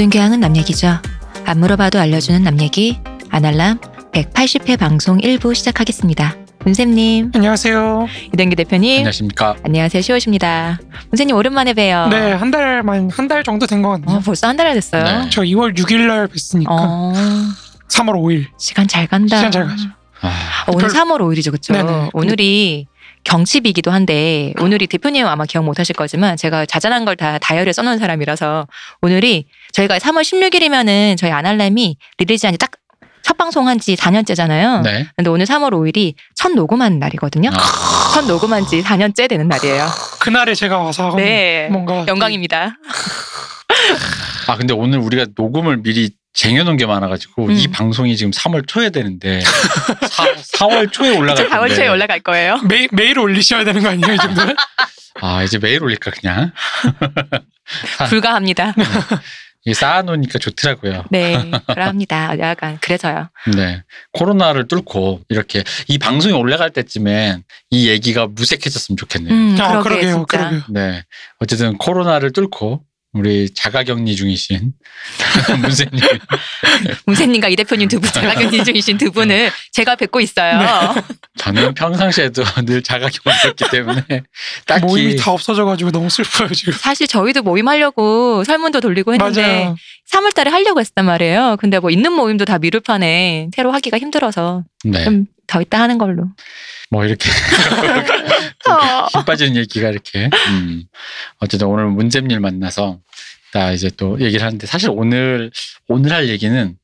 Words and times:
모든 0.00 0.08
교양은 0.08 0.40
남 0.40 0.56
얘기죠. 0.56 0.96
안 1.44 1.60
물어봐도 1.60 2.00
알려주는 2.00 2.42
남 2.42 2.58
얘기 2.62 2.98
아날람 3.28 3.78
180회 4.12 4.78
방송 4.78 5.18
1부 5.18 5.54
시작하겠습니다. 5.54 6.36
문쌤님, 6.64 7.32
안녕하세요. 7.34 8.06
이동기 8.32 8.56
대표님, 8.56 8.96
안녕하십니까. 9.00 9.56
안녕하세요. 9.62 10.00
시호십니다. 10.00 10.80
문쌤님 11.10 11.36
오랜만에 11.36 11.74
봬요. 11.74 12.08
네, 12.08 12.32
한 12.32 12.50
달 12.50 12.82
만 12.82 13.10
한 13.10 13.28
달 13.28 13.44
정도 13.44 13.66
된 13.66 13.82
것 13.82 13.90
같네요. 13.90 14.16
어, 14.16 14.20
벌써 14.24 14.48
한 14.48 14.56
달 14.56 14.72
됐어요. 14.72 15.04
네. 15.04 15.28
저 15.30 15.42
2월 15.42 15.76
6일 15.76 16.06
날 16.06 16.28
뵀으니까 16.28 16.66
어, 16.70 17.12
3월 17.88 18.14
5일. 18.14 18.46
시간 18.58 18.88
잘 18.88 19.06
간다. 19.06 19.36
시간 19.36 19.52
잘 19.52 19.66
가죠. 19.66 19.84
아, 20.22 20.28
어, 20.66 20.72
오늘 20.76 20.88
별- 20.88 20.94
3월 20.96 21.18
5일이죠, 21.20 21.50
그렇죠? 21.50 22.08
오늘이 22.14 22.86
경칩이기도 23.24 23.90
한데 23.90 24.52
오늘이 24.60 24.86
대표님 24.86 25.26
아마 25.26 25.44
기억 25.44 25.64
못하실 25.64 25.94
거지만 25.94 26.36
제가 26.36 26.66
자잘한 26.66 27.04
걸 27.04 27.16
다 27.16 27.38
다이어리에 27.38 27.72
써놓은 27.72 27.98
사람이라서 27.98 28.66
오늘이 29.02 29.46
저희가 29.72 29.98
3월 29.98 30.22
16일이면은 30.22 31.16
저희 31.18 31.30
아날람이 31.30 31.96
리리즈한 32.18 32.54
지 32.54 32.58
딱 32.58 32.70
첫 33.22 33.36
방송한 33.36 33.78
지 33.78 33.96
4년째잖아요. 33.96 34.80
네. 34.82 35.06
근데 35.14 35.28
오늘 35.28 35.44
3월 35.44 35.72
5일이 35.72 36.14
첫 36.34 36.52
녹음한 36.52 36.98
날이거든요. 36.98 37.50
아, 37.52 38.10
첫 38.14 38.24
녹음한 38.24 38.66
지 38.66 38.82
4년째 38.82 39.28
되는 39.28 39.46
날이에요. 39.46 39.86
그날에 40.20 40.54
제가 40.54 40.78
와서 40.78 41.12
네. 41.16 41.68
뭔가 41.70 42.06
영광입니다. 42.08 42.74
아, 44.46 44.56
근데 44.56 44.72
오늘 44.72 44.98
우리가 45.00 45.26
녹음을 45.36 45.82
미리 45.82 46.10
쟁여놓은 46.32 46.76
게 46.76 46.86
많아가지고 46.86 47.46
음. 47.46 47.50
이 47.52 47.66
방송이 47.68 48.16
지금 48.16 48.30
3월 48.30 48.66
초에 48.66 48.90
되는데 48.90 49.40
4, 50.54 50.66
월 50.66 50.88
초에 50.88 51.16
올라갈 51.16 51.48
4월 51.48 51.74
초에. 51.74 51.88
올라갈 51.88 52.20
거예요. 52.20 52.58
매, 52.68 52.86
매일 52.92 53.18
올리셔야 53.18 53.64
되는 53.64 53.82
거 53.82 53.88
아니에요, 53.88 54.14
이 54.14 54.16
정도는? 54.16 54.54
아 55.20 55.42
이제 55.42 55.58
매일 55.58 55.82
올릴까 55.82 56.10
그냥 56.12 56.52
불가합니다. 58.08 58.74
이게 59.64 59.74
쌓아놓으니까 59.74 60.38
좋더라고요. 60.38 61.04
네, 61.10 61.50
그럽니다. 61.66 62.38
약간 62.38 62.78
그래서요. 62.80 63.28
네. 63.54 63.82
코로나를 64.12 64.68
뚫고 64.68 65.20
이렇게 65.28 65.62
이 65.88 65.98
방송이 65.98 66.32
올라갈 66.34 66.70
때쯤엔 66.70 67.42
이 67.70 67.88
얘기가 67.88 68.26
무색해졌으면 68.28 68.96
좋겠네요. 68.96 69.34
음, 69.34 69.56
아, 69.60 69.82
그러게 69.82 70.00
그러게요, 70.00 70.14
진짜. 70.14 70.38
그러게요. 70.38 70.62
네. 70.70 71.02
어쨌든 71.40 71.76
코로나를 71.76 72.32
뚫고 72.32 72.82
우리 73.12 73.52
자가격리 73.52 74.14
중이신 74.14 74.72
문세님 75.60 76.00
문세님과 77.06 77.48
이 77.48 77.56
대표님 77.56 77.88
두 77.88 77.98
분 77.98 78.08
자가격리 78.12 78.62
중이신 78.62 78.98
두 78.98 79.10
분을 79.10 79.50
제가 79.72 79.96
뵙고 79.96 80.20
있어요. 80.20 80.58
네. 80.94 81.02
저는 81.36 81.74
평상시에도 81.74 82.44
늘 82.66 82.82
자가격리였기 82.82 83.64
때문에 83.70 84.02
딱히 84.66 84.84
모임이 84.84 85.16
다 85.16 85.32
없어져가지고 85.32 85.90
너무 85.90 86.08
슬퍼요, 86.08 86.48
지금. 86.50 86.72
사실 86.72 87.08
저희도 87.08 87.42
모임하려고 87.42 88.44
설문도 88.44 88.80
돌리고 88.80 89.14
했는데 89.14 89.42
맞아요. 89.42 89.76
3월 90.12 90.32
달에 90.32 90.50
하려고 90.50 90.78
했단 90.80 91.04
말이에요. 91.04 91.56
근데 91.58 91.78
뭐 91.80 91.90
있는 91.90 92.12
모임도 92.12 92.44
다 92.44 92.58
미룰 92.58 92.80
판에 92.80 93.48
새로 93.56 93.72
하기가 93.72 93.98
힘들어서 93.98 94.62
네. 94.84 95.02
좀더 95.04 95.62
있다 95.62 95.80
하는 95.80 95.98
걸로. 95.98 96.26
뭐 96.90 97.04
이렇게 97.04 97.30
어. 98.68 99.06
힘 99.12 99.24
빠지는 99.24 99.56
얘기가 99.56 99.88
이렇게 99.88 100.28
음. 100.48 100.84
어쨌든 101.38 101.68
오늘 101.68 101.86
문잼일 101.86 102.40
만나서 102.40 103.00
나 103.52 103.72
이제 103.72 103.90
또 103.96 104.20
얘기를 104.20 104.44
하는데 104.44 104.64
사실 104.66 104.90
오늘 104.92 105.50
오늘 105.88 106.12
할 106.12 106.28
얘기는 106.28 106.76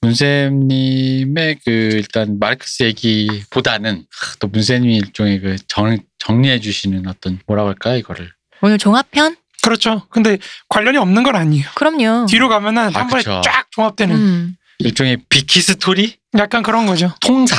문쌤님의 0.00 1.58
그 1.64 1.70
일단 1.70 2.38
마르크스 2.38 2.84
얘기보다는 2.84 4.04
또 4.38 4.46
문쌤님이 4.46 4.96
일종의 4.98 5.40
그 5.40 5.56
정, 5.66 5.98
정리해 6.18 6.60
주시는 6.60 7.08
어떤 7.08 7.40
뭐라고 7.46 7.68
할까 7.68 7.94
이거를 7.94 8.30
오늘 8.62 8.78
종합편? 8.78 9.36
그렇죠. 9.62 10.06
근데 10.10 10.38
관련이 10.68 10.96
없는 10.96 11.24
건 11.24 11.34
아니에요. 11.34 11.66
그럼요. 11.74 12.26
뒤로 12.26 12.48
가면은 12.48 12.82
아, 12.82 13.00
한 13.00 13.08
번에 13.08 13.22
그쵸. 13.22 13.40
쫙 13.44 13.66
종합되는 13.72 14.14
음, 14.14 14.56
일종의 14.78 15.18
비키 15.28 15.60
스토리 15.60 16.16
약간 16.38 16.62
그런 16.62 16.86
거죠. 16.86 17.12
통사 17.20 17.56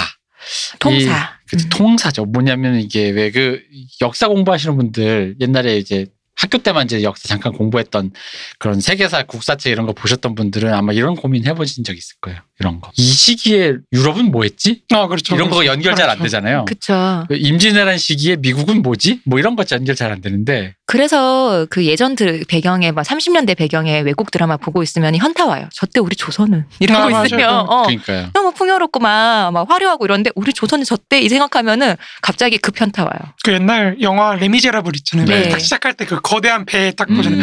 통사. 0.79 1.36
음. 1.53 1.69
통사죠. 1.69 2.25
뭐냐면 2.25 2.79
이게 2.79 3.09
왜 3.09 3.31
그 3.31 3.61
역사 4.01 4.27
공부하시는 4.27 4.75
분들 4.77 5.35
옛날에 5.39 5.77
이제 5.77 6.05
학교 6.37 6.57
때만 6.59 6.85
이제 6.85 7.03
역사 7.03 7.27
잠깐 7.27 7.51
공부했던 7.53 8.11
그런 8.59 8.79
세계사 8.79 9.23
국사책 9.23 9.71
이런 9.71 9.85
거 9.85 9.93
보셨던 9.93 10.35
분들은 10.35 10.73
아마 10.73 10.93
이런 10.93 11.15
고민 11.15 11.45
해보신 11.45 11.83
적 11.83 11.97
있을 11.97 12.15
거예요. 12.21 12.39
이런 12.59 12.81
거. 12.81 12.91
이 12.97 13.03
시기에 13.03 13.75
유럽은 13.93 14.31
뭐 14.31 14.43
했지? 14.43 14.81
아, 14.91 15.07
그렇죠. 15.07 15.35
이런 15.35 15.49
거 15.49 15.65
연결 15.65 15.95
잘안 15.95 16.17
그렇죠. 16.17 16.23
되잖아요. 16.23 16.65
그쵸. 16.65 17.25
임진왜란 17.29 17.97
시기에 17.97 18.37
미국은 18.37 18.81
뭐지? 18.81 19.21
뭐 19.25 19.37
이런 19.39 19.55
거 19.55 19.63
연결 19.71 19.95
잘 19.95 20.07
안 20.07 20.21
되는데 20.21 20.73
그래서 20.85 21.67
그 21.69 21.85
예전 21.85 22.15
드 22.15 22.43
배경에 22.47 22.91
막 22.93 23.05
30년대 23.05 23.57
배경에 23.57 23.99
외국 23.99 24.31
드라마 24.31 24.55
보고 24.55 24.81
있으면 24.81 25.15
현타 25.15 25.45
와요. 25.45 25.67
저때 25.73 25.99
우리 25.99 26.15
조선은 26.15 26.65
이러고 26.79 27.01
아, 27.01 27.09
맞아요. 27.09 27.25
있으면 27.25 27.49
어, 27.69 27.83
그러니까요. 27.83 28.29
너무 28.33 28.53
풍요롭고 28.53 29.01
막, 29.01 29.51
막 29.51 29.69
화려하고 29.69 30.05
이런데 30.05 30.31
우리 30.35 30.53
조선은 30.53 30.85
저때 30.85 31.19
이 31.19 31.27
생각하면은 31.27 31.95
갑자기 32.21 32.57
급 32.57 32.79
현타 32.79 33.03
와요. 33.03 33.33
그 33.43 33.51
옛날 33.51 33.97
영화 34.01 34.33
레미제라블 34.35 34.95
있잖아요. 34.95 35.25
네. 35.25 35.49
딱 35.49 35.59
시작할 35.59 35.93
때그 35.95 36.21
거대한 36.27 36.65
배딱 36.65 37.09
음. 37.09 37.15
보잖아요. 37.17 37.41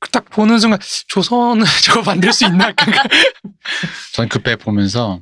그딱 0.00 0.30
보는 0.30 0.58
순간 0.58 0.78
조선은 1.08 1.64
저거 1.84 2.02
만들 2.02 2.32
수 2.32 2.44
있나? 2.46 2.72
저는 4.14 4.28
그배 4.28 4.56
보면서 4.56 5.20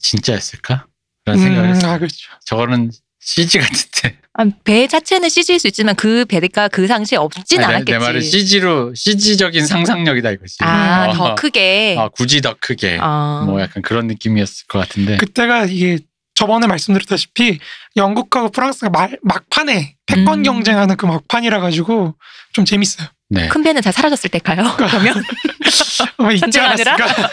진짜였을까? 0.00 0.86
라는 1.24 1.42
생각을 1.42 1.68
음, 1.68 1.74
했어요. 1.74 1.92
아, 1.92 1.98
그렇죠. 1.98 2.16
저거는 2.46 2.90
CG 3.20 3.58
같은데. 3.58 4.18
아, 4.34 4.44
배 4.64 4.86
자체는 4.86 5.28
CG일 5.28 5.58
수 5.60 5.66
있지만 5.68 5.94
그 5.94 6.24
배가 6.24 6.68
그 6.68 6.86
당시에 6.86 7.18
없진 7.18 7.58
아니, 7.58 7.66
내- 7.68 7.74
않았겠지. 7.74 7.92
내 7.92 7.98
말은 7.98 8.20
CG로 8.22 8.94
CG적인 8.94 9.66
상상력이다 9.66 10.30
이거지. 10.30 10.56
아, 10.60 11.08
어. 11.10 11.14
더 11.14 11.34
크게. 11.34 11.96
아, 11.98 12.08
굳이 12.08 12.40
더 12.40 12.56
크게. 12.60 12.98
어. 13.00 13.44
뭐 13.46 13.60
약간 13.60 13.82
그런 13.82 14.06
느낌이었을 14.06 14.66
것 14.68 14.78
같은데. 14.78 15.16
그때가 15.18 15.66
이게 15.66 15.98
저번에 16.40 16.66
말씀드렸다시피 16.68 17.58
영국과 17.96 18.48
프랑스가 18.48 18.88
말, 18.88 19.18
막판에 19.22 19.96
패권 20.06 20.38
음. 20.38 20.42
경쟁하는 20.42 20.96
그 20.96 21.04
막판이라 21.04 21.60
가지고 21.60 22.14
좀 22.54 22.64
재밌어요. 22.64 23.08
네. 23.28 23.48
큰 23.48 23.62
배는 23.62 23.82
다 23.82 23.92
사라졌을 23.92 24.30
때일까요? 24.30 24.74
그러면 24.74 25.22
어, 26.16 26.30
있지 26.30 26.40
전쟁하느라? 26.40 26.94
않았을까? 26.94 27.30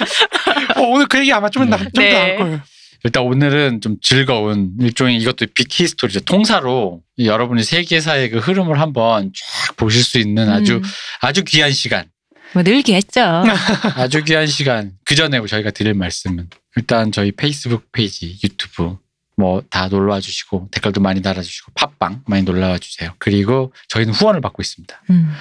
어, 0.75 0.81
오늘 0.87 1.07
그 1.07 1.19
얘기 1.19 1.31
아마 1.31 1.49
좀 1.49 1.69
나, 1.69 1.77
네. 1.77 1.83
좀 1.83 2.03
네. 2.03 2.11
더할 2.11 2.37
거예요. 2.37 2.61
일단 3.05 3.23
오늘은 3.23 3.79
좀 3.79 3.95
즐거운 4.01 4.71
일종의 4.81 5.15
이것도 5.19 5.45
big 5.53 5.68
history죠. 5.68 6.21
통사로 6.21 7.01
여러분이 7.17 7.63
세계사의 7.63 8.29
그 8.31 8.39
흐름을 8.39 8.81
한번 8.81 9.31
쫙 9.33 9.77
보실 9.77 10.03
수 10.03 10.19
있는 10.19 10.49
아주 10.49 10.75
음, 10.75 10.83
아주 11.21 11.45
귀한 11.45 11.71
시간. 11.71 12.07
뭐 12.51 12.61
늘기 12.61 12.93
했죠. 12.93 13.21
아주 13.95 14.21
귀한 14.25 14.47
시간. 14.47 14.91
그 15.05 15.15
전에 15.15 15.39
저희가 15.47 15.71
드릴 15.71 15.93
말씀은 15.93 16.49
일단 16.77 17.11
저희 17.11 17.31
페이스북 17.31 17.91
페이지, 17.91 18.37
유튜브 18.43 18.97
뭐 19.35 19.61
다 19.69 19.87
놀러와 19.87 20.19
주시고 20.19 20.69
댓글도 20.71 20.99
많이 21.01 21.21
달아주시고 21.21 21.71
팟빵 21.75 22.23
많이 22.27 22.43
놀러와 22.43 22.77
주세요. 22.79 23.13
그리고 23.19 23.71
저희는 23.89 24.13
후원을 24.13 24.41
받고 24.41 24.61
있습니다. 24.63 25.01
음. 25.11 25.31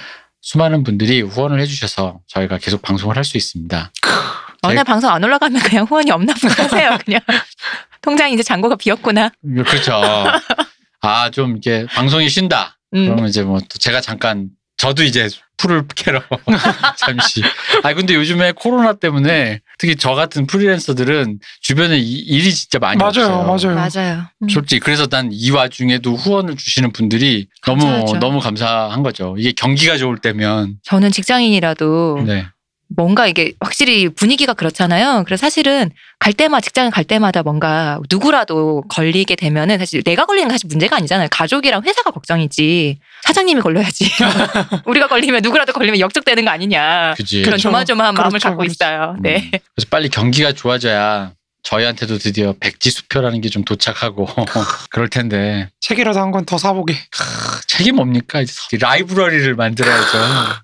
수많은 0.41 0.83
분들이 0.83 1.21
후원을 1.21 1.59
해주셔서 1.61 2.19
저희가 2.27 2.57
계속 2.59 2.81
방송을 2.81 3.15
할 3.17 3.23
수 3.23 3.37
있습니다. 3.37 3.91
어느 4.63 4.77
제- 4.77 4.83
방송 4.83 5.09
안 5.11 5.23
올라가면 5.23 5.61
그냥 5.61 5.85
후원이 5.85 6.11
없나 6.11 6.33
보다 6.33 6.63
하세요. 6.63 6.97
그냥 7.05 7.21
통장이 8.01 8.33
이제 8.33 8.43
잔고가 8.43 8.75
비었구나. 8.75 9.31
그렇죠. 9.41 9.93
아 11.01 11.29
좀 11.31 11.57
이게 11.57 11.85
방송이 11.87 12.29
쉰다. 12.29 12.77
음. 12.93 13.05
그러면 13.05 13.27
이제 13.29 13.43
뭐 13.43 13.59
또 13.59 13.77
제가 13.79 14.01
잠깐 14.01 14.49
저도 14.77 15.03
이제 15.03 15.27
풀을 15.57 15.85
캐러 15.95 16.21
잠시. 16.97 17.41
아 17.83 17.93
근데 17.93 18.13
요즘에 18.13 18.51
코로나 18.51 18.93
때문에 18.93 19.59
특히 19.79 19.95
저 19.95 20.13
같은 20.13 20.45
프리랜서들은 20.45 21.39
주변에 21.61 21.97
이- 21.97 22.19
일이 22.19 22.53
진짜 22.53 22.77
많이 22.77 22.97
맞아요, 22.97 23.43
없어요. 23.47 23.73
맞아요. 23.73 23.89
맞아요. 23.91 24.23
음. 24.43 24.49
솔직히 24.49 24.79
그래서 24.79 25.07
난 25.07 25.29
이 25.31 25.49
와중에도 25.51 26.15
후원을 26.15 26.55
주시는 26.57 26.91
분들이 26.93 27.47
너무 27.65 27.81
감사하죠. 27.85 28.19
너무 28.19 28.39
감사한 28.39 29.01
거죠. 29.03 29.35
이게 29.39 29.51
경기가 29.51 29.97
좋을 29.97 30.19
때면 30.19 30.75
저는 30.83 31.11
직장인이라도 31.11 32.23
네. 32.27 32.45
뭔가 32.89 33.27
이게 33.27 33.53
확실히 33.59 34.09
분위기가 34.09 34.53
그렇잖아요. 34.53 35.23
그래서 35.25 35.41
사실은 35.41 35.91
갈 36.19 36.33
때마다 36.33 36.61
직장 36.61 36.89
갈 36.89 37.03
때마다 37.03 37.43
뭔가 37.43 37.99
누구라도 38.09 38.83
걸리게 38.89 39.35
되면은 39.35 39.77
사실 39.79 40.03
내가 40.03 40.25
걸리는 40.25 40.47
건 40.47 40.53
사실 40.53 40.67
문제가 40.67 40.95
아니잖아요. 40.97 41.27
가족이랑 41.31 41.83
회사가 41.83 42.11
걱정이지. 42.11 42.99
사장님이 43.23 43.61
걸려야지. 43.61 44.09
우리가 44.85 45.07
걸리면 45.07 45.41
누구라도 45.41 45.73
걸리면 45.73 45.99
역적되는 45.99 46.45
거 46.45 46.51
아니냐. 46.51 47.13
그지. 47.17 47.41
그런 47.41 47.51
그렇죠. 47.51 47.63
조마조마한 47.63 48.13
마음을 48.15 48.29
그렇죠, 48.31 48.49
갖고 48.49 48.59
그렇죠. 48.59 48.71
있어요. 48.73 49.15
네. 49.19 49.49
음. 49.53 49.59
그래서 49.75 49.87
빨리 49.89 50.09
경기가 50.09 50.53
좋아져야 50.53 51.33
저희한테도 51.67 52.17
드디어 52.17 52.53
백지 52.59 52.91
수표라는 52.91 53.41
게 53.41 53.49
좀 53.49 53.63
도착하고 53.63 54.27
그럴 54.91 55.09
텐데 55.09 55.69
책이라도 55.81 56.19
한 56.19 56.31
권 56.31 56.45
더 56.45 56.57
사보게. 56.57 56.93
크, 56.93 57.23
책이 57.67 57.91
뭡니까? 57.93 58.41
이제 58.41 58.53
라이브러리를 58.79 59.55
만들어야죠. 59.55 60.17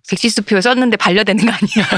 백지 0.09 0.29
수표 0.29 0.59
썼는데 0.61 0.97
반려되는 0.97 1.45
거 1.45 1.51
아니야. 1.51 1.89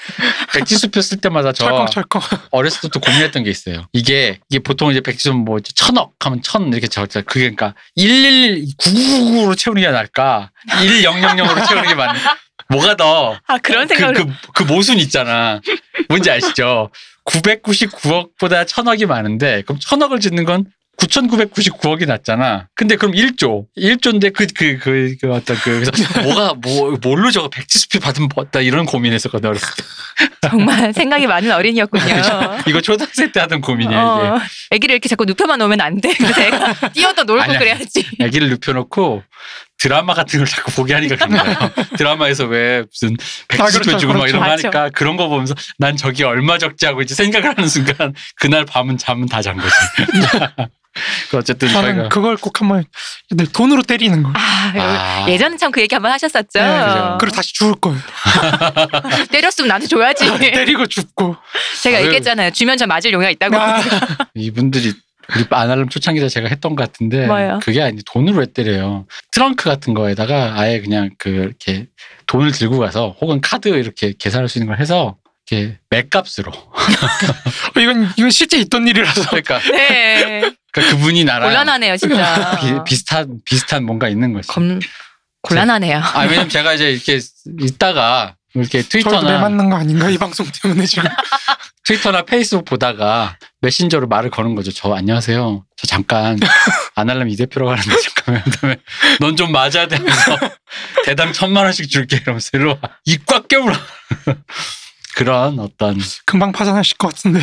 백지 0.54 0.76
수표 0.76 1.00
쓸 1.02 1.18
때마다 1.20 1.52
저 1.52 1.64
철컹철컹. 1.66 2.22
어렸을 2.50 2.80
때부터 2.82 3.00
고민했던 3.00 3.44
게 3.44 3.50
있어요. 3.50 3.86
이게 3.92 4.40
이게 4.48 4.58
보통 4.58 4.90
이제 4.90 5.00
백지 5.00 5.22
수 5.28 5.32
뭐 5.32 5.58
이제 5.58 5.72
천억 5.74 6.14
하면 6.20 6.42
천 6.42 6.68
이렇게 6.72 6.86
적자. 6.86 7.20
그게 7.22 7.50
그러니까 7.50 7.74
111 7.96 8.64
9999로 8.78 9.56
채우는 9.56 9.82
게 9.82 9.90
나을까? 9.90 10.50
1000으로 10.70 11.68
채우는 11.68 11.88
게 11.88 11.94
맞나? 11.94 12.36
뭐가 12.70 12.96
더 12.96 13.36
아 13.46 13.58
그런 13.58 13.86
그, 13.88 13.94
생각을 13.94 14.14
그, 14.14 14.26
그 14.54 14.62
모순 14.62 14.98
있잖아. 14.98 15.60
뭔지 16.08 16.30
아시죠? 16.30 16.90
999억보다 17.24 18.66
천억이 18.66 19.06
많은데 19.06 19.62
그럼 19.66 19.78
천억을 19.80 20.20
짓는 20.20 20.44
건 20.44 20.64
9,999억이 20.98 22.06
낫잖아. 22.06 22.68
근데 22.74 22.96
그럼 22.96 23.14
1조. 23.14 23.64
1조인데 23.76 24.34
그, 24.34 24.46
그, 24.54 24.76
그, 24.78 25.14
그 25.18 25.32
어떤 25.32 25.56
그, 25.56 25.80
그래서 25.82 25.90
뭐가, 26.22 26.54
뭐, 26.54 26.94
뭘로 27.02 27.30
저거 27.30 27.48
백지수표 27.48 28.00
받으면 28.00 28.28
뭐다 28.34 28.60
이런 28.60 28.84
고민했었거든, 28.84 29.48
어렸을 29.48 29.66
때. 29.76 29.84
정말 30.50 30.92
생각이 30.92 31.26
많은 31.26 31.50
어린이였군요. 31.52 32.04
이거 32.66 32.82
초등학생 32.82 33.32
때 33.32 33.40
하던 33.40 33.62
고민이야, 33.62 33.90
이게. 33.98 34.28
어, 34.28 34.40
애기를 34.72 34.94
이렇게 34.94 35.08
자꾸 35.08 35.24
눕혀만 35.24 35.58
놓으면 35.58 35.80
안 35.80 35.98
돼. 36.02 36.12
그래서 36.12 36.90
뛰어도 36.92 37.24
놀고 37.24 37.42
아니야. 37.44 37.58
그래야지. 37.58 38.06
애기를 38.20 38.50
눕혀놓고 38.50 39.22
드라마 39.80 40.14
같은 40.14 40.38
걸 40.40 40.46
자꾸 40.46 40.70
보게 40.72 40.94
하니까 40.94 41.16
그런 41.16 41.30
거예요. 41.42 41.56
드라마에서 41.98 42.44
왜 42.44 42.82
무슨 42.82 43.16
백지수표 43.48 43.84
그렇죠, 43.84 43.98
주고 43.98 44.12
막 44.12 44.28
이런 44.28 44.40
거 44.42 44.46
그렇죠. 44.46 44.68
하니까 44.68 44.90
그런 44.90 45.16
거 45.16 45.28
보면서 45.28 45.54
난 45.78 45.96
저기 45.96 46.22
얼마 46.22 46.58
적지 46.58 46.86
하고 46.86 47.00
이제 47.02 47.14
생각을 47.14 47.48
하는 47.48 47.68
순간 47.68 48.12
그날 48.36 48.64
밤은 48.64 48.98
잠은 48.98 49.26
다 49.26 49.40
잔 49.42 49.56
거지. 49.56 49.74
그 51.30 51.38
어쨌든 51.38 51.68
저는 51.68 51.90
저희가 51.94 52.08
그걸 52.08 52.36
꼭 52.36 52.60
한번 52.60 52.84
네, 53.30 53.44
돈으로 53.52 53.82
때리는 53.82 54.22
거. 54.24 54.30
아, 54.34 54.72
아. 54.76 55.26
예전에 55.28 55.56
참 55.56 55.70
그 55.70 55.80
얘기 55.80 55.94
한번 55.94 56.10
하셨었죠. 56.12 56.58
네, 56.58 56.84
그죠. 56.84 57.16
그리고 57.20 57.36
다시 57.36 57.54
죽을 57.54 57.74
거예요. 57.80 57.98
때렸으면 59.30 59.68
나한테 59.68 59.86
줘야지. 59.86 60.26
때리고 60.38 60.86
죽고. 60.86 61.36
제가 61.82 61.98
아유. 61.98 62.06
얘기했잖아요. 62.06 62.50
주면 62.50 62.76
저 62.76 62.86
맞을 62.88 63.12
용의가 63.12 63.30
있다고. 63.30 63.56
아, 63.56 63.80
이분들이 64.34 64.92
우리 65.36 65.44
아날람 65.50 65.88
초창기 65.88 66.20
때 66.20 66.28
제가 66.28 66.48
했던 66.48 66.74
것 66.76 66.84
같은데 66.84 67.26
뭐요? 67.26 67.60
그게 67.62 67.82
아니 67.82 68.02
돈으로 68.04 68.38
왜 68.38 68.46
때려요. 68.46 69.06
트렁크 69.32 69.64
같은 69.64 69.94
거에다가 69.94 70.54
아예 70.58 70.80
그냥 70.80 71.10
그 71.18 71.28
이렇게 71.28 71.86
돈을 72.26 72.52
들고 72.52 72.78
가서 72.78 73.16
혹은 73.20 73.40
카드 73.40 73.68
이렇게 73.68 74.12
계산할 74.18 74.48
수 74.48 74.58
있는 74.58 74.68
걸 74.68 74.78
해서 74.80 75.16
이렇게 75.50 75.78
맥값으로 75.90 76.52
이건 77.80 78.08
이건 78.16 78.30
실제 78.30 78.58
있던 78.58 78.86
일이라서. 78.86 79.30
그러니까, 79.30 79.58
네. 79.58 80.52
그러니까 80.72 80.96
그분이 80.96 81.24
나랑 81.24 81.48
곤란하네요, 81.48 81.96
진짜. 81.96 82.58
비, 82.60 82.66
비슷한 82.86 83.40
비슷한 83.44 83.84
뭔가 83.84 84.08
있는 84.08 84.32
거지. 84.32 84.48
검, 84.48 84.78
곤란하네요. 85.42 85.98
아 85.98 86.22
왜냐면 86.22 86.48
제가 86.48 86.74
이제 86.74 86.92
이렇게 86.92 87.18
있다가 87.60 88.36
이렇게 88.54 88.82
트위터나 88.82 89.38
맞는 89.40 89.70
거 89.70 89.76
아닌가 89.76 90.08
이 90.10 90.18
방송 90.18 90.46
때문에 90.62 90.86
지금. 90.86 91.08
트위터나 91.84 92.22
페이스북 92.22 92.64
보다가 92.64 93.36
메신저로 93.62 94.06
말을 94.08 94.30
거는 94.30 94.54
거죠. 94.54 94.72
저 94.72 94.92
안녕하세요. 94.92 95.64
저 95.76 95.86
잠깐 95.86 96.38
아날람 96.94 97.28
이 97.28 97.36
대표로 97.36 97.66
가는데 97.66 97.96
잠깐만 98.02 98.42
그다음에 98.44 98.76
넌 99.20 99.36
좀 99.36 99.50
맞아야 99.52 99.88
되면서 99.88 100.36
대당 101.04 101.32
천만 101.32 101.64
원씩 101.64 101.88
줄게 101.88 102.16
이러면서 102.22 102.50
일로 102.54 102.70
와. 102.80 102.90
입꽉 103.06 103.48
깨물어. 103.48 103.74
그런 105.16 105.58
어떤 105.58 105.98
금방 106.26 106.52
파산하실 106.52 106.96
것 106.98 107.08
같은데. 107.14 107.40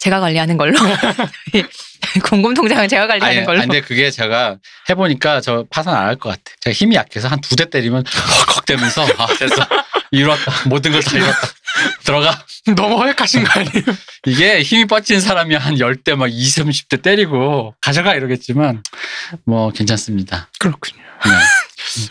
제가 0.00 0.20
관리하는 0.20 0.56
걸로. 0.56 0.78
공금통장은 2.24 2.88
제가 2.88 3.06
관리하는 3.06 3.38
아니, 3.38 3.46
걸로. 3.46 3.58
아니, 3.60 3.68
근데 3.68 3.80
그게 3.80 4.10
제가 4.10 4.56
해보니까 4.88 5.40
저 5.40 5.64
파산 5.70 5.94
안 5.94 6.06
할 6.06 6.16
것 6.16 6.30
같아. 6.30 6.42
제가 6.60 6.72
힘이 6.74 6.96
약해서 6.96 7.28
한 7.28 7.40
두 7.40 7.56
대 7.56 7.68
때리면 7.68 8.04
헉헉 8.48 8.64
되면서 8.66 9.04
아 9.18 9.26
됐어 9.38 9.56
이뤘다 10.10 10.68
모든 10.68 10.92
걸 10.92 11.02
다 11.02 11.16
이뤘다 11.16 11.48
들어가 12.04 12.44
너무 12.76 12.96
허약하신 12.98 13.44
거 13.44 13.60
아니에요? 13.60 13.84
이게 14.26 14.62
힘이 14.62 14.86
뻗친 14.86 15.20
사람이 15.20 15.54
한 15.54 15.74
10대 15.74 16.14
막 16.16 16.28
20, 16.30 16.66
30대 16.66 17.02
때리고 17.02 17.74
가져가 17.80 18.14
이러겠지만 18.14 18.82
뭐 19.44 19.70
괜찮습니다. 19.72 20.48
그렇군요. 20.58 21.02
네. 21.24 21.30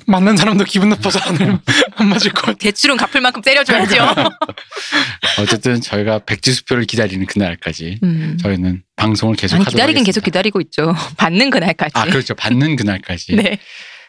맞는 0.06 0.38
사람도 0.38 0.64
기분 0.66 0.90
나빠서 0.90 1.20
안, 1.20 1.62
안 1.96 2.08
맞을 2.08 2.32
것 2.32 2.42
같아요. 2.42 2.56
대출은 2.56 2.98
갚을 2.98 3.22
만큼 3.22 3.42
때려줘야죠. 3.42 3.96
어쨌든 5.40 5.82
저희가 5.82 6.20
백지수표를 6.20 6.86
기다리는 6.86 7.26
그날까지 7.26 8.00
음. 8.04 8.38
저희는 8.42 8.84
방송을 8.96 9.36
계속 9.36 9.56
아니, 9.56 9.62
하도록 9.62 9.76
기다리긴 9.76 10.02
하겠습니다. 10.02 10.08
계속 10.08 10.24
기다리고 10.24 10.62
있죠. 10.62 10.96
받는 11.18 11.50
그날까지. 11.50 11.92
아 11.96 12.06
그렇죠. 12.06 12.36
받는 12.36 12.76
그날까지. 12.76 13.36
네. 13.36 13.60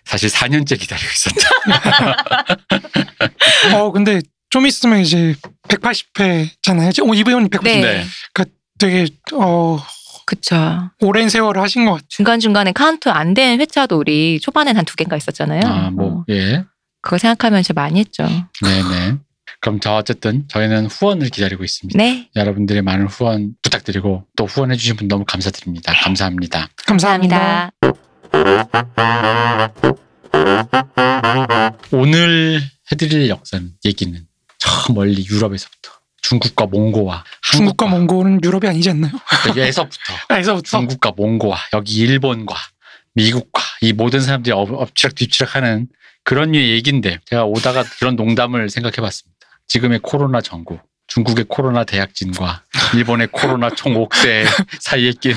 사실 0.04 0.30
4년째 0.30 0.78
기다리고 0.80 1.08
있었다. 1.12 1.48
어 3.76 3.92
근데 3.92 4.20
좀 4.50 4.66
있으면 4.66 5.00
이제 5.00 5.34
180회잖아요. 5.68 6.94
지금 6.94 7.14
이 7.14 7.22
배우님 7.24 7.50
180. 7.50 7.80
네. 7.82 8.04
네. 8.34 8.44
되게 8.78 9.06
어 9.34 9.78
그쵸. 10.28 10.90
오랜 11.00 11.30
세월을 11.30 11.62
하신 11.62 11.86
것 11.86 11.92
같아요. 11.92 12.06
중간중간에 12.08 12.72
카운트 12.72 13.08
안 13.08 13.32
된 13.32 13.60
회차도 13.60 13.96
우리 13.96 14.38
초반엔 14.40 14.76
한두 14.76 14.94
개인가 14.94 15.16
있었잖아요. 15.16 15.62
아, 15.64 15.90
뭐, 15.90 16.18
어, 16.20 16.24
예. 16.28 16.64
그거 17.00 17.16
생각하면 17.16 17.62
진짜 17.62 17.80
많이 17.80 17.98
했죠. 18.00 18.24
네네. 18.62 19.16
그럼 19.62 19.80
저 19.80 19.94
어쨌든 19.94 20.44
저희는 20.48 20.86
후원을 20.86 21.30
기다리고 21.30 21.64
있습니다. 21.64 21.96
네. 21.96 22.28
여러분들의 22.36 22.82
많은 22.82 23.06
후원 23.06 23.54
부탁드리고 23.62 24.24
또 24.36 24.44
후원해주신 24.44 24.96
분 24.96 25.08
너무 25.08 25.24
감사드립니다. 25.26 25.94
감사합니다. 25.94 26.68
감사합니다. 26.84 27.70
감사합니다. 28.30 29.78
오늘 31.92 32.60
해드릴 32.92 33.30
역사는 33.30 33.70
얘기는 33.86 34.20
저 34.58 34.92
멀리 34.92 35.24
유럽에서부터 35.26 35.92
중국과 36.28 36.66
몽고와 36.66 37.24
중국과 37.52 37.86
몽골은 37.86 38.40
유럽이 38.44 38.68
아니지 38.68 38.90
않나요? 38.90 39.12
에서부터 39.56 39.98
에서부터 40.30 40.78
중국과 40.78 41.12
몽고와 41.16 41.58
여기 41.72 41.94
일본과 42.00 42.54
미국과 43.14 43.62
이 43.80 43.92
모든 43.92 44.20
사람들이 44.20 44.52
엎- 44.52 44.72
엎치락 44.72 45.14
뒤치락하는 45.14 45.88
그런 46.24 46.52
류의 46.52 46.70
얘기인데 46.72 47.18
제가 47.26 47.44
오다가 47.44 47.84
그런 47.98 48.16
농담을 48.16 48.68
생각해봤습니다. 48.68 49.38
지금의 49.66 50.00
코로나 50.02 50.40
전국, 50.40 50.80
중국의 51.06 51.46
코로나 51.48 51.84
대약진과 51.84 52.64
일본의 52.94 53.28
코로나 53.32 53.70
총 53.70 53.96
옥세 53.96 54.44
사이에 54.80 55.12
낀 55.20 55.34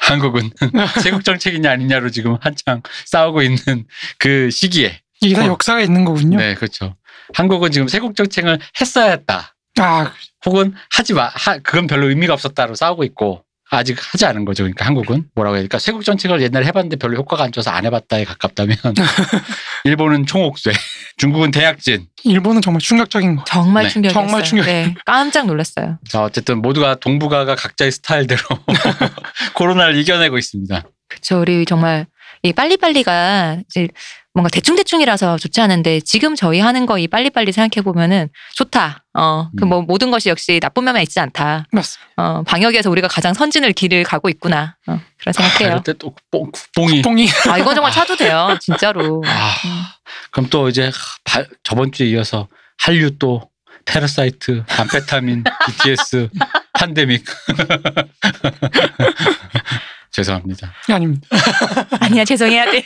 한국은 0.00 0.50
세국 1.02 1.24
정책이냐 1.24 1.70
아니냐로 1.70 2.10
지금 2.10 2.36
한창 2.40 2.82
싸우고 3.06 3.42
있는 3.42 3.86
그 4.18 4.50
시기에 4.50 5.00
이게 5.20 5.34
다 5.34 5.42
어. 5.44 5.46
역사가 5.48 5.80
있는 5.82 6.04
거군요. 6.04 6.38
네 6.38 6.54
그렇죠. 6.54 6.96
한국은 7.34 7.70
지금 7.70 7.86
세국 7.88 8.16
정책을 8.16 8.58
했어야 8.80 9.10
했다. 9.10 9.54
아 9.78 10.12
혹은 10.44 10.74
하지 10.90 11.14
마, 11.14 11.30
하, 11.32 11.58
그건 11.58 11.86
별로 11.86 12.08
의미가 12.08 12.32
없었다로 12.34 12.74
싸우고 12.74 13.04
있고 13.04 13.44
아직 13.72 13.96
하지 14.00 14.26
않은 14.26 14.44
거죠. 14.44 14.64
그러니까 14.64 14.84
한국은 14.84 15.28
뭐라고 15.34 15.54
해야 15.54 15.62
될까? 15.62 15.78
세국 15.78 16.04
정책을 16.04 16.42
옛날에 16.42 16.66
해봤는데 16.66 16.96
별로 16.96 17.16
효과가 17.16 17.44
안 17.44 17.52
좋아서 17.52 17.70
안 17.70 17.84
해봤다에 17.86 18.24
가깝다면 18.24 18.76
일본은 19.84 20.26
총옥쇄, 20.26 20.72
중국은 21.18 21.52
대약진. 21.52 22.06
일본은 22.24 22.62
정말 22.62 22.80
충격적인 22.80 23.36
거. 23.36 23.44
정말 23.44 23.84
네. 23.84 23.90
충격이었어요. 23.90 24.26
정말 24.26 24.44
충격. 24.44 24.66
네. 24.66 24.94
깜짝 25.06 25.46
놀랐어요. 25.46 25.98
자 26.08 26.24
어쨌든 26.24 26.60
모두가 26.60 26.96
동북아가 26.96 27.54
각자의 27.54 27.92
스타일대로 27.92 28.40
코로나를 29.54 29.96
이겨내고 29.96 30.36
있습니다. 30.36 30.82
그쵸. 31.08 31.40
우리 31.40 31.64
정말 31.64 32.06
이 32.42 32.52
빨리빨리가 32.52 33.58
이제 33.68 33.88
뭔가 34.32 34.48
대충대충이라서 34.48 35.36
좋지 35.38 35.60
않은데 35.60 36.00
지금 36.00 36.34
저희 36.36 36.60
하는 36.60 36.86
거 36.86 36.96
이 36.98 37.06
빨리빨리 37.08 37.52
생각해 37.52 37.82
보면은 37.84 38.28
좋다. 38.54 39.04
어, 39.14 39.50
그 39.58 39.64
뭐 39.64 39.82
모든 39.82 40.10
것이 40.10 40.28
역시 40.30 40.58
나쁜 40.60 40.84
면만 40.84 41.02
있지 41.02 41.18
않다. 41.20 41.66
맞습니다. 41.72 42.06
어, 42.16 42.42
방역에서 42.44 42.88
우리가 42.90 43.08
가장 43.08 43.34
선진을 43.34 43.72
길을 43.72 44.04
가고 44.04 44.28
있구나. 44.28 44.76
어, 44.86 45.00
그런 45.18 45.32
생각해요. 45.32 45.68
이럴 45.68 45.82
때또 45.82 46.14
뽕, 46.30 46.50
국뽕이. 46.50 47.02
뽕이 47.02 47.28
아, 47.50 47.58
이건 47.58 47.74
정말 47.74 47.92
차도 47.92 48.16
돼요. 48.16 48.56
진짜로. 48.60 49.22
아, 49.26 49.54
그럼 50.30 50.48
또 50.48 50.68
이제 50.68 50.90
바- 51.24 51.44
저번 51.62 51.92
주에 51.92 52.06
이어서 52.08 52.48
한류 52.78 53.18
또 53.18 53.50
Parasite, 53.84 54.62
암페타민, 54.78 55.42
BTS, 55.66 56.28
팬데믹. 56.78 57.24
죄송합니다. 60.20 60.72
아닙니다. 60.88 61.26
아니야, 62.00 62.24
죄송해야 62.24 62.70
돼. 62.70 62.82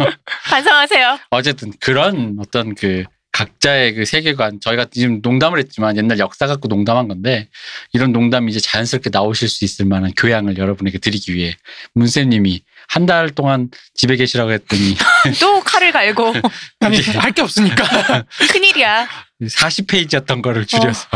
반성하세요. 0.48 1.18
어쨌든 1.30 1.72
그런 1.80 2.36
어떤 2.40 2.74
그 2.74 3.04
각자의 3.32 3.94
그 3.94 4.04
세계관 4.04 4.58
저희가 4.60 4.86
지금 4.90 5.20
농담을 5.22 5.58
했지만 5.58 5.96
옛날 5.96 6.18
역사 6.18 6.46
갖고 6.46 6.66
농담한 6.66 7.06
건데 7.08 7.48
이런 7.92 8.10
농담이 8.12 8.50
이제 8.50 8.58
자연스럽게 8.58 9.10
나오실 9.12 9.48
수 9.48 9.64
있을 9.64 9.84
만한 9.84 10.12
교양을 10.16 10.56
여러분에게 10.56 10.98
드리기 10.98 11.34
위해 11.34 11.54
문쌤님이 11.94 12.62
한 12.88 13.04
달 13.06 13.28
동안 13.30 13.68
집에 13.94 14.16
계시라고 14.16 14.50
했더니 14.52 14.96
또 15.40 15.60
칼을 15.60 15.92
갈고. 15.92 16.32
아니 16.80 17.00
할 17.02 17.32
게 17.32 17.42
없으니까. 17.42 17.84
큰일이야. 18.50 19.06
40페이지였던 19.42 20.42
거를 20.42 20.66
줄여서 20.66 21.08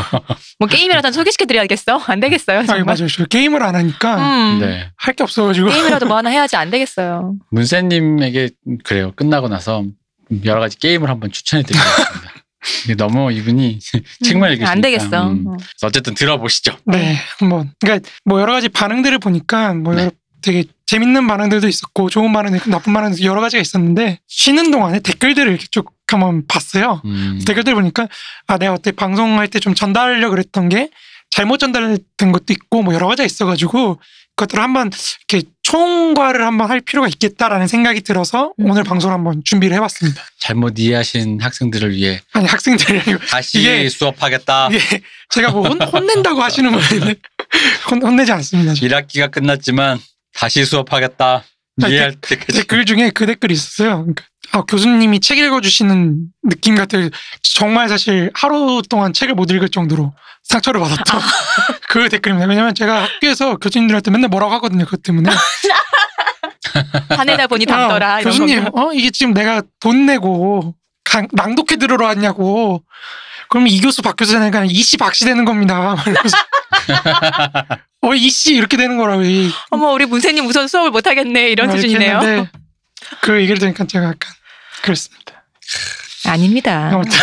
뭐 0.58 0.68
게임이라도 0.68 1.10
소개시켜 1.12 1.44
드려야겠어? 1.46 1.98
안 2.06 2.20
되겠어요. 2.20 2.58
아니 2.58 2.66
정말. 2.68 2.84
맞아요. 2.84 3.08
저 3.08 3.24
게임을 3.26 3.62
안 3.62 3.74
하니까 3.74 4.16
음, 4.54 4.60
네. 4.60 4.90
할 4.96 5.14
게 5.14 5.22
없어가지고. 5.24 5.68
게임이라도 5.70 6.06
뭐 6.06 6.16
하나 6.16 6.30
해야지 6.30 6.56
안 6.56 6.70
되겠어요. 6.70 7.34
문쌤님에게 7.50 8.50
그래요 8.84 9.12
끝나고 9.16 9.48
나서 9.48 9.84
여러 10.44 10.60
가지 10.60 10.78
게임을 10.78 11.08
한번 11.10 11.30
추천해 11.32 11.62
드리겠습니다. 11.64 12.32
너무 12.96 13.32
이분이 13.32 13.80
책만 14.24 14.52
읽으시니까 14.52 14.70
안 14.70 14.80
되겠어. 14.80 15.28
음. 15.28 15.44
어. 15.48 15.56
어쨌든 15.82 16.14
들어보시죠. 16.14 16.76
네, 16.86 17.16
한번. 17.38 17.72
그러니까 17.80 18.08
뭐 18.24 18.40
여러 18.40 18.52
가지 18.52 18.68
반응들을 18.68 19.18
보니까 19.18 19.74
뭐 19.74 19.94
네. 19.94 20.10
되게 20.42 20.64
재밌는 20.86 21.26
반응들도 21.26 21.66
있었고 21.68 22.10
좋은 22.10 22.32
있고 22.56 22.70
나쁜 22.70 22.92
반응도 22.92 23.22
여러 23.24 23.40
가지가 23.40 23.60
있었는데 23.60 24.18
쉬는 24.28 24.70
동안에 24.70 25.00
댓글들을 25.00 25.50
이렇게 25.50 25.66
쭉 25.70 25.90
한번 26.08 26.46
봤어요. 26.46 27.00
음. 27.06 27.40
댓글들 27.46 27.74
보니까 27.74 28.06
아 28.46 28.58
내가 28.58 28.74
어때 28.74 28.92
방송할 28.92 29.48
때 29.48 29.58
좀 29.60 29.74
전달하려고 29.74 30.30
그랬던 30.32 30.68
게 30.68 30.90
잘못 31.30 31.56
전달된 31.58 32.32
것도 32.32 32.52
있고 32.52 32.82
뭐 32.82 32.92
여러 32.92 33.06
가지가 33.06 33.24
있어가지고 33.24 33.98
그것들을 34.36 34.62
한번 34.62 34.90
이렇게 35.30 35.48
총괄을 35.62 36.44
한번 36.44 36.68
할 36.70 36.80
필요가 36.82 37.08
있겠다라는 37.08 37.66
생각이 37.66 38.02
들어서 38.02 38.52
음. 38.60 38.70
오늘 38.70 38.82
방송을 38.84 39.14
한번 39.14 39.40
준비를 39.44 39.74
해봤습니다. 39.76 40.22
잘못 40.38 40.78
이해하신 40.78 41.40
학생들을 41.40 41.94
위해 41.94 42.20
아니 42.32 42.46
학생들이 42.46 43.00
아니고 43.00 43.24
다시 43.26 43.60
이게- 43.60 43.88
수업하겠다. 43.88 44.68
이게 44.70 45.00
제가 45.30 45.50
뭐 45.52 45.66
혼, 45.66 45.80
혼낸다고 45.80 46.42
하시는 46.42 46.70
분인데 46.70 47.14
혼, 47.90 48.02
혼내지 48.02 48.32
않습니다. 48.32 48.74
1학기가 48.74 49.30
끝났지만 49.30 49.98
다시 50.34 50.64
수업하겠다. 50.64 51.44
이해할 51.88 52.14
때까지. 52.20 52.52
댓글 52.58 52.84
중에 52.84 53.10
그 53.10 53.26
댓글이 53.26 53.54
있었어요. 53.54 53.98
그러니까 54.02 54.24
아, 54.52 54.62
교수님이 54.62 55.20
책 55.20 55.38
읽어주시는 55.38 56.16
느낌 56.44 56.74
같아요. 56.74 57.08
정말 57.42 57.88
사실 57.88 58.30
하루 58.34 58.82
동안 58.88 59.12
책을 59.12 59.34
못 59.34 59.50
읽을 59.50 59.68
정도로 59.70 60.12
상처를 60.44 60.80
받았던 60.80 61.20
그 61.88 62.08
댓글입니다. 62.10 62.46
왜냐면 62.48 62.74
제가 62.74 63.04
학교에서 63.04 63.56
교수님들한테 63.56 64.10
맨날 64.10 64.28
뭐라고 64.28 64.52
하거든요. 64.54 64.84
그것 64.84 65.02
때문에. 65.02 65.30
화내다 67.10 67.46
보니 67.46 67.66
담더라 67.66 68.16
어, 68.16 68.20
이런 68.20 68.30
교수님, 68.32 68.64
거. 68.64 68.70
어, 68.88 68.92
이게 68.92 69.10
지금 69.10 69.32
내가 69.34 69.62
돈 69.80 70.06
내고 70.06 70.74
강- 71.04 71.28
낭독회 71.32 71.76
들으러 71.76 72.06
왔냐고. 72.06 72.82
그럼 73.48 73.66
이 73.68 73.80
교수 73.80 74.02
박 74.02 74.16
교수 74.16 74.32
되니까 74.32 74.64
이씨 74.64 74.96
박씨 74.96 75.24
되는 75.24 75.44
겁니다. 75.44 75.96
어, 78.02 78.14
이씨 78.14 78.54
이렇게 78.54 78.76
되는 78.76 78.96
거라고. 78.96 79.22
이- 79.22 79.50
어머 79.70 79.90
우리 79.92 80.06
문세님 80.06 80.46
우선 80.46 80.66
수업을 80.68 80.90
못 80.90 81.06
하겠네 81.06 81.50
이런 81.50 81.68
막 81.68 81.74
이렇게 81.74 81.88
수준이네요. 81.88 82.18
했는데 82.18 82.50
그 83.20 83.36
얘기를 83.40 83.58
들으니까 83.58 83.86
제가 83.86 84.06
약간 84.06 84.32
그랬습니다. 84.82 85.44
아닙니다. 86.26 86.90
아무튼 86.92 87.18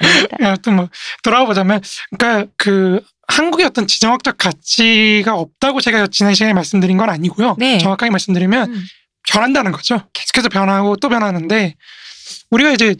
아닙니다. 0.00 0.36
아무튼 0.48 0.76
뭐 0.76 0.88
돌아와 1.22 1.46
보자면 1.46 1.80
그러니까 2.16 2.50
그 2.56 3.00
한국의 3.28 3.66
어떤 3.66 3.86
지정학적 3.86 4.36
가치가 4.38 5.34
없다고 5.34 5.80
제가 5.80 6.06
지난 6.08 6.34
시간에 6.34 6.52
말씀드린 6.52 6.96
건 6.96 7.08
아니고요. 7.10 7.56
네. 7.58 7.78
정확하게 7.78 8.10
말씀드리면 8.10 8.74
음. 8.74 8.84
변한다는 9.28 9.72
거죠. 9.72 10.02
계속해서 10.12 10.48
변하고 10.48 10.96
또 10.96 11.08
변하는데 11.08 11.74
우리가 12.50 12.72
이제 12.72 12.96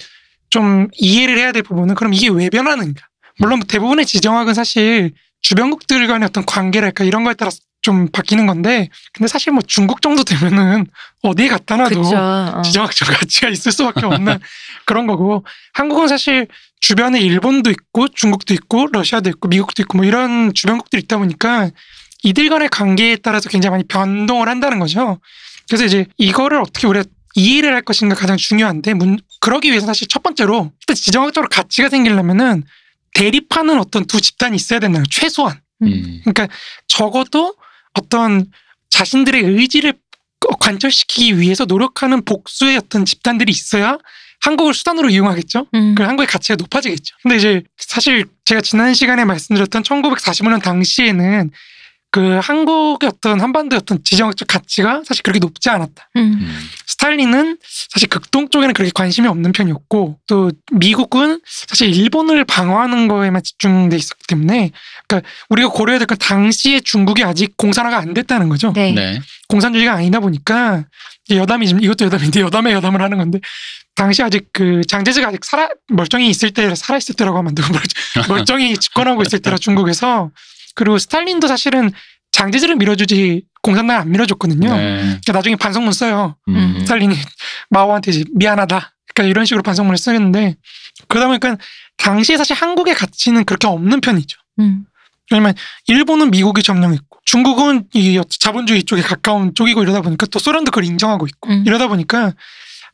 좀 0.51 0.89
이해를 0.95 1.39
해야 1.39 1.53
될 1.53 1.63
부분은 1.63 1.95
그럼 1.95 2.15
이게 2.15 2.29
왜 2.29 2.49
변하는가? 2.51 3.01
물론 3.39 3.61
대부분의 3.61 4.07
지정학은 4.07 4.55
사실 4.55 5.13
주변국들 5.43 6.07
간의 6.07 6.27
어떤 6.27 6.45
관계랄까 6.45 7.05
이런 7.05 7.25
거에 7.25 7.35
따라서 7.35 7.59
좀 7.83 8.09
바뀌는 8.09 8.47
건데 8.47 8.91
근데 9.13 9.27
사실 9.27 9.53
뭐 9.53 9.63
중국 9.67 10.03
정도 10.03 10.23
되면은 10.23 10.87
어디에 11.23 11.49
갖다 11.49 11.77
놔도. 11.77 12.01
어. 12.15 12.63
지정학적 12.63 13.09
가치가 13.09 13.49
있을 13.49 13.73
수밖에 13.73 14.05
없는 14.05 14.39
그런 14.85 15.07
거고 15.07 15.45
한국은 15.73 16.09
사실 16.09 16.47
주변에 16.81 17.21
일본도 17.21 17.71
있고 17.71 18.09
중국도 18.09 18.55
있고 18.55 18.89
러시아도 18.93 19.31
있고 19.31 19.49
미국도 19.49 19.83
있고 19.83 19.99
뭐 19.99 20.05
이런 20.05 20.53
주변국들이 20.53 21.03
있다 21.03 21.17
보니까 21.19 21.71
이들 22.23 22.49
간의 22.51 22.69
관계에 22.69 23.17
따라서 23.17 23.49
굉장히 23.49 23.73
많이 23.73 23.85
변동을 23.85 24.49
한다는 24.49 24.79
거죠. 24.79 25.19
그래서 25.69 25.85
이제 25.85 26.07
이거를 26.19 26.61
어떻게 26.61 26.87
우리가 26.87 27.05
이해를 27.35 27.75
할 27.75 27.83
것인가 27.83 28.15
가장 28.15 28.37
중요한데 28.37 28.95
문, 28.95 29.19
그러기 29.41 29.71
위해서 29.71 29.87
사실 29.87 30.09
첫 30.09 30.23
번째로 30.23 30.73
일단 30.81 30.97
지정학적으로 30.97 31.49
가치가 31.49 31.89
생기려면은 31.89 32.65
대립하는 33.15 33.79
어떤 33.79 34.07
두 34.07 34.21
집단이 34.21 34.57
있어야 34.57 34.81
된다는. 34.81 35.07
최소한. 35.11 35.61
음. 35.83 36.21
그러니까 36.23 36.49
적어도 36.87 37.55
어떤 37.95 38.47
자신들의 38.91 39.43
의지를 39.43 39.95
관철시키기 40.59 41.39
위해서 41.39 41.65
노력하는 41.65 42.25
복수의 42.25 42.77
어떤 42.77 43.05
집단들이 43.05 43.53
있어야 43.53 43.99
한국을 44.41 44.73
수단으로 44.75 45.11
이용하겠죠. 45.11 45.67
음. 45.75 45.95
그 45.95 46.03
한국의 46.03 46.27
가치가 46.27 46.57
높아지겠죠. 46.57 47.17
근데 47.23 47.37
이제 47.37 47.63
사실 47.77 48.27
제가 48.45 48.61
지난 48.63 48.95
시간에 48.95 49.25
말씀드렸던 49.25 49.83
1945년 49.83 50.63
당시에는 50.63 51.51
그 52.13 52.39
한국의 52.43 53.09
어떤 53.09 53.41
한반도의 53.41 53.79
어떤 53.83 54.03
지정학적 54.03 54.49
가치가 54.49 55.03
사실 55.07 55.23
그렇게 55.23 55.39
높지 55.39 55.71
않았다. 55.71 56.09
음. 56.17 56.21
음. 56.41 56.69
스탈린은 56.87 57.57
사실 57.91 58.09
극동 58.09 58.49
쪽에는 58.51 58.75
그렇게 58.75 58.91
관심이 58.95 59.29
없는 59.29 59.53
편이었고 59.53 60.19
또 60.27 60.51
미국은 60.73 61.41
사실 61.47 61.95
일본을 61.95 62.45
방어하는 62.47 63.07
거에만 63.09 63.43
집중돼 63.45 63.97
있었기 63.97 64.25
때문에 64.27 64.71
그러니까 65.07 65.31
우리가 65.51 65.69
고려해야 65.71 65.99
될 66.01 66.07
건 66.07 66.19
당시에 66.19 66.81
중국이 66.81 67.23
아직 67.23 67.57
공산화가 67.57 67.99
안 67.99 68.13
됐다는 68.13 68.49
거죠. 68.49 68.73
네. 68.75 68.93
네. 68.93 69.21
공산주의가 69.49 69.93
아니다 69.95 70.19
보니까 70.21 70.85
이게 71.29 71.39
여담이지만 71.39 71.83
이것도 71.85 72.07
여담인데 72.07 72.41
여담에 72.41 72.73
여담을 72.73 73.01
하는 73.03 73.19
건데 73.19 73.39
당시 73.95 74.23
아직 74.23 74.49
그 74.53 74.81
장제즈가 74.87 75.29
아직 75.29 75.45
살아 75.45 75.69
멀쩡히 75.89 76.29
있을 76.29 76.51
때 76.51 76.75
살아 76.75 76.99
있을 76.99 77.15
때라고 77.15 77.39
하면 77.39 77.51
안 77.51 77.55
되고 77.55 77.69
멀- 77.73 77.83
멀쩡히 78.29 78.77
집권하고 78.77 79.23
있을 79.23 79.39
때라 79.39 79.57
중국에서 79.59 80.31
그리고 80.75 80.99
스탈린도 80.99 81.47
사실은 81.47 81.91
장제즈를 82.33 82.77
밀어주지 82.77 83.43
공산당을 83.63 84.03
안 84.03 84.11
밀어줬거든요. 84.11 84.75
네. 84.75 84.97
그러니까 85.01 85.33
나중에 85.33 85.57
반성문 85.57 85.93
써요. 85.93 86.37
음. 86.49 86.79
스탈린이 86.81 87.15
마오한테 87.71 88.11
이제 88.13 88.25
미안하다. 88.35 88.93
그러니까 89.15 89.31
이런 89.31 89.45
식으로 89.45 89.63
반성문을 89.63 89.99
쓰는데 89.99 90.57
그러다 91.09 91.27
보니까 91.27 91.57
당시에 91.97 92.37
사실 92.37 92.57
한국의 92.57 92.95
가치는 92.95 93.45
그렇게 93.45 93.67
없는 93.67 94.01
편이죠. 94.01 94.39
음. 94.61 94.87
왜냐면 95.31 95.55
일본은 95.87 96.31
미국이 96.31 96.63
점령했고 96.63 97.19
중국은 97.25 97.85
이 97.95 98.21
자본주의 98.29 98.83
쪽에 98.83 99.03
가까운 99.03 99.55
쪽이고 99.55 99.83
이러다 99.83 100.01
보니까 100.01 100.27
또 100.27 100.39
소련도 100.39 100.71
그걸 100.71 100.85
인정하고 100.85 101.27
있고 101.27 101.51
음. 101.51 101.65
이러다 101.67 101.89
보니까 101.89 102.33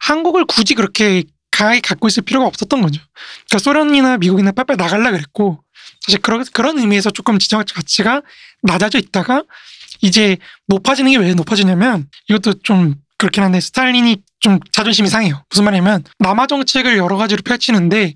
한국을 0.01 0.45
굳이 0.45 0.75
그렇게 0.75 1.25
강하게 1.51 1.81
갖고 1.81 2.07
있을 2.09 2.23
필요가 2.23 2.47
없었던 2.47 2.83
거죠. 2.83 3.01
그러니까 3.49 3.59
소련이나 3.63 4.19
미국이나 4.19 4.53
빨빨 4.53 4.77
나갈라 4.77 5.11
그랬고 5.11 5.63
사실 6.01 6.21
그런 6.21 6.45
그런 6.53 6.79
의미에서 6.79 7.11
조금 7.11 7.39
지정학 7.39 7.67
가치가 7.75 8.23
낮아져 8.63 8.99
있다가 8.99 9.43
이제 10.03 10.37
높아지는 10.67 11.13
게 11.13 11.19
왜 11.19 11.35
높아지냐면 11.35 12.09
이것도 12.29 12.63
좀 12.63 12.95
그렇긴 13.19 13.43
한데 13.43 13.61
스탈린이 13.61 14.19
좀 14.41 14.61
자존심이 14.73 15.09
상해요. 15.09 15.43
무슨 15.51 15.65
말이냐면 15.65 16.05
남하 16.19 16.47
정책을 16.47 16.99
여러 16.99 17.17
가지로 17.17 17.43
펼치는데 17.43 18.15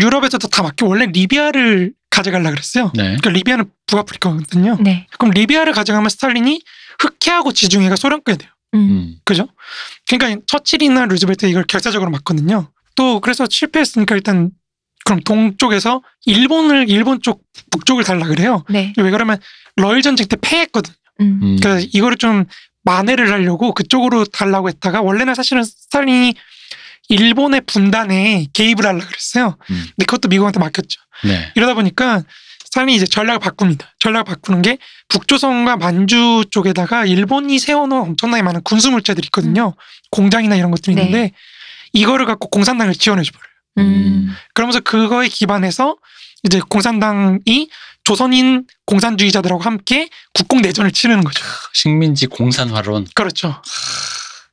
유럽에서도 0.00 0.48
다 0.48 0.62
막혀 0.62 0.86
원래 0.86 1.06
리비아를 1.06 1.92
가져가려 2.10 2.50
그랬어요. 2.50 2.90
네. 2.94 3.02
그러니까 3.02 3.30
리비아는 3.30 3.70
북아프리카거든요. 3.86 4.78
네. 4.80 5.06
그럼 5.18 5.32
리비아를 5.32 5.72
가져가면 5.72 6.08
스탈린이 6.08 6.62
흑해하고 7.00 7.52
지중해가 7.52 7.96
소련 7.96 8.22
거가 8.24 8.36
돼요. 8.36 8.50
음. 8.74 8.78
음. 8.78 9.14
그죠? 9.24 9.48
그러니까 10.08 10.40
처칠이나 10.46 11.06
루즈벨트 11.06 11.46
이걸 11.46 11.64
결사적으로 11.64 12.10
막거든요. 12.10 12.70
또 12.94 13.20
그래서 13.20 13.46
실패했으니까 13.48 14.14
일단 14.14 14.50
그럼 15.08 15.20
동쪽에서 15.20 16.02
일본을 16.26 16.90
일본 16.90 17.22
쪽 17.22 17.42
북쪽을 17.70 18.04
달라 18.04 18.26
그래요. 18.26 18.62
네. 18.68 18.92
왜 18.98 19.10
그러면 19.10 19.38
러일 19.76 20.02
전쟁 20.02 20.26
때 20.28 20.36
패했거든. 20.38 20.92
음. 21.22 21.40
음. 21.42 21.56
그러니까 21.58 21.88
이거를 21.94 22.18
좀 22.18 22.44
만회를 22.84 23.32
하려고 23.32 23.72
그쪽으로 23.72 24.26
달라고 24.26 24.68
했다가 24.68 25.00
원래는 25.00 25.34
사실은 25.34 25.64
스탈린이 25.64 26.34
일본의 27.08 27.62
분단에 27.62 28.48
개입을 28.52 28.84
하려 28.84 28.98
그랬어요. 28.98 29.56
음. 29.70 29.76
근데 29.96 30.04
그것도 30.04 30.28
미국한테 30.28 30.60
막혔죠. 30.60 31.00
네. 31.24 31.52
이러다 31.54 31.72
보니까 31.72 32.22
스탈린이 32.64 32.94
이제 32.94 33.06
전략을 33.06 33.40
바꿉니다. 33.40 33.94
전략을 34.00 34.24
바꾸는 34.24 34.60
게 34.60 34.76
북조선과 35.08 35.78
만주 35.78 36.44
쪽에다가 36.50 37.06
일본이 37.06 37.58
세워놓은 37.58 38.02
엄청나게 38.10 38.42
많은 38.42 38.60
군수 38.62 38.90
물자들이 38.90 39.24
있거든요. 39.28 39.74
공장이나 40.10 40.54
이런 40.54 40.70
것들이 40.70 40.96
네. 40.96 41.04
있는데 41.04 41.32
이거를 41.94 42.26
갖고 42.26 42.50
공산당을 42.50 42.92
지원해줘 42.92 43.32
버려요. 43.32 43.47
음. 43.76 44.34
그러면서 44.54 44.80
그거에 44.80 45.28
기반해서 45.28 45.96
이제 46.44 46.60
공산당이 46.68 47.68
조선인 48.04 48.64
공산주의자들하고 48.86 49.62
함께 49.62 50.08
국공 50.32 50.62
내전을 50.62 50.92
치르는 50.92 51.22
거죠. 51.22 51.44
식민지 51.74 52.26
공산화론. 52.26 53.06
그렇죠. 53.14 53.60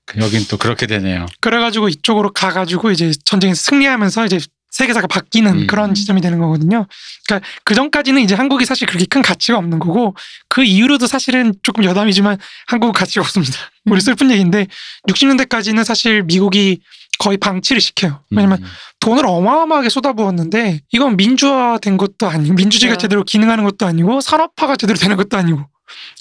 그 0.05 0.19
여긴 0.19 0.45
또 0.47 0.57
그렇게 0.57 0.87
되네요. 0.87 1.25
그래가지고 1.41 1.89
이쪽으로 1.89 2.31
가가지고 2.33 2.91
이제 2.91 3.11
전쟁에서 3.23 3.61
승리하면서 3.61 4.25
이제 4.25 4.39
세계사가 4.71 5.07
바뀌는 5.07 5.53
음. 5.53 5.67
그런 5.67 5.93
지점이 5.93 6.19
되는 6.19 6.37
거거든요. 6.37 6.85
그러니까 7.25 7.47
그 7.63 7.75
전까지는 7.75 8.21
이제 8.21 8.35
한국이 8.35 8.65
사실 8.65 8.87
그렇게 8.87 9.05
큰 9.05 9.21
가치가 9.21 9.57
없는 9.57 9.79
거고 9.79 10.15
그 10.49 10.65
이후로도 10.65 11.07
사실은 11.07 11.53
조금 11.63 11.85
여담이지만 11.85 12.37
한국은 12.67 12.91
가치가 12.91 13.21
없습니다. 13.21 13.57
우리 13.85 13.95
음. 13.95 13.99
슬픈 14.01 14.31
얘기인데 14.31 14.67
60년대까지는 15.07 15.85
사실 15.85 16.23
미국이 16.23 16.81
거의 17.19 17.37
방치를 17.37 17.81
시켜요. 17.81 18.23
왜냐면 18.29 18.59
음. 18.61 18.67
돈을 18.99 19.25
어마어마하게 19.25 19.89
쏟아부었는데 19.89 20.81
이건 20.91 21.17
민주화된 21.17 21.97
것도 21.97 22.27
아니고 22.27 22.55
민주주의가 22.55 22.93
그렇죠. 22.93 23.01
제대로 23.03 23.23
기능하는 23.23 23.63
것도 23.63 23.85
아니고 23.85 24.21
산업화가 24.21 24.75
제대로 24.75 24.97
되는 24.97 25.15
것도 25.15 25.37
아니고 25.37 25.67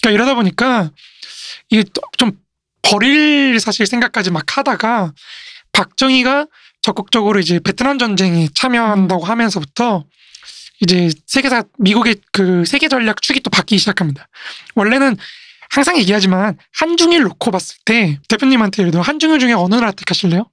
그러니까 0.01 0.11
이러다 0.11 0.35
보니까 0.35 0.91
이게 1.71 1.85
또좀 1.95 2.39
버릴 2.83 3.59
사실 3.61 3.87
생각까지 3.87 4.31
막 4.31 4.57
하다가 4.57 5.13
박정희가 5.73 6.47
적극적으로 6.83 7.41
이제 7.41 7.59
베트남 7.59 7.99
전쟁에 7.99 8.49
참여한다고 8.55 9.25
하면서부터 9.25 10.05
이제 10.81 11.11
세계사 11.27 11.65
미국의 11.79 12.17
그 12.33 12.65
세계 12.67 12.89
전략 12.89 13.23
축이 13.23 13.41
또 13.41 13.51
바뀌기 13.51 13.79
시작합니다. 13.79 14.29
원래는 14.75 15.17
항상 15.71 15.97
얘기하지만 15.99 16.59
한중일 16.79 17.23
놓고 17.23 17.51
봤을 17.51 17.77
때 17.85 18.21
대표님한테 18.29 18.83
예를 18.83 18.93
들어 18.93 19.03
한중일 19.03 19.39
중에 19.39 19.55
어느 19.55 19.75
나라 19.75 19.91
택하실래요? 19.93 20.47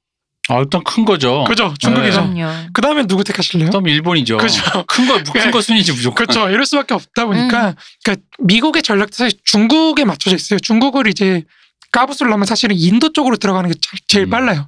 아, 0.52 0.60
일단 0.60 0.84
큰 0.84 1.06
거죠. 1.06 1.44
그죠? 1.48 1.74
중국이죠. 1.80 2.26
네. 2.28 2.68
그 2.74 2.82
다음에 2.82 3.06
누구 3.08 3.24
택하실래요? 3.24 3.68
그다음 3.68 3.88
일본이죠. 3.88 4.38
그죠. 4.38 4.62
큰 4.88 5.08
거, 5.08 5.22
큰 5.24 5.46
네. 5.46 5.52
거 5.52 5.62
순위지 5.62 5.94
무조건. 5.94 6.16
그렇죠. 6.26 6.50
이럴 6.50 6.66
수밖에 6.66 6.94
없다 6.94 7.26
보니까 7.26 7.70
음. 7.70 7.74
그러니까 8.04 8.26
미국의 8.40 8.84
전략도 8.84 9.16
사실 9.16 9.40
중국에 9.46 10.06
맞춰져 10.06 10.36
있어요. 10.36 10.60
중국을 10.60 11.08
이제 11.08 11.44
까부수를 11.92 12.32
하면 12.34 12.46
사실은 12.46 12.76
인도 12.78 13.12
쪽으로 13.12 13.38
들어가는 13.38 13.70
게 13.70 13.76
자- 13.82 13.98
제일 14.08 14.26
음. 14.26 14.30
빨라요. 14.30 14.68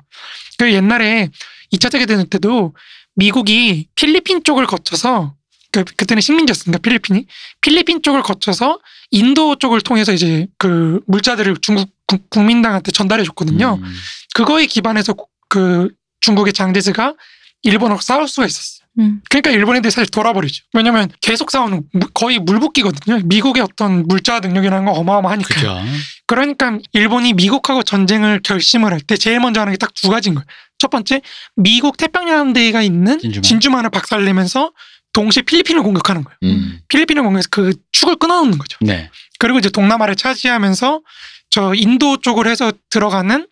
그 0.57 0.71
옛날에 0.73 1.29
2차 1.73 1.91
세계대전 1.91 2.27
때도 2.29 2.73
미국이 3.15 3.87
필리핀 3.95 4.43
쪽을 4.43 4.65
거쳐서 4.67 5.33
그 5.71 5.83
그때는 5.83 6.21
식민지였으니까 6.21 6.79
필리핀이 6.81 7.25
필리핀 7.61 8.01
쪽을 8.03 8.21
거쳐서 8.21 8.79
인도 9.11 9.55
쪽을 9.55 9.81
통해서 9.81 10.13
이제 10.13 10.47
그 10.59 10.99
물자들을 11.07 11.57
중국 11.61 11.89
국- 12.07 12.29
국민당한테 12.29 12.91
전달해 12.91 13.23
줬거든요. 13.23 13.79
음. 13.81 13.93
그거에 14.35 14.65
기반해서 14.65 15.15
그 15.53 15.89
중국의 16.21 16.51
장제스가 16.53 17.13
일본하고 17.61 18.01
싸울 18.01 18.27
수가 18.27 18.47
있었어요. 18.47 18.87
음. 18.99 19.21
그러니까 19.29 19.51
일본 19.51 19.75
애들이 19.75 19.91
사실 19.91 20.09
돌아버리죠. 20.09 20.63
왜냐면 20.73 21.09
계속 21.21 21.51
싸우는 21.51 21.83
무- 21.93 22.07
거의 22.13 22.39
물붓기거든요. 22.39 23.21
미국의 23.25 23.61
어떤 23.61 24.07
물자 24.07 24.39
능력이라는 24.39 24.85
건 24.85 24.95
어마어마하니까. 24.95 25.53
그죠. 25.53 25.79
그러니까 26.27 26.79
일본이 26.93 27.33
미국하고 27.33 27.83
전쟁을 27.83 28.41
결심을 28.43 28.91
할 28.91 28.99
때 29.01 29.15
제일 29.15 29.39
먼저 29.39 29.61
하는 29.61 29.73
게 29.73 29.77
딱 29.77 29.93
두 29.93 30.09
가지인 30.09 30.33
거예요. 30.35 30.45
첫 30.79 30.89
번째, 30.89 31.21
미국 31.55 31.97
태평양 31.97 32.39
함대가 32.39 32.81
있는 32.81 33.19
진주만. 33.19 33.43
진주만. 33.43 33.85
을 33.85 33.89
박살내면서 33.91 34.71
동시에 35.13 35.43
필리핀을 35.43 35.83
공격하는 35.83 36.23
거예요. 36.23 36.37
음. 36.43 36.79
필리핀을 36.87 37.21
공격해서 37.23 37.47
그 37.51 37.73
축을 37.91 38.15
끊어놓는 38.17 38.57
거죠. 38.57 38.77
네. 38.81 39.09
그리고 39.39 39.59
이제 39.59 39.69
동남아를 39.69 40.15
차지하면서 40.15 41.01
저 41.51 41.73
인도 41.75 42.17
쪽으로 42.17 42.49
해서 42.49 42.71
들어가는 42.89 43.47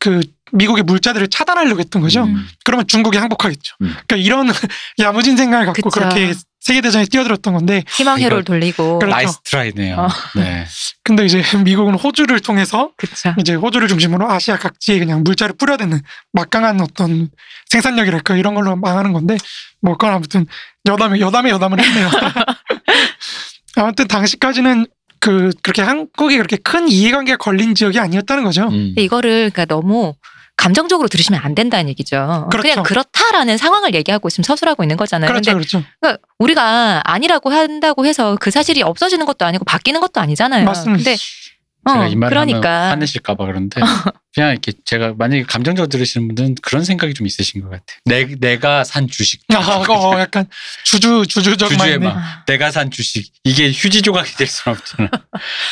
그 0.00 0.20
미국의 0.52 0.84
물자들을 0.84 1.28
차단하려고 1.28 1.80
했던 1.80 2.02
거죠. 2.02 2.24
음. 2.24 2.46
그러면 2.64 2.86
중국이 2.86 3.18
항복하겠죠. 3.18 3.74
음. 3.82 3.94
그러니까 4.06 4.16
이런 4.16 4.48
야무진 5.00 5.36
생각을 5.36 5.66
갖고 5.66 5.90
그쵸. 5.90 6.00
그렇게 6.00 6.32
세계대전에 6.60 7.04
뛰어들었던 7.06 7.52
건데 7.54 7.84
희망 7.90 8.18
회로를 8.18 8.42
이거- 8.42 8.52
돌리고. 8.52 8.98
그렇죠. 8.98 9.14
nice 9.16 9.38
try네요. 9.44 9.96
어. 9.96 10.08
네. 10.36 10.64
근데 11.04 11.24
이제 11.24 11.42
미국은 11.64 11.94
호주를 11.94 12.40
통해서 12.40 12.90
그쵸. 12.96 13.34
이제 13.38 13.54
호주를 13.54 13.86
중심으로 13.88 14.28
아시아 14.30 14.56
각지에 14.56 14.98
그냥 14.98 15.22
물자를 15.22 15.54
뿌려대는 15.56 16.00
막강한 16.32 16.80
어떤 16.80 17.28
생산력이랄까 17.70 18.36
이런 18.36 18.54
걸로 18.54 18.74
망하는 18.76 19.12
건데 19.12 19.36
뭐 19.80 19.92
그건 19.94 20.14
아무튼 20.14 20.46
여담에 20.86 21.20
여담에 21.20 21.50
여담을 21.50 21.80
했네요. 21.80 22.10
아무튼 23.76 24.08
당시까지는 24.08 24.86
그 25.20 25.50
그렇게 25.62 25.82
한국이 25.82 26.36
그렇게 26.36 26.56
큰 26.56 26.88
이해관계가 26.88 27.36
걸린 27.38 27.74
지역이 27.74 27.98
아니었다는 27.98 28.44
거죠. 28.44 28.68
음. 28.68 28.94
이거를 28.96 29.50
그러니까 29.50 29.64
너무 29.66 30.14
감정적으로 30.66 31.08
들으시면 31.08 31.40
안 31.44 31.54
된다는 31.54 31.88
얘기죠. 31.90 32.48
그렇죠. 32.50 32.68
냥 32.68 32.82
그렇다라는 32.82 33.56
상황을 33.56 33.94
얘기하고 33.94 34.28
지금 34.30 34.42
서술하고 34.42 34.82
있는 34.82 34.96
거잖아요. 34.96 35.30
그렇죠, 35.30 35.52
근데 35.52 35.64
그렇죠. 35.64 35.86
그러니까 36.00 36.22
우리가 36.40 37.02
아니라고 37.04 37.50
한다고 37.50 38.04
해서 38.04 38.36
그 38.40 38.50
사실이 38.50 38.82
없어지는 38.82 39.26
것도 39.26 39.44
아니고 39.44 39.64
바뀌는 39.64 40.00
것도 40.00 40.20
아니잖아요. 40.20 40.64
맞습니다. 40.64 40.96
근데 40.96 41.16
제가 41.86 42.00
어, 42.00 42.06
이 42.08 42.16
말을 42.16 42.30
그러니까 42.30 42.90
화내실까봐 42.90 43.46
그런데 43.46 43.80
그냥 44.34 44.50
이렇게 44.50 44.72
제가 44.84 45.14
만약에 45.16 45.44
감정적으로 45.44 45.88
들으시는 45.88 46.26
분들은 46.26 46.56
그런 46.62 46.82
생각이 46.82 47.14
좀 47.14 47.28
있으신 47.28 47.60
것 47.60 47.68
같아요. 47.68 47.98
내 48.04 48.26
내가 48.40 48.82
산 48.82 49.06
주식, 49.06 49.42
아, 49.54 49.84
어, 49.88 50.18
약간 50.18 50.46
주주 50.82 51.26
주주적 51.28 51.70
주주의. 51.70 51.96
막 52.00 52.44
내가 52.46 52.72
산 52.72 52.90
주식 52.90 53.32
이게 53.44 53.70
휴지 53.70 54.02
조각이 54.02 54.34
될 54.34 54.48
수는 54.48 54.76
없잖아. 54.76 55.10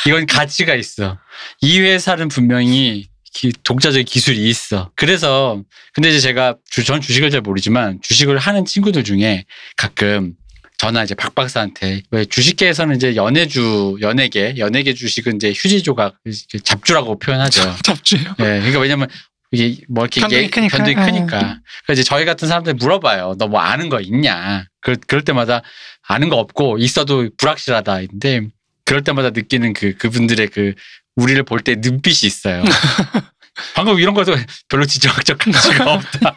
이건 0.07 0.25
가치가 0.25 0.73
있어. 0.73 1.17
이 1.59 1.81
회사는 1.81 2.29
분명히 2.29 3.09
기- 3.35 3.51
독자적인 3.63 4.05
기술이 4.05 4.49
있어. 4.49 4.91
그래서 4.95 5.61
근데 5.93 6.09
이제 6.09 6.19
제가 6.21 6.55
주, 6.69 6.83
전 6.85 7.01
주식을 7.01 7.29
잘 7.29 7.41
모르지만 7.41 7.99
주식을 8.01 8.37
하는 8.37 8.63
친구들 8.65 9.03
중에 9.03 9.43
가끔 9.75 10.33
전화 10.77 11.03
이제 11.03 11.15
박 11.15 11.35
박사한테 11.35 12.03
왜 12.11 12.25
주식계에서는 12.25 12.95
이제 12.95 13.15
연예주 13.17 13.97
연예계 14.01 14.55
연예계 14.57 14.93
주식은 14.93 15.35
이제 15.35 15.51
휴지 15.55 15.83
조각 15.83 16.15
잡주라고 16.63 17.19
표현하죠. 17.19 17.61
잡주예요. 17.83 18.35
예, 18.39 18.43
그러니까 18.43 18.79
왜냐면 18.79 19.07
이게 19.51 19.81
뭐 19.89 20.05
이렇게 20.05 20.21
변동이 20.21 20.49
크니까. 20.49 20.77
변동이 20.77 20.97
예. 20.97 21.05
크니까. 21.11 21.27
그러니까 21.37 21.93
이제 21.93 22.03
저희 22.03 22.23
같은 22.25 22.47
사람들 22.47 22.75
물어봐요. 22.75 23.35
너 23.37 23.47
뭐 23.47 23.59
아는 23.59 23.89
거 23.89 23.99
있냐? 24.01 24.65
그 24.81 24.95
그럴 25.07 25.23
때마다 25.23 25.61
아는 26.07 26.29
거 26.29 26.37
없고 26.37 26.77
있어도 26.79 27.29
불확실하다. 27.37 27.99
근데 28.07 28.47
그럴 28.85 29.03
때마다 29.03 29.29
느끼는 29.31 29.73
그 29.73 29.95
그분들의 29.97 30.47
그 30.49 30.73
우리를 31.15 31.41
볼 31.43 31.61
때 31.61 31.75
눈빛이 31.75 32.27
있어요. 32.27 32.63
방금 33.73 33.99
이런 33.99 34.13
것도 34.13 34.35
별로 34.67 34.85
지정학적 34.85 35.37
가치가 35.37 35.93
없다. 35.95 36.35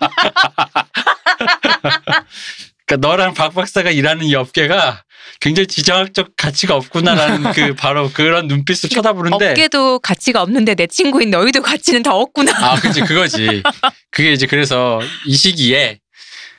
그러니까 2.86 3.06
너랑 3.08 3.34
박 3.34 3.54
박사가 3.54 3.90
일하는 3.90 4.24
이 4.24 4.34
업계가 4.34 5.02
굉장히 5.40 5.66
지정학적 5.66 6.30
가치가 6.36 6.74
없구나라는 6.76 7.52
그 7.52 7.74
바로 7.76 8.10
그런 8.12 8.46
눈빛으로 8.46 8.88
쳐다보는데 8.88 9.50
업계도 9.50 9.98
가치가 9.98 10.42
없는데 10.42 10.74
내 10.74 10.86
친구인 10.86 11.30
너희도 11.30 11.60
가치는 11.62 12.02
더 12.02 12.16
없구나. 12.16 12.52
아, 12.56 12.76
그치, 12.76 13.00
그거지. 13.02 13.62
그게 14.10 14.32
이제 14.32 14.46
그래서 14.46 15.00
이 15.26 15.36
시기에 15.36 15.98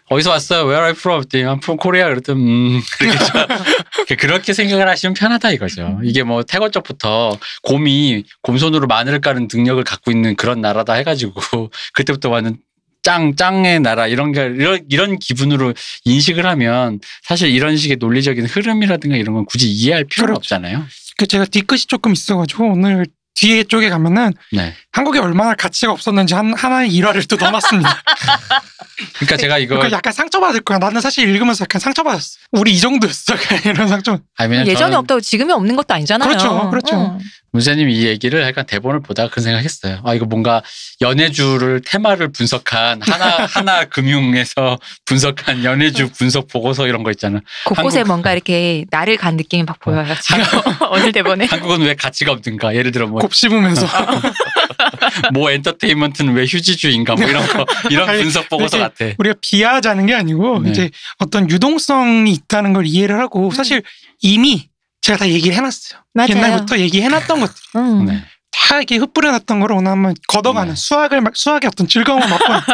어디서 0.09 0.31
왔어요? 0.31 0.61
Where 0.63 0.81
are 0.81 0.89
you 0.89 0.97
from? 0.97 1.23
I'm 1.23 1.63
from 1.63 1.77
Korea. 1.79 2.09
그랬더니 2.09 2.41
음, 2.41 2.81
그렇게, 2.97 4.15
그렇게 4.17 4.53
생각을 4.53 4.87
하시면 4.87 5.13
편하다 5.13 5.51
이거죠. 5.51 5.99
이게 6.03 6.23
뭐 6.23 6.43
태거 6.43 6.69
쪽부터 6.69 7.37
곰이 7.63 8.23
곰손으로 8.41 8.87
마늘을 8.87 9.21
까는 9.21 9.47
능력을 9.53 9.83
갖고 9.83 10.11
있는 10.11 10.35
그런 10.35 10.61
나라다 10.61 10.93
해가지고 10.93 11.69
그때부터 11.93 12.29
완전 12.29 12.57
짱, 13.03 13.35
짱의 13.35 13.79
나라 13.79 14.07
이런 14.07 14.31
게 14.31 14.45
이런, 14.45 14.79
이런 14.89 15.19
기분으로 15.19 15.73
인식을 16.05 16.45
하면 16.45 16.99
사실 17.23 17.49
이런 17.49 17.77
식의 17.77 17.97
논리적인 17.97 18.45
흐름이라든가 18.45 19.15
이런 19.15 19.35
건 19.35 19.45
굳이 19.45 19.69
이해할 19.69 20.05
필요는 20.05 20.33
그렇죠. 20.33 20.39
없잖아요. 20.39 20.85
그 21.17 21.27
제가 21.27 21.45
뒤끝이 21.45 21.81
조금 21.81 22.13
있어가지고 22.13 22.71
오늘 22.71 23.05
뒤에 23.39 23.63
쪽에 23.63 23.89
가면은 23.89 24.33
네. 24.51 24.73
한국에 24.91 25.19
얼마나 25.19 25.55
가치가 25.55 25.93
없었는지 25.93 26.33
한, 26.33 26.53
하나의 26.53 26.91
일화를 26.93 27.23
또 27.25 27.37
넣어놨습니다. 27.37 28.03
그러니까 29.15 29.37
제가 29.37 29.57
이거 29.59 29.75
그러니까 29.75 29.95
약간 29.95 30.11
상처받을 30.11 30.59
거야. 30.61 30.77
나는 30.77 30.99
사실 30.99 31.27
읽으면서 31.29 31.63
약간 31.63 31.79
상처받았어. 31.79 32.39
우리 32.51 32.73
이 32.73 32.79
정도였어. 32.79 33.33
이런 33.65 33.87
상처. 33.87 34.19
아니, 34.37 34.57
예전에 34.57 34.75
저는 34.75 34.97
없다고 34.97 35.21
지금이 35.21 35.53
없는 35.53 35.77
것도 35.77 35.93
아니잖아요. 35.93 36.27
그렇죠, 36.27 36.69
그렇죠. 36.69 36.95
어. 36.97 37.19
문세님이 37.51 37.93
이 37.93 38.05
얘기를 38.05 38.41
약간 38.43 38.65
대본을 38.65 39.01
보다가 39.01 39.29
그런 39.29 39.43
생각했어요. 39.43 40.01
아 40.05 40.13
이거 40.13 40.25
뭔가 40.25 40.61
연해주를 41.01 41.81
테마를 41.85 42.31
분석한 42.31 43.01
하나 43.01 43.45
하나 43.49 43.85
금융에서 43.85 44.77
분석한 45.05 45.63
연해주 45.63 46.09
분석 46.11 46.47
보고서 46.47 46.87
이런 46.87 47.03
거 47.03 47.11
있잖아. 47.11 47.39
곳곳에 47.65 47.99
한국- 47.99 48.07
뭔가 48.07 48.33
이렇게 48.33 48.85
나를 48.91 49.17
간 49.17 49.35
느낌이 49.37 49.63
막 49.63 49.79
보여요. 49.79 50.05
지금 50.21 50.43
오늘 50.91 51.11
대본에. 51.11 51.45
한국은 51.45 51.81
왜 51.81 51.95
가치가 51.95 52.31
없는가? 52.31 52.75
예를 52.75 52.91
들어 52.91 53.07
뭐, 53.07 53.21
곱씹으면서. 53.21 53.87
뭐 55.33 55.51
엔터테인먼트는 55.51 56.33
왜 56.33 56.43
휴지주의인가? 56.43 57.15
뭐 57.15 57.27
이런 57.27 57.45
거 57.47 57.65
이런 57.89 58.09
아니, 58.09 58.21
분석 58.21 58.49
보고서 58.49 58.77
같아. 58.77 59.05
우리가 59.17 59.35
비하하자는 59.41 60.05
게 60.05 60.13
아니고 60.13 60.59
네. 60.61 60.69
이제 60.71 60.89
어떤 61.17 61.49
유동성이 61.49 62.31
있다는 62.33 62.73
걸 62.73 62.85
이해를 62.85 63.19
하고 63.19 63.51
사실 63.51 63.81
이미 64.21 64.69
제가 65.01 65.17
다 65.19 65.29
얘기를 65.29 65.55
해놨어요. 65.57 66.01
맞아요. 66.13 66.29
옛날부터 66.31 66.77
얘기해놨던 66.79 67.39
것들 67.39 67.55
음. 67.77 68.05
네. 68.05 68.23
다 68.51 68.77
이렇게 68.77 68.97
흩뿌려놨던 68.97 69.59
거를 69.59 69.75
오늘 69.75 69.91
한번 69.91 70.13
걷어가는 70.27 70.73
네. 70.73 70.75
수학을 70.75 71.21
막- 71.21 71.35
수학의 71.35 71.67
어떤 71.67 71.87
즐거움을 71.87 72.27
맛보는 72.27 72.59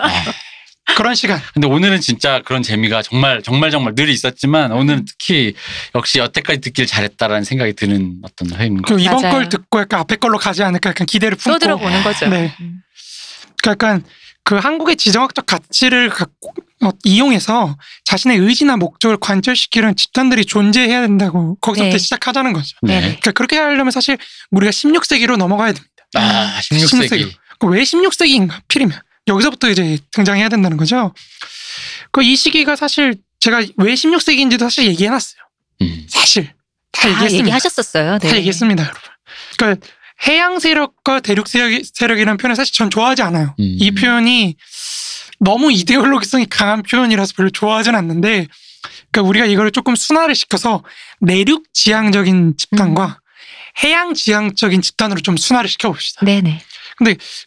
아, 0.87 0.93
그런 0.95 1.15
시간. 1.15 1.41
근데 1.53 1.67
오늘은 1.67 1.99
진짜 2.01 2.41
그런 2.45 2.61
재미가 2.63 3.01
정말 3.01 3.41
정말 3.43 3.71
정말 3.71 3.95
늘 3.95 4.09
있었지만 4.09 4.71
오늘은 4.71 5.05
특히 5.05 5.53
역시 5.95 6.19
여태까지 6.19 6.61
듣길 6.61 6.85
잘했다라는 6.85 7.43
생각이 7.43 7.73
드는 7.73 8.19
어떤 8.23 8.55
회인 8.59 8.81
것그 8.81 8.99
이번 9.01 9.21
맞아요. 9.21 9.31
걸 9.33 9.49
듣고 9.49 9.79
약간 9.79 9.99
앞에 10.01 10.15
걸로 10.17 10.37
가지 10.37 10.63
않을까 10.63 10.89
약간 10.91 11.05
기대를 11.07 11.37
품고 11.37 11.57
또 11.57 11.59
들어보는 11.59 12.03
거죠. 12.03 12.27
네. 12.27 12.53
음. 12.59 12.81
그러니까 13.61 13.71
약간 13.87 14.03
그 14.43 14.55
한국의 14.57 14.95
지정학적 14.97 15.45
가치를 15.47 16.09
갖고 16.09 16.49
어, 16.49 16.64
이용해서 17.03 17.77
자신의 18.03 18.37
의지나 18.37 18.77
목적을 18.77 19.17
관철시키는 19.17 19.95
집단들이 19.95 20.45
존재해야 20.45 21.01
된다고 21.01 21.55
거기서부터 21.61 21.97
네. 21.97 21.97
시작하자는 21.97 22.53
거죠. 22.53 22.75
네. 22.81 22.99
그러니까 22.99 23.31
그렇게 23.31 23.57
하려면 23.57 23.91
사실 23.91 24.17
우리가 24.51 24.71
16세기로 24.71 25.37
넘어가야 25.37 25.73
됩니다. 25.73 25.93
아, 26.15 26.59
16세기. 26.61 27.31
그왜 27.59 27.81
16세기인가 27.83 28.61
필이면 28.67 28.99
여기서부터 29.27 29.69
이제 29.69 29.97
등장해야 30.11 30.49
된다는 30.49 30.77
거죠. 30.77 31.13
그 32.11 32.21
이 32.21 32.35
시기가 32.35 32.75
사실 32.75 33.15
제가 33.39 33.63
왜 33.77 33.93
16세기인지도 33.93 34.59
사실 34.59 34.85
얘기해놨어요. 34.87 35.41
음. 35.81 36.05
사실 36.09 36.53
다 36.91 37.01
다 37.03 37.09
얘기했습니다. 37.09 37.45
얘기하셨었어요. 37.45 38.19
네. 38.19 38.29
다 38.29 38.37
얘기했습니다, 38.37 38.83
여러분. 38.83 39.01
그러니까 39.57 39.87
해양 40.27 40.59
세력과 40.59 41.19
대륙 41.19 41.47
세력, 41.47 41.81
세력 41.93 42.19
이라는 42.19 42.37
표현을 42.37 42.55
사실 42.55 42.73
전 42.73 42.89
좋아하지 42.89 43.21
않아요. 43.23 43.55
음. 43.59 43.77
이 43.79 43.91
표현이 43.91 44.55
너무 45.39 45.71
이데올로기성이 45.71 46.45
강한 46.49 46.83
표현이라서 46.83 47.33
별로 47.35 47.49
좋아하진 47.49 47.95
않는데, 47.95 48.47
그러니까 49.11 49.29
우리가 49.29 49.45
이거를 49.45 49.71
조금 49.71 49.95
순화를 49.95 50.35
시켜서 50.35 50.83
내륙 51.19 51.65
지향적인 51.73 52.55
집단과 52.57 53.19
해양 53.83 54.13
지향적인 54.13 54.81
집단으로 54.81 55.19
좀 55.21 55.35
순화를 55.35 55.69
시켜봅시다. 55.69 56.25
네네. 56.25 56.61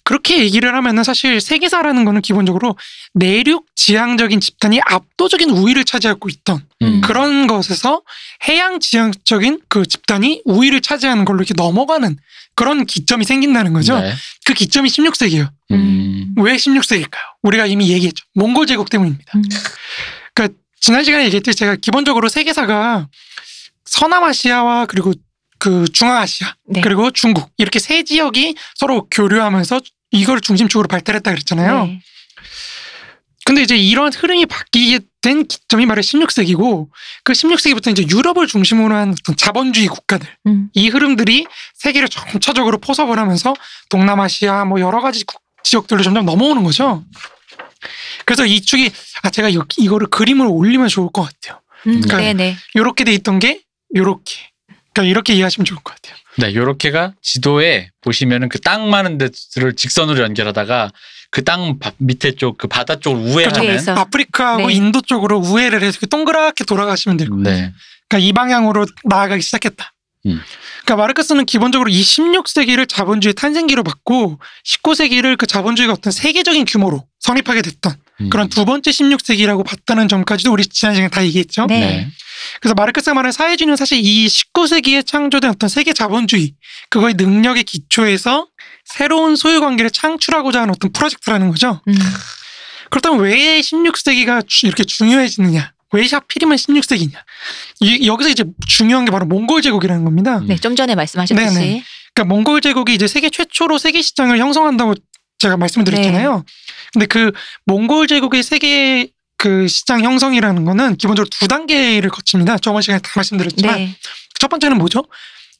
그렇게 0.04 0.40
얘기를 0.40 0.74
하면은 0.74 1.04
사실 1.04 1.40
세계사라는 1.40 2.04
거는 2.04 2.20
기본적으로 2.20 2.76
내륙 3.14 3.66
지향적인 3.74 4.40
집단이 4.40 4.80
압도적인 4.84 5.48
우위를 5.48 5.84
차지하고 5.84 6.28
있던 6.28 6.62
음. 6.82 7.00
그런 7.00 7.46
것에서 7.46 8.02
해양 8.46 8.78
지향적인 8.78 9.60
그 9.68 9.86
집단이 9.86 10.42
우위를 10.44 10.82
차지하는 10.82 11.24
걸로 11.24 11.38
이렇게 11.38 11.54
넘어가는 11.56 12.18
그런 12.58 12.86
기점이 12.86 13.24
생긴다는 13.24 13.72
거죠. 13.72 14.00
네. 14.00 14.12
그 14.44 14.52
기점이 14.52 14.88
16세기예요. 14.88 15.48
음. 15.70 16.34
왜 16.38 16.56
16세기일까요? 16.56 17.20
우리가 17.44 17.66
이미 17.66 17.88
얘기했죠. 17.88 18.24
몽골 18.34 18.66
제국 18.66 18.90
때문입니다. 18.90 19.32
음. 19.36 19.42
그러니까 20.34 20.58
지난 20.80 21.04
시간에 21.04 21.24
얘기했듯이 21.26 21.56
제가 21.56 21.76
기본적으로 21.76 22.28
세계사가 22.28 23.06
서남아시아와 23.84 24.86
그리고 24.86 25.12
그 25.60 25.84
중앙아시아 25.92 26.52
네. 26.66 26.80
그리고 26.80 27.12
중국 27.12 27.48
이렇게 27.58 27.78
세 27.78 28.02
지역이 28.02 28.56
서로 28.74 29.06
교류하면서 29.08 29.80
이걸 30.10 30.40
중심축으로 30.40 30.88
발달했다 30.88 31.30
그랬잖아요. 31.30 31.84
네. 31.84 32.00
근데 33.48 33.62
이제 33.62 33.78
이런 33.78 34.12
흐름이 34.12 34.44
바뀌게 34.44 35.00
된 35.22 35.46
기점이 35.46 35.86
바로 35.86 36.02
16세기고 36.02 36.88
그 37.24 37.32
16세기부터 37.32 37.90
이제 37.90 38.04
유럽을 38.14 38.46
중심으로 38.46 38.94
한 38.94 39.12
어떤 39.18 39.36
자본주의 39.36 39.86
국가들 39.88 40.28
음. 40.46 40.68
이 40.74 40.88
흐름들이 40.90 41.46
세계를 41.76 42.10
점차적으로 42.10 42.76
포섭을 42.76 43.18
하면서 43.18 43.54
동남아시아 43.88 44.66
뭐 44.66 44.80
여러 44.80 45.00
가지 45.00 45.24
국- 45.24 45.40
지역들로 45.62 46.02
점점 46.02 46.26
넘어오는 46.26 46.62
거죠. 46.62 47.04
그래서 48.26 48.44
이 48.44 48.60
축이 48.60 48.90
아 49.22 49.30
제가 49.30 49.48
이, 49.48 49.58
이거를 49.78 50.08
그림으로 50.08 50.52
올리면 50.52 50.88
좋을 50.88 51.08
것 51.10 51.22
같아요. 51.22 51.62
음, 51.86 52.02
그러니까 52.02 52.18
네네. 52.18 52.54
요렇게 52.76 53.04
돼 53.04 53.12
있던 53.14 53.38
게 53.38 53.62
요렇게. 53.96 54.34
그러니까 54.92 55.10
이렇게 55.10 55.32
이해하시면 55.32 55.64
좋을 55.64 55.80
것 55.82 55.94
같아요. 55.94 56.16
네, 56.36 56.54
요렇게가 56.54 57.14
지도에 57.22 57.90
보시면은 58.02 58.50
그 58.50 58.58
땅 58.60 58.90
많은 58.90 59.16
데를 59.16 59.74
직선으로 59.74 60.22
연결하다가 60.22 60.92
그 61.30 61.44
땅 61.44 61.78
밑에 61.98 62.32
쪽 62.32 62.56
그 62.58 62.68
바다 62.68 62.96
쪽을 62.96 63.20
우회하는 63.20 63.62
위에서. 63.62 63.92
아프리카하고 63.92 64.68
네. 64.68 64.74
인도 64.74 65.00
쪽으로 65.00 65.38
우회를 65.38 65.82
해서 65.82 66.06
동그랗게 66.06 66.64
돌아가시면 66.64 67.16
될 67.16 67.28
거예요. 67.28 67.42
네. 67.42 67.72
그러니까 68.08 68.26
이 68.26 68.32
방향으로 68.32 68.86
나아가기 69.04 69.42
시작했다. 69.42 69.92
음. 70.26 70.40
그러니까 70.84 70.96
마르크스는 70.96 71.44
기본적으로 71.44 71.90
이 71.90 72.00
16세기를 72.02 72.88
자본주의 72.88 73.34
탄생기로 73.34 73.84
봤고 73.84 74.40
19세기를 74.64 75.36
그 75.36 75.46
자본주의가 75.46 75.92
어떤 75.92 76.10
세계적인 76.12 76.64
규모로 76.64 77.06
성립하게 77.20 77.62
됐던 77.62 77.94
음. 78.20 78.30
그런 78.30 78.48
두 78.48 78.64
번째 78.64 78.90
16세기라고 78.90 79.64
봤다는 79.64 80.08
점까지도 80.08 80.52
우리 80.52 80.64
지난 80.66 80.94
시간에 80.94 81.08
다 81.10 81.24
얘기했죠. 81.24 81.66
네. 81.66 81.80
네. 81.80 82.08
그래서 82.60 82.74
마르크스가 82.74 83.14
말하는 83.14 83.32
사회주의는 83.32 83.76
사실 83.76 83.98
이 84.02 84.26
19세기에 84.26 85.06
창조된 85.06 85.50
어떤 85.50 85.68
세계 85.68 85.92
자본주의 85.92 86.54
그거의 86.90 87.14
능력의 87.14 87.64
기초에서 87.64 88.46
새로운 88.84 89.36
소유 89.36 89.60
관계를 89.60 89.90
창출하고자 89.90 90.62
하는 90.62 90.74
어떤 90.74 90.92
프로젝트라는 90.92 91.48
거죠. 91.50 91.80
음. 91.88 91.94
그렇다면 92.90 93.20
왜 93.20 93.60
16세기가 93.60 94.46
이렇게 94.64 94.84
중요해지느냐? 94.84 95.72
왜 95.92 96.06
하필이면 96.10 96.56
16세기냐? 96.56 97.12
이- 97.80 98.06
여기서 98.06 98.30
이제 98.30 98.44
중요한 98.66 99.04
게 99.04 99.10
바로 99.10 99.26
몽골 99.26 99.62
제국이라는 99.62 100.04
겁니다. 100.04 100.38
음. 100.38 100.46
네, 100.48 100.56
좀 100.56 100.74
전에 100.76 100.94
말씀하셨듯이. 100.94 101.54
네네. 101.54 101.84
그러니까 102.14 102.34
몽골 102.34 102.60
제국이 102.62 102.94
이제 102.94 103.06
세계 103.06 103.30
최초로 103.30 103.78
세계 103.78 104.02
시장을 104.02 104.38
형성한다고 104.38 104.94
제가 105.38 105.56
말씀을 105.56 105.84
드렸잖아요. 105.84 106.44
근데 106.92 107.06
그 107.06 107.32
몽골 107.66 108.06
제국의 108.08 108.42
세계 108.42 109.08
그 109.36 109.68
시장 109.68 110.02
형성이라는 110.02 110.64
거는 110.64 110.96
기본적으로 110.96 111.28
두 111.30 111.46
단계를 111.46 112.10
거칩니다. 112.10 112.58
저번 112.58 112.82
시간에 112.82 113.00
다 113.00 113.10
말씀드렸지만 113.14 113.76
네. 113.76 113.96
첫 114.38 114.48
번째는 114.48 114.78
뭐죠? 114.78 115.04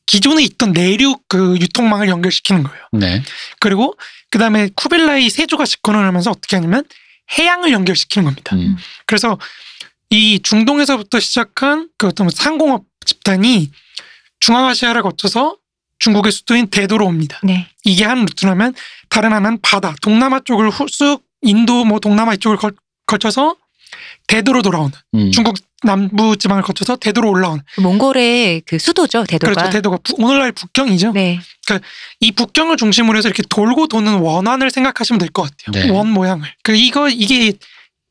기존에 0.07 0.43
있던 0.43 0.73
내륙 0.73 1.23
그 1.29 1.57
유통망을 1.61 2.09
연결시키는 2.09 2.65
거예요. 2.65 2.83
네. 2.93 3.23
그리고 3.61 3.95
그 4.31 4.39
다음에 4.39 4.69
쿠빌라이 4.75 5.31
세조가 5.31 5.65
집권을 5.65 6.05
하면서 6.05 6.31
어떻게 6.31 6.57
하냐면 6.57 6.85
해양을 7.39 7.73
연결시키는 7.73 8.25
겁니다. 8.25 8.57
음. 8.57 8.77
그래서 9.07 9.39
이 10.11 10.41
중동에서부터 10.43 11.21
시작한 11.21 11.89
그 11.99 12.09
어떤 12.09 12.31
상공업 12.31 12.85
집단이 13.05 13.71
중앙아시아를 14.41 15.03
거쳐서 15.03 15.57
중국의 15.99 16.33
수도인 16.33 16.69
대도로 16.69 17.07
옵니다. 17.07 17.39
네. 17.43 17.69
이게 17.85 18.05
한 18.05 18.21
루트라면 18.25 18.75
다른 19.11 19.33
하나는 19.33 19.59
바다, 19.63 19.95
동남아 20.03 20.41
쪽을 20.45 20.71
후- 20.71 20.87
쑥 20.89 21.23
인도 21.43 21.85
뭐 21.85 21.99
동남아 22.01 22.35
이쪽을 22.35 22.57
걸, 22.57 22.73
거쳐서 23.07 23.57
대도로 24.27 24.63
돌아오는 24.63 24.91
음. 25.15 25.31
중국 25.33 25.57
남부 25.85 26.37
지방을 26.37 26.63
거쳐서 26.63 26.97
대도로 26.97 27.31
올라오는 27.31 27.63
몽골의 27.81 28.63
그 28.67 28.79
수도죠, 28.79 29.25
대도가. 29.25 29.53
그렇죠 29.55 29.71
대도가 29.71 29.99
부- 30.03 30.15
오늘날 30.19 30.53
북경이죠. 30.53 31.13
네. 31.13 31.39
이 32.21 32.33
북경을 32.33 32.77
중심으로 32.77 33.17
해서 33.17 33.29
이렇게 33.29 33.43
돌고 33.49 33.87
도는 33.87 34.19
원환을 34.19 34.71
생각하시면 34.71 35.19
될 35.21 35.29
것 35.31 35.43
같아요. 35.43 35.87
네. 35.87 35.91
원 35.91 36.09
모양을. 36.11 36.49
그 36.63 36.75
이거 36.75 37.09
이게 37.09 37.53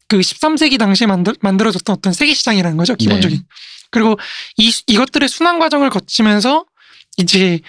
그 0.07 0.19
13세기 0.19 0.79
당시에 0.79 1.05
만들, 1.07 1.35
만들어졌던 1.41 1.95
어떤 1.97 2.13
세계 2.13 2.33
시장이라는 2.33 2.77
거죠. 2.77 2.95
기본적인. 2.95 3.37
네. 3.37 3.43
그리고 3.91 4.17
이 4.57 4.71
이것들의 4.87 5.27
순환 5.27 5.59
과정을 5.59 5.89
거치면서 5.89 6.65
이제 7.17 7.59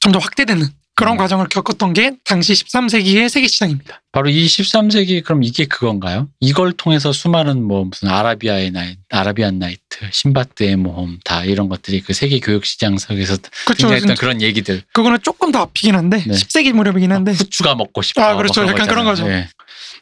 점점 0.00 0.20
확대되는 0.22 0.66
그런 0.96 1.14
음. 1.14 1.18
과정을 1.18 1.48
겪었던 1.48 1.92
게 1.92 2.12
당시 2.24 2.54
13세기의 2.54 3.28
세계 3.28 3.46
시장입니다. 3.48 4.00
바로 4.12 4.30
이 4.30 4.46
13세기 4.46 5.22
그럼 5.22 5.42
이게 5.42 5.66
그건가요? 5.66 6.28
이걸 6.40 6.72
통해서 6.72 7.12
수많은 7.12 7.62
뭐 7.62 7.84
무슨 7.84 8.08
아라비아의 8.08 8.70
나이트, 8.70 8.98
아라비안 9.10 9.58
나이트, 9.58 9.80
신바트의 10.10 10.76
모험 10.76 11.18
다 11.22 11.44
이런 11.44 11.68
것들이 11.68 12.00
그 12.00 12.14
세계 12.14 12.40
교육 12.40 12.64
시장 12.64 12.96
속에서 12.96 13.36
그렇죠. 13.66 13.88
등장했던 13.88 14.16
그런 14.16 14.40
얘기들. 14.40 14.82
그거는 14.94 15.18
조금 15.22 15.52
더 15.52 15.60
앞이긴 15.60 15.94
한데 15.94 16.24
네. 16.26 16.32
10세기 16.34 16.72
무렵이긴 16.72 17.12
한데 17.12 17.32
후추가 17.32 17.74
먹고 17.74 18.00
싶어. 18.00 18.22
아, 18.22 18.34
그렇죠. 18.36 18.62
뭐 18.62 18.72
약간 18.72 18.86
그런 18.88 19.04
거잖아요. 19.04 19.32
거죠. 19.32 19.42
예. 19.44 19.48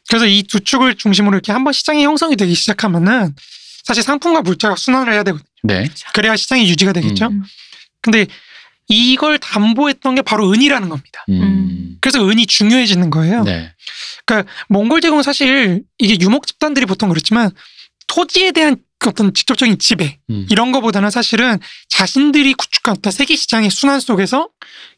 그래서 0.09 0.27
이 0.27 0.45
두 0.45 0.61
축을 0.61 0.95
중심으로 0.95 1.35
이렇게 1.35 1.51
한번 1.51 1.73
시장이 1.73 2.05
형성이 2.05 2.37
되기 2.37 2.55
시작하면은 2.55 3.35
사실 3.83 4.03
상품과 4.05 4.43
물자가 4.43 4.77
순환을 4.77 5.13
해야 5.13 5.25
되거든요. 5.25 5.45
네. 5.65 5.89
그래야 6.13 6.37
시장이 6.37 6.69
유지가 6.69 6.93
되겠죠. 6.93 7.27
음. 7.27 7.43
근데 8.01 8.27
이걸 8.89 9.39
담보했던 9.39 10.15
게 10.17 10.23
바로 10.23 10.51
은이라는 10.53 10.89
겁니다. 10.89 11.25
음. 11.31 11.97
그래서 12.01 12.27
은이 12.29 12.47
중요해지는 12.47 13.11
거예요. 13.11 13.43
네. 13.45 13.73
몽골 14.69 15.01
제국은 15.01 15.23
사실 15.23 15.83
이게 15.99 16.19
유목 16.21 16.47
집단들이 16.47 16.87
보통 16.87 17.09
그렇지만 17.09 17.51
토지에 18.07 18.53
대한 18.53 18.77
그 18.99 19.11
어떤 19.11 19.35
직접적인 19.35 19.79
지배 19.79 20.19
음. 20.31 20.47
이런 20.51 20.73
거보다는 20.73 21.11
사실은 21.11 21.59
자신들이 21.89 22.55
구축한 22.55 22.97
어떤 22.99 23.11
세계 23.13 23.37
시장의 23.37 23.71
순환 23.71 24.01
속에서 24.01 24.49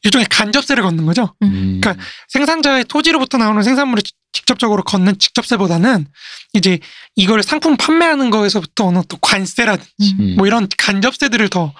일종의 0.04 0.26
간접세를 0.30 0.82
걷는 0.82 1.06
거죠. 1.06 1.34
음. 1.42 1.80
그러니까 1.80 2.04
생산자의 2.28 2.84
토지로부터 2.84 3.38
나오는 3.38 3.62
생산물을 3.62 4.02
직- 4.02 4.14
직접적으로 4.32 4.82
걷는 4.84 5.18
직접세보다는 5.18 6.06
이제 6.52 6.78
이걸 7.16 7.42
상품 7.42 7.76
판매하는 7.76 8.30
거에서부터 8.30 8.84
오는 8.84 9.02
또 9.08 9.16
관세라든지 9.16 10.14
음. 10.18 10.20
음. 10.20 10.34
뭐 10.36 10.46
이런 10.46 10.68
간접세들을 10.76 11.48
더 11.48 11.72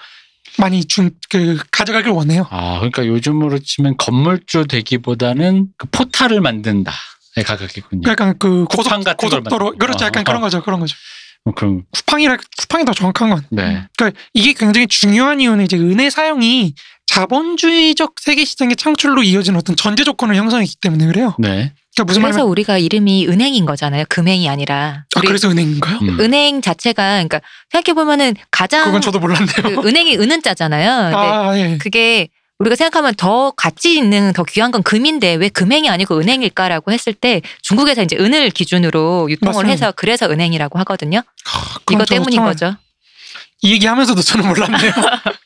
많이 0.57 0.85
중, 0.85 1.11
그, 1.29 1.57
가져가길 1.71 2.11
원해요. 2.11 2.47
아, 2.49 2.77
그러니까 2.79 3.05
요즘으로 3.05 3.59
치면 3.59 3.97
건물주 3.97 4.65
되기보다는 4.67 5.67
그 5.77 5.87
포탈을 5.91 6.41
만든다에 6.41 7.43
가깝겠군요. 7.45 8.09
약간 8.09 8.37
그 8.39 8.65
쿠팡 8.65 8.99
고속, 8.99 9.03
같은 9.03 9.29
걸 9.29 9.41
고속도로, 9.43 9.77
그렇죠. 9.77 9.99
거. 9.99 10.05
약간 10.05 10.21
어. 10.21 10.23
그런 10.23 10.41
거죠. 10.41 10.63
그런 10.63 10.79
거죠. 10.79 10.95
뭐 11.45 11.53
그럼 11.53 11.83
쿠팡이라, 11.91 12.37
쿠팡이 12.59 12.85
더 12.85 12.93
정확한 12.93 13.29
건. 13.29 13.45
네. 13.51 13.85
그러니까 13.97 14.19
이게 14.33 14.53
굉장히 14.53 14.87
중요한 14.87 15.39
이유는 15.39 15.63
이제 15.63 15.77
은의 15.77 16.11
사용이 16.11 16.73
자본주의적 17.07 18.15
세계 18.19 18.43
시장의 18.43 18.75
창출로 18.75 19.23
이어진 19.23 19.55
어떤 19.55 19.75
전제 19.75 20.03
조건을 20.03 20.35
형성했기 20.35 20.75
때문에 20.81 21.05
그래요. 21.07 21.35
네. 21.39 21.73
그러니까 22.03 22.13
그래서 22.13 22.19
말이냐면, 22.21 22.51
우리가 22.51 22.77
이름이 22.77 23.27
은행인 23.27 23.65
거잖아요. 23.65 24.05
금행이 24.09 24.47
아니라. 24.49 25.05
아, 25.15 25.21
그래서 25.21 25.49
은행인가요? 25.49 25.99
음. 26.01 26.19
은행 26.19 26.61
자체가 26.61 27.23
그러니까 27.23 27.41
생각해 27.71 27.93
보면은 27.95 28.35
가장 28.51 28.85
그건 28.85 29.01
저도 29.01 29.19
몰랐네요. 29.19 29.81
그 29.81 29.87
은행이 29.87 30.17
은은자잖아요. 30.17 31.17
아, 31.17 31.57
예. 31.57 31.77
그게 31.79 32.29
우리가 32.59 32.75
생각하면 32.75 33.13
더 33.15 33.51
가치 33.51 33.95
있는 33.95 34.33
더 34.33 34.43
귀한 34.43 34.71
건 34.71 34.81
금인데 34.81 35.35
왜 35.35 35.49
금행이 35.49 35.89
아니고 35.89 36.19
은행일까라고 36.19 36.91
했을 36.91 37.13
때 37.13 37.41
중국에서 37.61 38.01
이제 38.01 38.15
은을 38.19 38.49
기준으로 38.49 39.29
유통을 39.29 39.53
맞습니다. 39.53 39.71
해서 39.71 39.93
그래서 39.95 40.27
은행이라고 40.27 40.79
하거든요. 40.79 41.19
아, 41.19 41.75
이거 41.91 42.03
때문인 42.05 42.43
거죠. 42.43 42.75
이 43.61 43.71
얘기하면서도 43.73 44.21
저는 44.21 44.47
몰랐네요. 44.47 44.91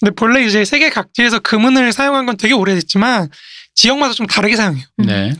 근데 0.00 0.14
본래 0.14 0.44
이제 0.44 0.64
세계 0.64 0.90
각지에서 0.90 1.38
금은을 1.40 1.92
사용한 1.92 2.26
건 2.26 2.36
되게 2.36 2.52
오래됐지만 2.54 3.28
지역마다 3.74 4.14
좀 4.14 4.26
다르게 4.26 4.56
사용해요. 4.56 4.84
음. 5.00 5.06
네. 5.06 5.32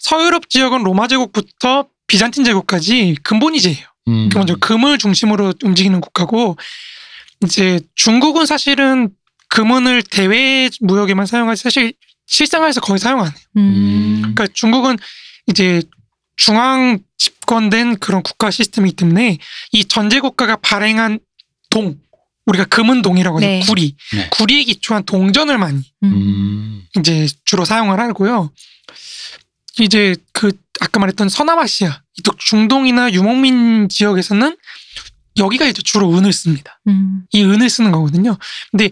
서유럽 0.00 0.48
지역은 0.48 0.82
로마 0.82 1.08
제국부터 1.08 1.88
비잔틴 2.06 2.44
제국까지 2.44 3.16
근본이제예요. 3.22 3.86
음. 4.08 4.28
기본적으로 4.28 4.60
금을 4.60 4.98
중심으로 4.98 5.54
움직이는 5.62 6.00
국가고 6.00 6.56
이제 7.44 7.80
중국은 7.94 8.46
사실은 8.46 9.10
금은을 9.48 10.02
대외 10.02 10.68
무역에만 10.80 11.26
사용하지 11.26 11.62
사실 11.62 11.92
실생활에서 12.26 12.80
거의 12.80 12.98
사용 12.98 13.20
안 13.20 13.26
해요. 13.26 13.34
음. 13.56 14.18
그러니까 14.20 14.46
중국은 14.52 14.96
이제 15.46 15.82
중앙 16.36 16.98
집권된 17.16 17.98
그런 17.98 18.22
국가 18.22 18.50
시스템이기 18.50 18.96
때문에 18.96 19.38
이 19.72 19.84
전제 19.86 20.20
국가가 20.20 20.56
발행한 20.56 21.18
동 21.70 21.98
우리가 22.48 22.64
금은동이라고 22.64 23.40
해서 23.40 23.46
네. 23.46 23.60
구리, 23.60 23.94
네. 24.14 24.28
구리에 24.30 24.64
기초한 24.64 25.04
동전을 25.04 25.58
많이 25.58 25.82
음. 26.02 26.12
음. 26.12 26.82
이제 26.98 27.28
주로 27.44 27.64
사용을 27.64 28.00
하고요. 28.00 28.50
이제 29.78 30.16
그 30.32 30.52
아까 30.80 30.98
말했던 30.98 31.28
서남아시아, 31.28 32.02
이쪽 32.16 32.38
중동이나 32.38 33.12
유목민 33.12 33.88
지역에서는 33.88 34.56
여기가 35.36 35.66
이제 35.66 35.82
주로 35.82 36.16
은을 36.16 36.32
씁니다. 36.32 36.80
음. 36.88 37.22
이 37.32 37.42
은을 37.42 37.68
쓰는 37.68 37.92
거거든요. 37.92 38.36
근데 38.70 38.90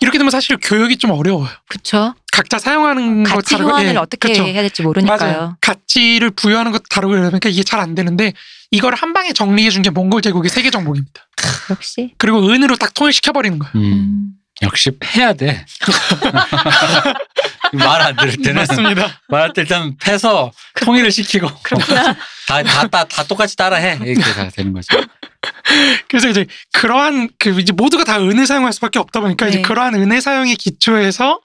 이렇게 0.00 0.18
되면 0.18 0.30
사실 0.30 0.56
교육이 0.62 0.96
좀 0.96 1.10
어려워요. 1.10 1.48
그쵸. 1.68 2.14
각자 2.36 2.58
사용하는 2.58 3.24
것 3.24 3.34
가치 3.36 3.52
다르고 3.54 3.70
호환을 3.70 3.94
예, 3.94 3.96
어떻게 3.96 4.28
그쵸. 4.28 4.44
해야 4.44 4.60
될지 4.60 4.82
모르니까요. 4.82 5.18
맞아요. 5.18 5.56
가치를 5.62 6.30
부여하는 6.32 6.70
것도 6.72 6.84
다르고 6.90 7.14
이러다 7.14 7.30
보니까 7.30 7.48
이게 7.48 7.62
잘 7.62 7.80
안 7.80 7.94
되는데 7.94 8.32
이걸 8.70 8.94
한 8.94 9.12
방에 9.14 9.32
정리해 9.32 9.70
준 9.70 9.82
게 9.82 9.90
몽골 9.90 10.20
제국의 10.22 10.50
세계 10.50 10.70
정복입니다. 10.70 11.26
역시. 11.70 12.12
그리고 12.18 12.46
은으로 12.50 12.76
딱 12.76 12.92
통일시켜 12.94 13.32
버리는 13.32 13.58
거예요. 13.58 13.72
음. 13.76 13.80
음. 13.92 14.28
역시 14.62 14.90
패야 15.00 15.32
돼. 15.34 15.64
말 17.72 18.00
안 18.02 18.16
들을 18.16 18.36
때는 18.36 18.54
맞습니다. 18.66 19.20
말할 19.28 19.52
때 19.52 19.62
일단 19.62 19.96
패서 19.98 20.52
통일을 20.80 21.10
시키고 21.10 21.48
그렇구나. 21.62 22.14
다다 22.48 22.88
다, 22.88 23.04
다 23.04 23.24
똑같이 23.24 23.56
따라해 23.56 23.98
이렇게 24.04 24.32
다 24.32 24.48
되는 24.48 24.72
거죠. 24.72 24.96
그래서 26.08 26.28
이제 26.28 26.46
그러한 26.72 27.28
그 27.38 27.50
이제 27.60 27.72
모두가 27.72 28.04
다 28.04 28.18
은을 28.20 28.46
사용할 28.46 28.72
수밖에 28.72 28.98
없다 28.98 29.20
보니까 29.20 29.48
이제 29.48 29.58
네. 29.58 29.62
그러한 29.62 29.94
은의 29.94 30.20
사용에 30.20 30.54
기초해서 30.54 31.40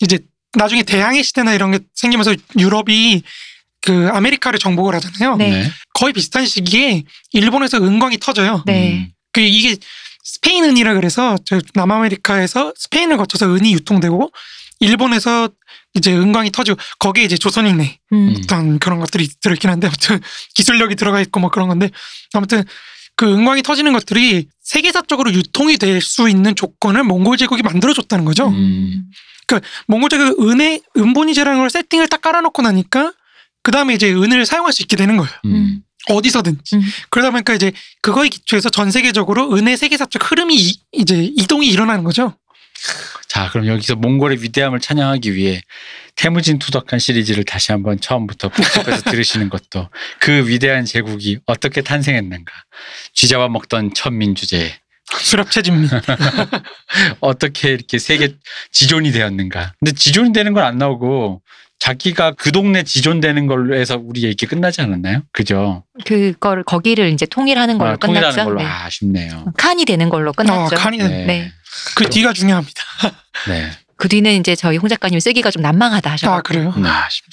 이제 0.00 0.18
나중에 0.54 0.82
대항해 0.82 1.22
시대나 1.22 1.54
이런 1.54 1.72
게 1.72 1.80
생기면서 1.94 2.34
유럽이 2.58 3.22
그 3.80 4.08
아메리카를 4.12 4.58
정복을 4.58 4.94
하잖아요. 4.94 5.36
네. 5.36 5.70
거의 5.94 6.12
비슷한 6.12 6.46
시기에 6.46 7.02
일본에서 7.32 7.78
은광이 7.78 8.18
터져요. 8.18 8.62
네. 8.66 8.92
음. 8.92 9.08
그 9.32 9.40
이게 9.40 9.76
스페인 10.22 10.64
은이라 10.64 10.94
그래서 10.94 11.36
저 11.44 11.60
남아메리카에서 11.74 12.74
스페인을 12.76 13.16
거쳐서 13.16 13.54
은이 13.54 13.72
유통되고 13.74 14.30
일본에서 14.80 15.48
이제 15.94 16.12
은광이 16.12 16.50
터지고 16.52 16.78
거기에 16.98 17.24
이제 17.24 17.36
조선인의 17.36 17.98
음. 18.12 18.34
어떤 18.36 18.78
그런 18.78 18.98
것들이 19.00 19.28
들어있긴 19.40 19.70
한데 19.70 19.88
아무튼 19.88 20.20
기술력이 20.54 20.94
들어가 20.96 21.20
있고 21.20 21.40
뭐 21.40 21.50
그런 21.50 21.68
건데 21.68 21.90
아무튼 22.34 22.64
그 23.16 23.26
은광이 23.26 23.62
터지는 23.62 23.92
것들이 23.92 24.46
세계사 24.62 25.02
적으로 25.02 25.32
유통이 25.32 25.76
될 25.76 26.00
수 26.00 26.28
있는 26.28 26.54
조건을 26.54 27.04
몽골 27.04 27.36
제국이 27.36 27.62
만들어줬다는 27.62 28.24
거죠. 28.24 28.48
음. 28.48 29.04
몽골 29.86 30.08
제국 30.10 30.48
은의 30.48 30.82
은본위제라는 30.96 31.60
걸 31.60 31.70
세팅을 31.70 32.08
딱 32.08 32.20
깔아놓고 32.20 32.62
나니까 32.62 33.12
그 33.62 33.70
다음에 33.70 33.94
이제 33.94 34.12
은을 34.12 34.44
사용할 34.46 34.72
수 34.72 34.82
있게 34.82 34.96
되는 34.96 35.16
거예요. 35.16 35.32
음. 35.46 35.54
음. 35.54 35.82
어디서든지. 36.08 36.76
음. 36.76 36.82
그러다 37.10 37.30
보니까 37.30 37.54
이제 37.54 37.72
그거에 38.00 38.28
기초해서 38.28 38.70
전 38.70 38.90
세계적으로 38.90 39.54
은의 39.54 39.76
세계사적 39.76 40.30
흐름이 40.30 40.56
이, 40.56 40.80
이제 40.92 41.22
이동이 41.22 41.68
일어나는 41.68 42.02
거죠. 42.02 42.36
자, 43.28 43.48
그럼 43.50 43.66
여기서 43.66 43.94
몽골의 43.96 44.42
위대함을 44.42 44.80
찬양하기 44.80 45.34
위해 45.34 45.62
태무진 46.16 46.58
투덕한 46.58 46.98
시리즈를 46.98 47.44
다시 47.44 47.72
한번 47.72 48.00
처음부터 48.00 48.48
복습해서 48.48 49.02
들으시는 49.10 49.48
것도 49.48 49.88
그 50.18 50.48
위대한 50.48 50.84
제국이 50.84 51.38
어떻게 51.46 51.80
탄생했는가. 51.82 52.52
쥐자와 53.14 53.48
먹던 53.48 53.94
천민 53.94 54.34
주제에 54.34 54.81
수렵체진민. 55.20 55.88
어떻게 57.20 57.70
이렇게 57.70 57.98
세계 57.98 58.34
지존이 58.70 59.12
되었는가. 59.12 59.74
근데 59.78 59.92
지존이 59.92 60.32
되는 60.32 60.52
건 60.52 60.62
안 60.62 60.78
나오고 60.78 61.42
자기가 61.80 62.32
그 62.38 62.52
동네 62.52 62.84
지존되는 62.84 63.48
걸로 63.48 63.74
해서 63.74 64.00
우리 64.00 64.22
얘기 64.22 64.46
끝나지 64.46 64.80
않았나요? 64.82 65.22
그죠? 65.32 65.82
그걸 66.06 66.62
거기를 66.62 67.10
이제 67.12 67.26
통일하는 67.26 67.76
걸로 67.78 67.90
아, 67.92 67.96
통일하는 67.96 68.30
끝났죠. 68.30 68.44
걸로 68.44 68.60
네. 68.60 68.64
아, 68.64 68.84
아쉽네요. 68.84 69.46
칸이 69.56 69.84
되는 69.84 70.08
걸로 70.08 70.30
아, 70.30 70.32
끝났죠. 70.32 70.76
칸이 70.76 70.98
네. 70.98 71.08
네. 71.26 71.52
그 71.96 72.08
뒤가 72.08 72.32
중요합니다. 72.32 72.82
네. 73.48 73.70
그 73.96 74.08
뒤는 74.08 74.38
이제 74.38 74.54
저희 74.54 74.76
홍 74.76 74.88
작가님 74.88 75.18
쓰기가 75.18 75.50
좀 75.50 75.62
난망하다 75.62 76.10
하셔. 76.12 76.32
아 76.32 76.40
그래요? 76.42 76.72
아, 76.84 77.06
아쉽- 77.06 77.24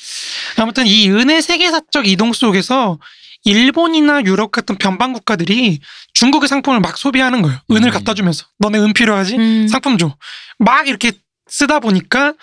아무튼 0.58 0.88
이 0.88 1.10
은의 1.10 1.42
세계사적 1.44 2.08
이동 2.08 2.34
속에서 2.34 2.98
일본이나 3.44 4.22
유럽 4.26 4.52
같은 4.52 4.76
변방 4.78 5.14
국가들이 5.14 5.80
중국의 6.14 6.48
상품을 6.50 6.80
막 6.82 6.98
소비하는 6.98 7.42
거예요. 7.42 7.58
은을 7.72 7.90
음. 7.90 7.92
갖다 7.92 8.14
주면서 8.14 8.46
너네 8.60 8.80
은 8.80 8.94
필요하지? 8.94 9.36
음. 9.38 9.68
상품 9.68 9.98
줘. 9.98 10.16
막 10.58 10.88
이렇게 10.88 11.12
쓰다 11.48 11.80
보니까 11.80 12.34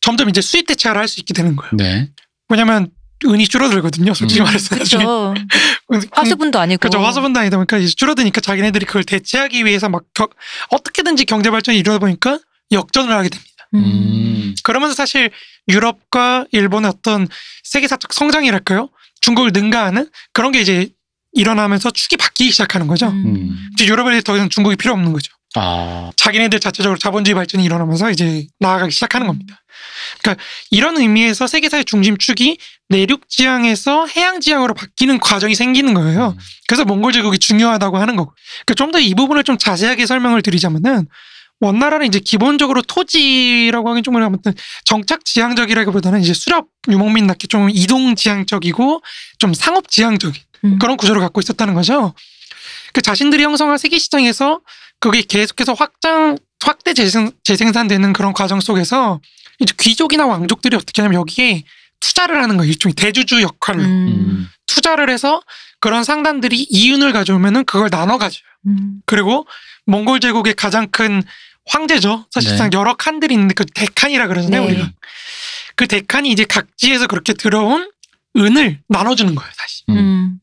점점 0.00 0.28
이제 0.28 0.40
수입 0.40 0.66
대체를 0.66 0.96
할 0.96 1.08
수 1.08 1.20
있게 1.20 1.34
되는 1.34 1.56
거예요. 1.56 1.70
네. 1.74 2.08
왜냐면 2.48 2.90
은이 3.26 3.48
줄어들거든요. 3.48 4.14
솔직히 4.14 4.40
음. 4.40 4.44
말해서. 4.44 4.74
그렇죠. 4.74 5.34
음, 5.92 6.00
화수분도 6.12 6.58
아니고. 6.58 6.78
그죠 6.80 7.00
화수분 7.00 7.32
다니다 7.34 7.56
보니까 7.58 7.76
이제 7.78 7.92
줄어드니까 7.94 8.40
자기네들이 8.40 8.86
그걸 8.86 9.04
대체하기 9.04 9.64
위해서 9.66 9.88
막 9.90 10.04
겨- 10.14 10.28
어떻게든지 10.70 11.26
경제 11.26 11.50
발전이 11.50 11.76
이루어다 11.78 11.98
보니까 11.98 12.38
역전을 12.72 13.12
하게 13.12 13.28
됩니다. 13.28 13.50
음. 13.74 13.84
음. 13.84 14.54
그러면서 14.62 14.94
사실 14.94 15.30
유럽과 15.68 16.46
일본의 16.52 16.88
어떤 16.88 17.28
세계사적 17.64 18.12
성장이랄까요? 18.14 18.88
중국을 19.20 19.50
능가하는 19.52 20.08
그런 20.32 20.52
게 20.52 20.60
이제 20.60 20.88
일어나면서 21.32 21.90
축이 21.90 22.16
바뀌기 22.16 22.50
시작하는 22.50 22.86
거죠. 22.86 23.08
음. 23.08 23.24
음. 23.26 23.68
이제 23.74 23.86
유럽에 23.86 24.20
더 24.22 24.34
이상 24.36 24.48
중국이 24.48 24.76
필요 24.76 24.92
없는 24.94 25.12
거죠. 25.12 25.32
아. 25.54 26.10
자기네들 26.16 26.60
자체적으로 26.60 26.98
자본주의 26.98 27.34
발전이 27.34 27.64
일어나면서 27.64 28.10
이제 28.10 28.46
나아가기 28.60 28.92
시작하는 28.92 29.26
겁니다. 29.26 29.62
그러니까 30.22 30.42
이런 30.70 30.96
의미에서 30.98 31.46
세계사의 31.46 31.84
중심축이 31.86 32.58
내륙 32.88 33.28
지향에서 33.28 34.06
해양 34.06 34.40
지향으로 34.40 34.74
바뀌는 34.74 35.18
과정이 35.20 35.54
생기는 35.54 35.94
거예요. 35.94 36.36
그래서 36.68 36.84
몽골 36.84 37.12
제국이 37.12 37.38
중요하다고 37.38 37.98
하는 37.98 38.16
거고. 38.16 38.32
그러니까 38.66 38.74
좀 38.74 38.90
더 38.92 38.98
이 39.00 39.14
부분을 39.14 39.44
좀 39.44 39.56
자세하게 39.58 40.06
설명을 40.06 40.42
드리자면은 40.42 41.06
원나라는 41.60 42.06
이제 42.06 42.18
기본적으로 42.18 42.82
토지라고 42.82 43.90
하긴 43.90 44.02
좀 44.02 44.14
그래요. 44.14 44.26
아무튼 44.26 44.52
정착 44.84 45.24
지향적이라기보다는 45.24 46.20
이제 46.20 46.32
수렵 46.32 46.66
유목민답게 46.88 47.46
좀 47.46 47.68
이동 47.70 48.16
지향적이고 48.16 49.02
좀 49.38 49.54
상업 49.54 49.88
지향적인 49.88 50.42
음. 50.64 50.78
그런 50.78 50.96
구조를 50.96 51.20
갖고 51.20 51.40
있었다는 51.40 51.74
거죠. 51.74 52.14
그 52.92 53.02
자신들이 53.02 53.42
형성한 53.42 53.78
세계 53.78 53.98
시장에서 53.98 54.60
그게 54.98 55.22
계속해서 55.22 55.74
확장 55.74 56.38
확대 56.62 56.94
재생, 56.94 57.30
재생산되는 57.44 58.12
그런 58.12 58.32
과정 58.32 58.60
속에서 58.60 59.20
이제 59.58 59.74
귀족이나 59.78 60.26
왕족들이 60.26 60.76
어떻게 60.76 61.02
하냐면 61.02 61.20
여기에 61.20 61.64
투자를 62.00 62.42
하는 62.42 62.56
거예요. 62.56 62.70
일종의 62.70 62.94
대주주 62.94 63.42
역할로 63.42 63.82
음. 63.82 64.08
음. 64.08 64.48
투자를 64.66 65.10
해서 65.10 65.42
그런 65.80 66.04
상단들이 66.04 66.66
이윤을 66.70 67.12
가져오면은 67.12 67.64
그걸 67.64 67.90
나눠 67.90 68.18
가져요. 68.18 68.42
음. 68.66 69.00
그리고 69.06 69.46
몽골 69.86 70.20
제국의 70.20 70.54
가장 70.54 70.88
큰 70.90 71.22
황제죠. 71.66 72.26
사실상 72.30 72.70
여러 72.72 72.94
칸들이 72.94 73.34
있는데 73.34 73.54
그 73.54 73.64
대칸이라 73.66 74.26
그러잖아요. 74.26 74.62
네. 74.62 74.66
우리가 74.68 74.90
그 75.76 75.86
대칸이 75.86 76.30
이제 76.30 76.44
각지에서 76.44 77.06
그렇게 77.06 77.32
들어온 77.32 77.90
은을 78.36 78.80
나눠주는 78.88 79.34
거예요. 79.34 79.50
다시 79.56 79.82
음. 79.88 79.96
음. 79.96 80.40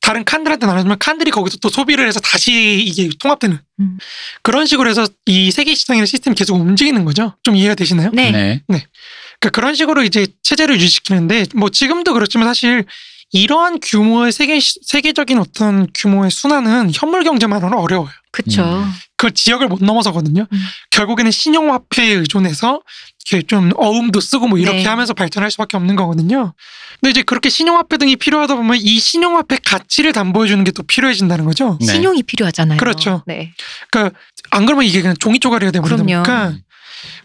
다른 0.00 0.24
칸들한테 0.24 0.66
나눠주면 0.66 0.98
칸들이 0.98 1.30
거기서 1.30 1.56
또 1.62 1.68
소비를 1.68 2.06
해서 2.06 2.20
다시 2.20 2.80
이게 2.80 3.08
통합되는 3.18 3.58
음. 3.80 3.98
그런 4.42 4.66
식으로 4.66 4.88
해서 4.90 5.06
이 5.26 5.50
세계 5.50 5.74
시장의 5.74 6.06
시스템이 6.06 6.36
계속 6.36 6.56
움직이는 6.56 7.04
거죠. 7.04 7.34
좀 7.42 7.56
이해가 7.56 7.74
되시나요? 7.74 8.10
네. 8.12 8.30
네. 8.30 8.62
그러니까 8.68 9.50
그런 9.52 9.74
식으로 9.74 10.04
이제 10.04 10.26
체제를 10.42 10.76
유지시키는데 10.76 11.46
뭐 11.54 11.70
지금도 11.70 12.12
그렇지만 12.12 12.48
사실 12.48 12.84
이러한 13.32 13.80
규모의 13.80 14.30
세계 14.30 14.60
세계적인 14.60 15.38
어떤 15.38 15.88
규모의 15.94 16.30
순환은 16.30 16.92
현물 16.94 17.24
경제만으로는 17.24 17.76
어려워요. 17.76 18.10
그쵸. 18.30 18.62
음. 18.62 18.92
그 19.24 19.32
지역을 19.32 19.68
못 19.68 19.82
넘어서거든요. 19.82 20.46
음. 20.52 20.58
결국에는 20.90 21.30
신용화폐에 21.30 22.12
의존해서 22.12 22.82
이렇게 23.30 23.46
좀 23.46 23.70
어음도 23.76 24.20
쓰고 24.20 24.48
뭐 24.48 24.58
이렇게 24.58 24.82
네. 24.82 24.84
하면서 24.84 25.14
발전할 25.14 25.50
수밖에 25.50 25.78
없는 25.78 25.96
거거든요. 25.96 26.52
근데 27.00 27.10
이제 27.10 27.22
그렇게 27.22 27.48
신용화폐 27.48 27.96
등이 27.96 28.16
필요하다 28.16 28.54
보면 28.56 28.76
이 28.80 28.98
신용화폐 28.98 29.60
가치를 29.64 30.12
담보해 30.12 30.46
주는 30.46 30.62
게 30.62 30.72
또 30.74 30.82
필요해진다는 30.82 31.44
거죠. 31.44 31.78
네. 31.80 31.86
신용이 31.86 32.22
필요하잖아요. 32.24 32.78
그렇죠. 32.78 33.22
네. 33.26 33.52
그러니까 33.90 34.18
안 34.50 34.66
그러면 34.66 34.84
이게 34.84 35.00
그냥 35.00 35.16
종이 35.18 35.38
쪼가리가. 35.38 35.70
보니까 35.80 36.54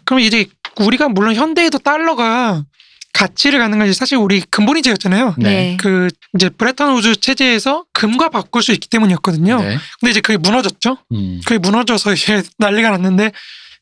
그러면 0.04 0.24
이제 0.26 0.46
우리가 0.78 1.08
물론 1.08 1.34
현대에도 1.34 1.78
달러가 1.78 2.62
가치를 3.12 3.58
갖는 3.58 3.78
것이 3.78 3.92
사실 3.92 4.16
우리 4.16 4.40
근본이제였잖아요. 4.40 5.34
네. 5.38 5.48
네. 5.50 5.76
그 5.80 6.08
이제 6.34 6.48
브레턴 6.48 6.94
우즈 6.94 7.16
체제에서 7.16 7.84
금과 7.92 8.28
바꿀 8.30 8.62
수 8.62 8.72
있기 8.72 8.88
때문이었거든요. 8.88 9.60
네. 9.60 9.78
근데 9.98 10.10
이제 10.10 10.20
그게 10.20 10.36
무너졌죠. 10.38 10.98
음. 11.12 11.40
그게 11.44 11.58
무너져서 11.58 12.14
이제 12.14 12.42
난리가 12.58 12.90
났는데 12.90 13.32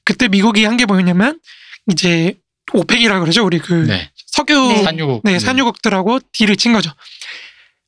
그때 0.05 0.29
미국이 0.29 0.65
한 0.65 0.77
게 0.77 0.87
뭐였냐면 0.87 1.39
이제 1.91 2.35
오펙이라 2.73 3.21
그러죠. 3.21 3.45
우리 3.45 3.59
그 3.59 3.73
네. 3.87 4.11
석유 4.27 4.69
네. 4.69 4.83
산유국. 4.83 5.21
네, 5.25 5.39
산유국들하고 5.39 6.21
딜을 6.33 6.57
친 6.57 6.73
거죠. 6.73 6.91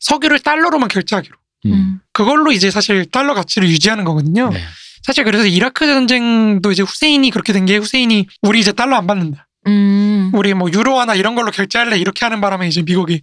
석유를 0.00 0.38
달러로만 0.40 0.88
결제하기로. 0.88 1.37
음. 1.66 1.72
음. 1.72 2.00
그걸로 2.12 2.53
이제 2.53 2.70
사실 2.70 3.05
달러 3.11 3.35
가치를 3.35 3.68
유지하는 3.68 4.05
거거든요. 4.05 4.50
네. 4.50 4.62
사실 5.03 5.24
그래서 5.24 5.46
이라크 5.46 5.87
전쟁도 5.87 6.72
이제 6.72 6.83
후세인이 6.83 7.31
그렇게 7.31 7.53
된 7.53 7.66
게 7.66 7.76
후세인이 7.76 8.26
우리 8.42 8.61
이제 8.61 8.72
달러 8.72 8.96
안 8.96 9.07
받는다. 9.07 9.46
음. 9.66 10.30
우리 10.34 10.54
뭐 10.54 10.70
유로화나 10.70 11.14
이런 11.14 11.34
걸로 11.34 11.50
결제할래 11.50 11.98
이렇게 11.98 12.24
하는 12.24 12.40
바람에 12.40 12.66
이제 12.68 12.82
미국이 12.82 13.20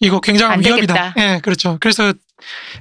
이거 0.00 0.20
굉장한 0.20 0.58
안 0.58 0.64
위협이다. 0.64 1.14
예, 1.18 1.40
그렇죠. 1.42 1.78
그래서 1.80 2.12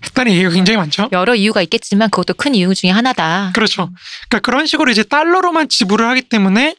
했다는 0.06 0.32
얘기가 0.34 0.50
굉장히 0.50 0.78
많죠. 0.78 1.10
여러 1.12 1.36
이유가 1.36 1.62
있겠지만 1.62 2.10
그것도 2.10 2.36
큰 2.36 2.54
이유 2.54 2.76
중에 2.76 2.92
하나다. 2.92 3.52
그렇죠. 3.54 3.90
그러니까 4.30 4.40
그런 4.40 4.66
식으로 4.66 4.92
이제 4.92 5.04
달러로만 5.04 5.70
지불을 5.70 6.08
하기 6.10 6.24
때문에 6.24 6.76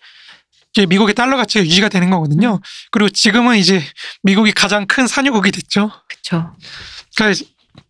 이제 0.75 0.87
미국의 0.87 1.15
달러 1.15 1.37
가치가 1.37 1.65
유지가 1.65 1.89
되는 1.89 2.11
거거든요. 2.11 2.61
그리고 2.91 3.09
지금은 3.09 3.57
이제 3.57 3.83
미국이 4.23 4.53
가장 4.53 4.87
큰 4.87 5.07
산유국이 5.07 5.51
됐죠. 5.51 5.91
그렇죠. 6.09 6.55
그러니까 7.17 7.45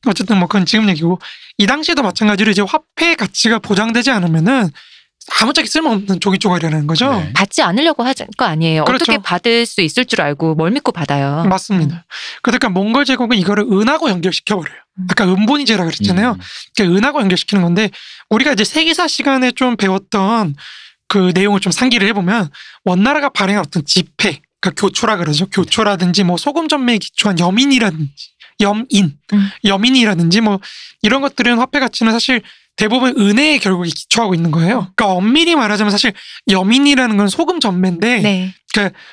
어쨌든 0.06 0.38
뭐 0.38 0.46
그건 0.46 0.64
지금 0.64 0.88
얘기고 0.88 1.20
이 1.58 1.66
당시에도 1.66 2.02
마찬가지로 2.02 2.50
이제 2.50 2.62
화폐 2.62 3.14
가치가 3.14 3.58
보장되지 3.58 4.10
않으면은 4.10 4.70
아무짝에 5.40 5.66
쓸모없는 5.66 6.20
종이 6.20 6.38
쪼가리라는 6.38 6.86
거죠. 6.86 7.12
네. 7.12 7.32
받지 7.32 7.62
않으려고 7.62 8.02
하는 8.02 8.14
거 8.36 8.44
아니에요. 8.44 8.84
그렇죠. 8.84 9.04
어떻게 9.04 9.18
받을 9.18 9.66
수 9.66 9.80
있을 9.80 10.04
줄 10.04 10.20
알고 10.20 10.54
뭘 10.54 10.70
믿고 10.70 10.92
받아요. 10.92 11.44
맞습니다. 11.48 12.04
그러니까 12.42 12.68
몽골 12.68 13.04
제국은 13.04 13.36
이거를 13.36 13.64
은하고 13.70 14.10
연결시켜 14.10 14.56
버려요. 14.56 14.78
음. 14.98 15.06
아까 15.10 15.24
은본이제라 15.24 15.84
그랬잖아요. 15.84 16.32
음. 16.32 16.40
그러니까 16.74 16.98
은하고 16.98 17.20
연결시키는 17.20 17.62
건데 17.62 17.90
우리가 18.30 18.52
이제 18.52 18.64
세계사 18.64 19.06
시간에 19.06 19.52
좀 19.52 19.76
배웠던 19.76 20.54
그 21.08 21.32
내용을 21.34 21.60
좀 21.60 21.72
상기를 21.72 22.06
해보면 22.08 22.50
원나라가 22.84 23.28
발행한 23.30 23.64
어떤 23.66 23.84
지폐, 23.84 24.40
그러니까 24.60 24.80
교초라 24.80 25.16
그러죠. 25.16 25.46
교초라든지 25.46 26.24
뭐 26.24 26.36
소금 26.36 26.68
전매에 26.68 26.98
기초한 26.98 27.38
여민이라든지 27.38 28.12
염인, 28.60 29.16
음. 29.32 29.50
여민이라든지 29.64 30.40
뭐 30.40 30.58
이런 31.02 31.22
것들은 31.22 31.58
화폐 31.58 31.80
가치는 31.80 32.12
사실 32.12 32.42
대부분 32.78 33.14
은혜에 33.18 33.58
결국에 33.58 33.90
기초하고 33.90 34.34
있는 34.34 34.50
거예요. 34.50 34.92
그러니까 34.94 35.08
엄밀히 35.08 35.56
말하자면 35.56 35.90
사실 35.90 36.12
여민이라는 36.48 37.16
건 37.16 37.28
소금 37.28 37.60
전매인데 37.60 38.20
네. 38.20 38.54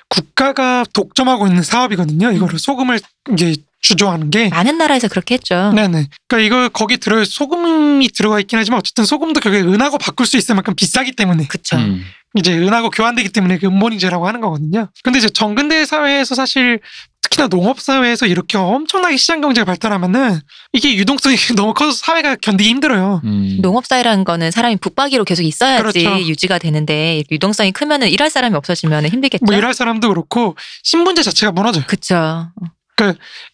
국가가 0.07 0.85
독점하고 0.93 1.47
있는 1.47 1.63
사업이거든요. 1.63 2.31
이거를 2.31 2.59
소금을 2.59 2.99
이제 3.33 3.55
주조하는 3.81 4.29
게. 4.29 4.49
많은 4.49 4.77
나라에서 4.77 5.07
그렇게 5.07 5.33
했죠. 5.35 5.71
네네. 5.75 6.07
그러니까 6.27 6.45
이거 6.45 6.69
거기 6.69 6.97
들어 6.97 7.25
소금이 7.25 8.07
들어가 8.09 8.39
있긴 8.39 8.59
하지만 8.59 8.79
어쨌든 8.79 9.03
소금도 9.03 9.39
결국에 9.39 9.63
은하고 9.63 9.97
바꿀 9.97 10.27
수 10.27 10.37
있을 10.37 10.55
만큼 10.55 10.75
비싸기 10.75 11.13
때문에 11.13 11.47
그쵸. 11.47 11.75
음. 11.77 12.05
이제 12.35 12.53
은하고 12.53 12.89
교환되기 12.89 13.29
때문에 13.29 13.57
그 13.57 13.67
은본위제라고 13.67 14.27
하는 14.27 14.41
거거든요. 14.41 14.89
근데 15.03 15.19
이제 15.19 15.29
전근대 15.29 15.85
사회에서 15.85 16.35
사실 16.35 16.79
특히나 17.21 17.47
농업 17.47 17.79
사회에서 17.79 18.25
이렇게 18.27 18.57
엄청나게 18.57 19.17
시장 19.17 19.41
경제가 19.41 19.65
발달하면은 19.65 20.39
이게 20.73 20.95
유동성이 20.95 21.35
너무 21.55 21.73
커서 21.73 21.91
사회가 21.91 22.35
견디기 22.35 22.69
힘들어요. 22.69 23.21
음. 23.23 23.57
농업사회라는 23.61 24.23
거는 24.23 24.51
사람이 24.51 24.77
붙박이로 24.77 25.23
계속 25.25 25.43
있어야지 25.43 25.81
그렇죠. 25.81 26.27
유지가 26.27 26.57
되는데 26.57 27.23
유동성이 27.31 27.71
크면은 27.71 28.09
일할 28.09 28.29
사람이 28.29 28.55
없어지면 28.55 29.07
힘들겠죠. 29.07 29.45
뭐 29.45 29.55
일할 29.55 29.73
사람도 29.73 30.09
그렇고 30.09 30.55
신분제 30.83 31.23
자체가 31.23 31.51
무너져요. 31.51 31.85
그쵸. 31.87 32.49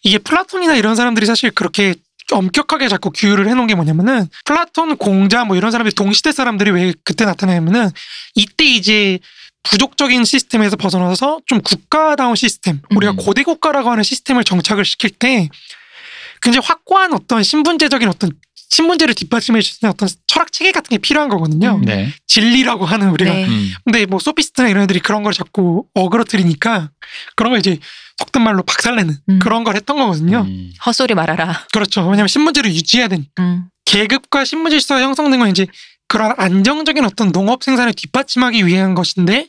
이게 0.02 0.18
플라톤이나 0.18 0.76
이런 0.76 0.94
사람들이 0.94 1.26
사실 1.26 1.50
그렇게 1.50 1.94
엄격하게 2.32 2.88
자꾸 2.88 3.10
규율을 3.10 3.48
해놓은 3.48 3.66
게 3.66 3.74
뭐냐면은 3.74 4.26
플라톤 4.44 4.96
공자 4.96 5.44
뭐 5.44 5.56
이런 5.56 5.70
사람들이 5.70 5.94
동시대 5.94 6.32
사람들이 6.32 6.70
왜 6.70 6.92
그때 7.04 7.24
나타나냐면은 7.24 7.90
이때 8.34 8.64
이제 8.64 9.18
부족적인 9.62 10.24
시스템에서 10.24 10.76
벗어나서 10.76 11.40
좀 11.46 11.60
국가다운 11.60 12.34
시스템 12.34 12.80
우리가 12.94 13.12
음. 13.12 13.16
고대 13.16 13.42
국가라고 13.42 13.90
하는 13.90 14.02
시스템을 14.02 14.44
정착을 14.44 14.84
시킬 14.84 15.10
때 15.10 15.48
굉장히 16.40 16.66
확고한 16.66 17.12
어떤 17.12 17.42
신분제적인 17.42 18.08
어떤 18.08 18.30
신분제를 18.70 19.14
뒷받침해 19.14 19.60
주는 19.60 19.92
어떤 19.92 20.08
철학 20.26 20.50
체계 20.50 20.72
같은 20.72 20.88
게 20.88 20.98
필요한 20.98 21.28
거거든요. 21.28 21.76
음. 21.76 21.84
네. 21.84 22.12
진리라고 22.26 22.86
하는 22.86 23.10
우리가 23.10 23.32
네. 23.32 23.44
음. 23.44 23.70
근데 23.84 24.06
뭐 24.06 24.18
소피스트나 24.18 24.68
이런 24.68 24.84
애들이 24.84 24.98
그런 24.98 25.22
걸 25.22 25.32
자꾸 25.32 25.84
어그러뜨리니까 25.94 26.90
그런 27.36 27.52
걸 27.52 27.58
이제 27.60 27.78
속된 28.18 28.42
말로 28.42 28.62
박살내는 28.62 29.16
음. 29.28 29.38
그런 29.38 29.64
걸 29.64 29.76
했던 29.76 29.96
거거든요. 29.96 30.42
음. 30.42 30.72
헛소리 30.84 31.14
말아라. 31.14 31.66
그렇죠. 31.72 32.02
왜냐하면 32.02 32.28
신분제를 32.28 32.72
유지해야 32.72 33.08
되니까. 33.08 33.42
음. 33.42 33.64
계급과 33.84 34.44
신분제 34.44 34.78
시대가 34.78 35.00
형성된 35.00 35.40
건 35.40 35.48
이제 35.50 35.66
그런 36.08 36.34
안정적인 36.36 37.04
어떤 37.04 37.32
농업 37.32 37.64
생산을 37.64 37.94
뒷받침하기 37.94 38.66
위한 38.66 38.94
것인데 38.94 39.48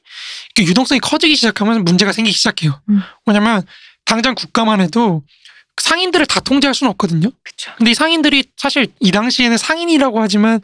그 0.55 0.63
유동성이 0.63 0.99
커지기 0.99 1.35
시작하면 1.35 1.83
문제가 1.83 2.11
생기기 2.13 2.35
시작해요. 2.35 2.79
음. 2.89 3.01
왜냐면 3.25 3.63
당장 4.05 4.35
국가만 4.35 4.81
해도 4.81 5.23
상인들을 5.81 6.25
다 6.25 6.39
통제할 6.39 6.73
수는 6.73 6.91
없거든요. 6.91 7.29
그쵸. 7.43 7.71
근데 7.77 7.91
이 7.91 7.93
상인들이 7.93 8.45
사실 8.57 8.87
이 8.99 9.11
당시에는 9.11 9.57
상인이라고 9.57 10.21
하지만 10.21 10.61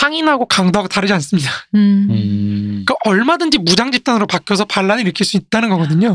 상인하고 0.00 0.46
강도하고 0.46 0.88
다르지 0.88 1.12
않습니다. 1.14 1.50
음. 1.74 2.06
음. 2.10 2.84
그러니까 2.86 2.94
얼마든지 3.04 3.58
무장 3.58 3.90
집단으로 3.90 4.26
바뀌어서 4.26 4.64
반란을 4.66 5.02
일으킬 5.04 5.24
수 5.24 5.36
있다는 5.36 5.70
거거든요. 5.70 6.14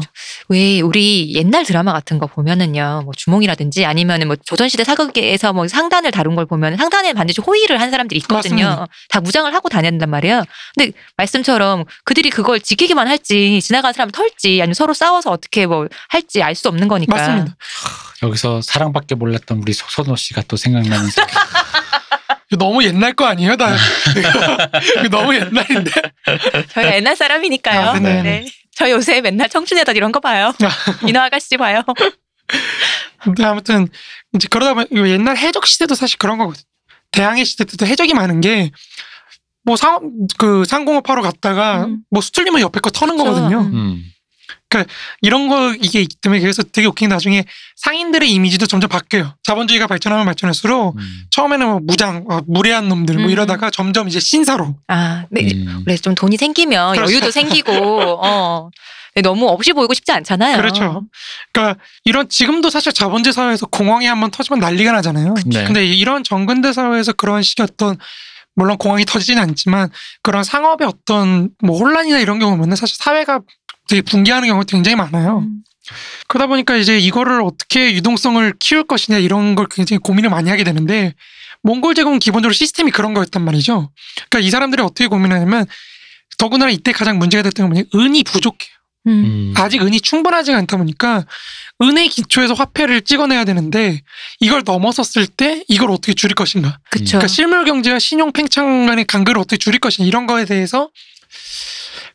왜 0.49 0.81
우리 0.81 1.33
옛날 1.33 1.65
드라마 1.65 1.91
같은 1.91 2.19
거 2.19 2.27
보면은요, 2.27 3.01
뭐 3.05 3.13
주몽이라든지 3.17 3.85
아니면은 3.85 4.27
뭐 4.27 4.35
조선시대 4.45 4.83
사극에서 4.83 5.53
뭐 5.53 5.67
상단을 5.67 6.11
다룬 6.11 6.35
걸 6.35 6.45
보면 6.45 6.77
상단에 6.77 7.13
반드시 7.13 7.41
호의를 7.41 7.81
한 7.81 7.89
사람들이 7.91 8.19
있거든요. 8.19 8.65
맞습니다. 8.65 8.87
다 9.09 9.19
무장을 9.19 9.51
하고 9.53 9.67
다닌단 9.69 10.09
말이에요. 10.09 10.43
근데 10.75 10.91
말씀처럼 11.17 11.85
그들이 12.03 12.29
그걸 12.29 12.59
지키기만 12.59 13.07
할지 13.07 13.59
지나간 13.63 13.93
사람 13.93 14.11
털지 14.11 14.61
아니면 14.61 14.73
서로 14.75 14.93
싸워서 14.93 15.31
어떻게 15.31 15.65
뭐 15.65 15.87
할지 16.09 16.43
알 16.43 16.55
수 16.55 16.67
없는 16.67 16.87
거니까. 16.87 17.15
맞습니다. 17.15 17.55
여기서 18.21 18.61
사랑밖에 18.61 19.15
몰랐던 19.15 19.57
우리 19.59 19.73
속선호 19.73 20.15
씨가 20.15 20.43
또 20.47 20.55
생각나면서 20.55 21.21
이거 21.23 21.31
너무 22.57 22.83
옛날 22.83 23.13
거 23.13 23.25
아니에요? 23.25 23.55
나 23.55 23.75
너무 25.09 25.33
옛날인데. 25.35 25.91
저희가 26.73 26.95
옛날 26.95 27.15
사람이니까요. 27.15 27.81
아, 27.81 27.99
네네. 27.99 28.21
네. 28.23 28.45
저 28.75 28.89
요새 28.89 29.21
맨날 29.21 29.49
청춘애들 29.49 29.95
이런 29.95 30.11
거 30.11 30.19
봐요. 30.19 30.53
인어 31.07 31.21
아가씨 31.21 31.57
봐요. 31.57 31.81
근데 33.23 33.43
아무튼 33.43 33.87
이제 34.35 34.47
그러다 34.49 34.73
보면 34.73 34.87
옛날 35.09 35.37
해적 35.37 35.65
시대도 35.65 35.95
사실 35.95 36.17
그런 36.17 36.37
거거든. 36.37 36.61
대항해 37.11 37.43
시대 37.43 37.65
때도 37.65 37.85
해적이 37.85 38.13
많은 38.13 38.41
게 38.41 38.71
뭐 39.63 39.75
상, 39.75 39.99
그 40.37 40.65
상공업하러 40.65 41.21
갔다가 41.21 41.85
음. 41.85 41.99
뭐 42.09 42.21
수틀리면 42.21 42.61
옆에 42.61 42.79
거 42.79 42.89
터는 42.89 43.15
그쵸. 43.17 43.25
거거든요. 43.29 43.61
음. 43.61 44.03
음. 44.79 44.83
이런 45.21 45.47
거 45.47 45.73
이게 45.73 46.01
있기 46.01 46.15
때문에 46.21 46.41
그래서 46.41 46.63
되게 46.63 46.87
웃긴 46.87 47.09
게 47.09 47.13
나중에 47.13 47.45
상인들의 47.77 48.31
이미지도 48.31 48.67
점점 48.67 48.89
바뀌어요. 48.89 49.35
자본주의가 49.43 49.87
발전하면 49.87 50.25
발전할수록 50.25 50.97
음. 50.97 51.23
처음에는 51.31 51.67
뭐 51.67 51.79
무장, 51.83 52.25
어, 52.29 52.41
무례한 52.47 52.89
놈들 52.89 53.15
뭐 53.15 53.25
음. 53.25 53.29
이러다가 53.29 53.69
점점 53.69 54.07
이제 54.07 54.19
신사로. 54.19 54.75
아, 54.87 55.25
네. 55.29 55.49
음. 55.53 55.83
원래 55.85 55.97
좀 55.97 56.15
돈이 56.15 56.37
생기면 56.37 56.95
그렇죠. 56.95 57.11
여유도 57.11 57.31
생기고, 57.31 57.71
어. 58.23 58.69
너무 59.23 59.49
없이 59.49 59.73
보이고 59.73 59.93
싶지 59.93 60.11
않잖아요. 60.13 60.55
그렇죠. 60.55 61.03
그러니까 61.51 61.83
이런 62.05 62.29
지금도 62.29 62.69
사실 62.69 62.93
자본주의 62.93 63.33
사회에서 63.33 63.65
공황이 63.65 64.05
한번 64.05 64.31
터지면 64.31 64.59
난리가 64.59 64.93
나잖아요. 64.93 65.33
네. 65.47 65.65
근데 65.65 65.85
이런 65.85 66.23
정근대 66.23 66.71
사회에서 66.71 67.11
그런 67.11 67.43
식의 67.43 67.67
어떤 67.69 67.97
물론 68.55 68.77
공황이 68.77 69.05
터지지는 69.05 69.41
않지만 69.41 69.89
그런 70.23 70.43
상업의 70.43 70.87
어떤 70.87 71.49
뭐 71.63 71.77
혼란이나 71.77 72.19
이런 72.19 72.39
경우 72.39 72.55
보면 72.57 72.75
사실 72.75 72.95
사회가 72.97 73.41
되게 73.91 74.01
붕괴하는 74.01 74.47
경우가 74.47 74.63
굉장히 74.69 74.95
많아요. 74.95 75.39
음. 75.39 75.63
그러다 76.29 76.47
보니까 76.47 76.77
이제 76.77 76.97
이거를 76.97 77.41
어떻게 77.41 77.93
유동성을 77.93 78.53
키울 78.57 78.85
것이냐 78.85 79.17
이런 79.17 79.55
걸 79.55 79.67
굉장히 79.69 79.97
고민을 79.97 80.29
많이 80.29 80.49
하게 80.49 80.63
되는데 80.63 81.13
몽골 81.63 81.93
제국은 81.95 82.19
기본적으로 82.19 82.53
시스템이 82.53 82.91
그런 82.91 83.13
거였단 83.13 83.43
말이죠. 83.43 83.91
그러니까 84.29 84.47
이 84.47 84.49
사람들이 84.49 84.81
어떻게 84.81 85.07
고민하냐면 85.07 85.65
더군다나 86.37 86.71
이때 86.71 86.93
가장 86.93 87.19
문제가 87.19 87.43
됐던 87.43 87.65
건 87.65 87.73
뭐냐 87.73 87.83
은이 87.93 88.23
부족해요. 88.23 88.71
음. 89.07 89.11
음. 89.11 89.53
아직 89.57 89.81
은이 89.81 89.99
충분하지가 89.99 90.57
않다 90.59 90.77
보니까 90.77 91.25
은의 91.81 92.07
기초에서 92.07 92.53
화폐를 92.53 93.01
찍어내야 93.01 93.43
되는데 93.43 94.01
이걸 94.39 94.61
넘어섰을 94.63 95.27
때 95.27 95.65
이걸 95.67 95.91
어떻게 95.91 96.13
줄일 96.13 96.35
것인가. 96.35 96.79
그쵸. 96.91 97.17
그러니까 97.17 97.27
실물 97.27 97.65
경제와 97.65 97.99
신용 97.99 98.31
팽창 98.31 98.85
간의 98.85 99.03
간극을 99.03 99.37
어떻게 99.37 99.57
줄일 99.57 99.79
것이냐 99.79 100.07
이런 100.07 100.27
거에 100.27 100.45
대해서 100.45 100.89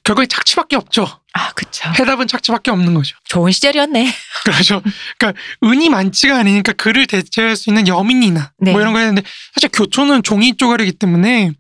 결국에 0.04 0.26
착취밖에 0.26 0.76
없죠. 0.76 1.06
아, 1.32 1.52
그쵸. 1.52 1.90
해답은 1.98 2.28
착취밖에 2.28 2.70
없는 2.70 2.94
거죠. 2.94 3.16
좋은 3.24 3.52
시절이었네. 3.52 4.10
그렇죠. 4.44 4.82
그러니까 5.18 5.40
은이 5.64 5.88
많지가 5.90 6.38
않으니까 6.38 6.72
그를 6.72 7.06
대체할 7.06 7.56
수 7.56 7.70
있는 7.70 7.88
여민이나 7.88 8.52
네. 8.58 8.72
뭐 8.72 8.80
이런 8.80 8.92
거 8.92 9.00
했는데 9.00 9.22
사실 9.54 9.68
교초는 9.72 10.22
종이 10.22 10.56
쪼가리기 10.56 10.92
때문에 10.92 11.50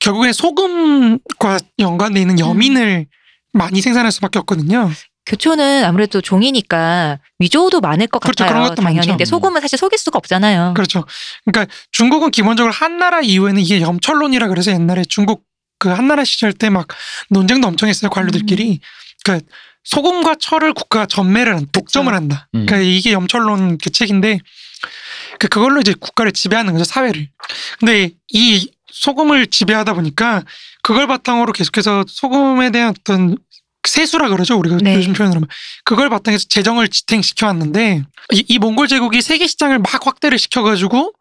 결국엔 0.00 0.32
소금과 0.32 1.58
연관돼 1.78 2.20
있는 2.20 2.38
여민을 2.38 3.06
많이 3.52 3.80
생산할 3.80 4.10
수밖에 4.12 4.38
없거든요. 4.40 4.90
교초는 5.26 5.84
아무래도 5.84 6.20
종이니까 6.20 7.18
위조도 7.38 7.80
많을 7.80 8.08
것 8.08 8.18
그렇죠. 8.18 8.44
같아요. 8.44 8.56
그런 8.58 8.68
것도 8.68 8.82
당연히. 8.82 8.96
많죠. 8.96 9.10
근데 9.12 9.24
소금은 9.24 9.60
사실 9.62 9.78
속일 9.78 9.98
수가 9.98 10.18
없잖아요. 10.18 10.74
그렇죠. 10.74 11.04
그러니까 11.46 11.72
중국은 11.92 12.30
기본적으로 12.30 12.72
한나라 12.74 13.20
이후에는 13.22 13.62
이게 13.62 13.80
염철론이라 13.80 14.48
그래서 14.48 14.70
옛날에 14.72 15.02
중국 15.08 15.44
그 15.78 15.88
한나라 15.88 16.24
시절 16.24 16.52
때 16.52 16.70
막 16.70 16.88
논쟁도 17.30 17.68
엄청 17.68 17.88
했어요 17.88 18.10
관료들끼리. 18.10 18.80
그러니까 19.24 19.46
소금과 19.84 20.36
철을 20.40 20.72
국가가 20.72 21.06
전매를 21.06 21.54
한 21.54 21.66
독점을 21.72 22.12
한다. 22.12 22.48
음. 22.54 22.66
그러니까 22.66 22.78
이게 22.78 23.12
염철론 23.12 23.78
그 23.78 23.90
책인데 23.90 24.38
그 25.38 25.48
그걸로 25.48 25.80
이제 25.80 25.94
국가를 25.98 26.32
지배하는 26.32 26.72
거죠 26.72 26.84
사회를. 26.84 27.28
근데 27.78 28.10
이 28.32 28.70
소금을 28.90 29.48
지배하다 29.48 29.94
보니까 29.94 30.42
그걸 30.82 31.06
바탕으로 31.06 31.52
계속해서 31.52 32.04
소금에 32.08 32.70
대한 32.70 32.94
어떤 32.98 33.36
세수라 33.86 34.28
그러죠 34.30 34.56
우리가 34.58 34.78
네. 34.80 34.94
요즘 34.94 35.12
표현으로 35.12 35.38
하면 35.38 35.48
그걸 35.84 36.08
바탕에서 36.08 36.46
재정을 36.48 36.88
지탱시켜 36.88 37.46
왔는데 37.46 38.02
이, 38.32 38.44
이 38.48 38.58
몽골 38.58 38.88
제국이 38.88 39.20
세계 39.20 39.46
시장을 39.46 39.78
막 39.80 40.06
확대를 40.06 40.38
시켜가지고 40.38 41.12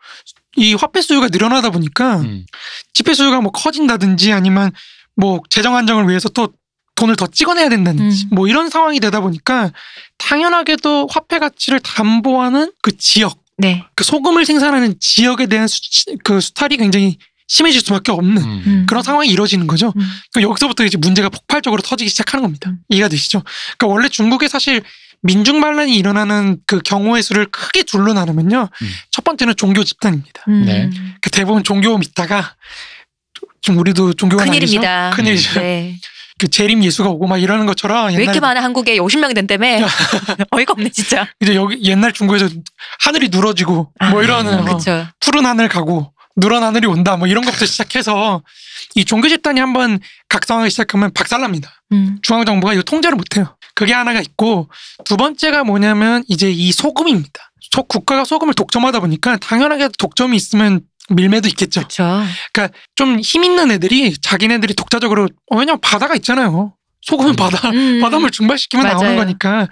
이 0.56 0.74
화폐 0.74 1.01
수요가 1.01 1.28
늘어나다 1.30 1.70
보니까 1.72 2.18
음. 2.18 2.45
지폐 2.93 3.14
수요가 3.14 3.41
뭐 3.41 3.51
커진다든지 3.51 4.32
아니면 4.32 4.72
뭐 5.16 5.41
재정 5.49 5.76
안정을 5.76 6.08
위해서 6.08 6.30
또 6.30 6.49
돈을 6.95 7.16
더 7.16 7.28
찍어내야 7.28 7.70
된다든지 7.70 8.26
음. 8.26 8.36
뭐 8.36 8.47
이런 8.47 8.70
상황이 8.70 8.99
되다 8.99 9.22
보니까 9.22 9.72
당연하게도 10.18 11.08
화폐 11.10 11.39
가치를 11.39 11.80
담보하는 11.80 12.72
그 12.82 12.95
지역 12.97 13.43
네. 13.58 13.84
그 13.95 14.04
소금을 14.04 14.45
생산하는 14.45 14.95
지역에 14.99 15.47
대한 15.47 15.68
수, 15.68 15.82
그 16.24 16.39
수탈이 16.39 16.78
굉장히 16.78 17.18
심해질 17.47 17.82
수밖에 17.82 18.12
없는 18.12 18.41
음. 18.41 18.64
음. 18.66 18.86
그런 18.88 19.04
상황이 19.04 19.30
이루어지는 19.30 19.68
거죠. 19.68 19.93
음. 19.95 20.01
그러니까 20.32 20.49
여기서부터 20.49 20.86
이제 20.86 20.97
문제가 20.97 21.30
폭발적으로 21.30 21.82
터지기 21.82 22.10
시작하는 22.10 22.43
겁니다. 22.43 22.72
음. 22.72 22.80
이해가 22.89 23.10
되시죠? 23.10 23.43
그러니까 23.78 23.88
원래 23.88 24.10
중국에 24.10 24.47
사실 24.47 24.82
민중 25.24 25.61
반란이 25.61 25.95
일어나는 25.95 26.57
그 26.67 26.80
경우의 26.80 27.24
수를 27.24 27.45
크게 27.45 27.84
둘로 27.84 28.13
나누면요. 28.13 28.69
음. 28.82 28.88
첫 29.09 29.24
번째는 29.24 29.55
종교 29.55 29.84
집단입니다. 29.84 30.43
음. 30.49 30.65
네. 30.65 30.89
그 31.21 31.30
대부분 31.30 31.63
종교 31.63 31.97
믿다가 31.97 32.55
좀 33.61 33.78
우리도 33.78 34.13
종교가 34.13 34.43
큰일입니다. 34.43 35.11
큰일이죠. 35.11 35.59
네. 35.59 35.97
그 36.38 36.49
재림 36.49 36.84
예수가 36.84 37.09
오고 37.09 37.28
막 37.28 37.38
이러는 37.38 37.65
것처럼 37.65 38.07
왜 38.07 38.13
옛날 38.13 38.24
이렇게 38.24 38.39
많아 38.41 38.61
한국에 38.61 38.97
50명이 38.97 39.34
된다며 39.34 39.67
어이가 40.51 40.74
없네 40.74 40.89
진짜. 40.89 41.28
이제 41.39 41.55
여기 41.55 41.82
옛날 41.84 42.11
중국에서 42.11 42.49
하늘이 42.99 43.30
누러지고 43.30 43.93
뭐 44.11 44.24
이러는 44.24 44.59
어, 44.59 44.63
그렇죠. 44.63 45.07
푸른 45.21 45.45
하늘 45.45 45.69
가고 45.69 46.11
누런 46.36 46.63
하늘이 46.63 46.88
온다 46.88 47.15
뭐 47.15 47.28
이런 47.28 47.45
것부터 47.45 47.65
시작해서 47.65 48.41
이 48.95 49.05
종교 49.05 49.30
집단이 49.30 49.59
한번 49.59 49.99
각성하기 50.28 50.69
시작하면 50.69 51.13
박살납니다. 51.13 51.71
음. 51.93 52.17
중앙 52.24 52.43
정부가 52.45 52.74
이거 52.74 52.82
통제를 52.82 53.15
못해요. 53.15 53.55
그게 53.76 53.93
하나가 53.93 54.21
있고 54.21 54.69
두 55.05 55.17
번째가 55.17 55.63
뭐냐면 55.63 56.24
이제 56.28 56.49
이 56.51 56.71
소금입니다. 56.71 57.51
소- 57.71 57.84
국가가 57.84 58.24
소금을 58.26 58.53
독점하다 58.53 58.99
보니까 58.99 59.38
당연하게 59.38 59.89
독점이 59.97 60.36
있으면 60.38 60.82
밀매도 61.09 61.47
있겠죠. 61.49 61.82
그렇죠. 61.82 62.24
좀힘 62.95 63.43
있는 63.43 63.71
애들이 63.71 64.15
자기네들이 64.21 64.74
독자적으로 64.76 65.28
어, 65.51 65.57
왜냐면 65.57 65.80
바다가 65.82 66.15
있잖아요. 66.15 66.74
소금은 67.01 67.36
바다 67.36 67.69
음. 67.71 67.99
바닷물 68.01 68.32
증발시키면 68.32 68.86
나오는 68.86 69.07
맞아요. 69.07 69.17
거니까 69.17 69.67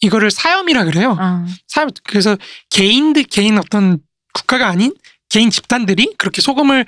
이거를 0.00 0.30
사염이라 0.30 0.84
그래요. 0.84 1.16
어. 1.20 1.44
사람 1.66 1.90
그래서 2.04 2.36
개인들 2.70 3.24
개인 3.24 3.58
어떤 3.58 3.98
국가가 4.32 4.68
아닌 4.68 4.94
개인 5.28 5.50
집단들이 5.50 6.14
그렇게 6.18 6.40
소금을 6.40 6.86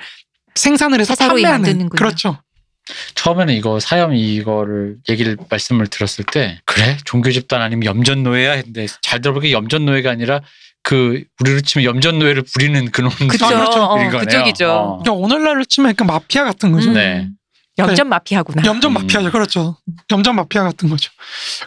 생산을 0.54 1.00
해서 1.00 1.14
판매하는. 1.16 1.88
그렇죠. 1.88 2.40
처음에는 3.14 3.55
이거 3.55 3.80
사염 3.80 4.14
이거를 4.14 4.97
얘기를 5.09 5.36
말씀을 5.49 5.86
들었을 5.86 6.24
때 6.24 6.61
그래 6.64 6.97
종교 7.05 7.30
집단 7.30 7.62
아니면 7.62 7.84
염전 7.84 8.22
노예야 8.22 8.53
했는데 8.53 8.86
잘 9.03 9.20
들어보기 9.20 9.53
염전 9.53 9.86
노예가 9.86 10.11
아니라 10.11 10.41
그 10.82 11.22
우리로 11.41 11.61
치면 11.61 11.84
염전 11.84 12.18
노예를 12.18 12.45
부리는. 12.55 12.86
아, 12.86 12.89
그렇죠. 12.91 13.82
어. 13.82 14.09
그쪽이죠. 14.09 14.70
어. 14.70 14.99
그러니까 15.03 15.12
오늘날로 15.12 15.64
치면 15.64 15.91
약간 15.91 16.07
마피아 16.07 16.45
같은 16.45 16.72
거죠. 16.72 16.91
음. 16.91 16.95
네. 16.95 17.28
염전 17.79 18.09
마피아구나. 18.09 18.62
염전 18.64 18.91
음. 18.91 18.95
마피아죠, 18.95 19.31
그렇죠. 19.31 19.76
염전 20.11 20.35
마피아 20.37 20.64
같은 20.64 20.89
거죠. 20.89 21.11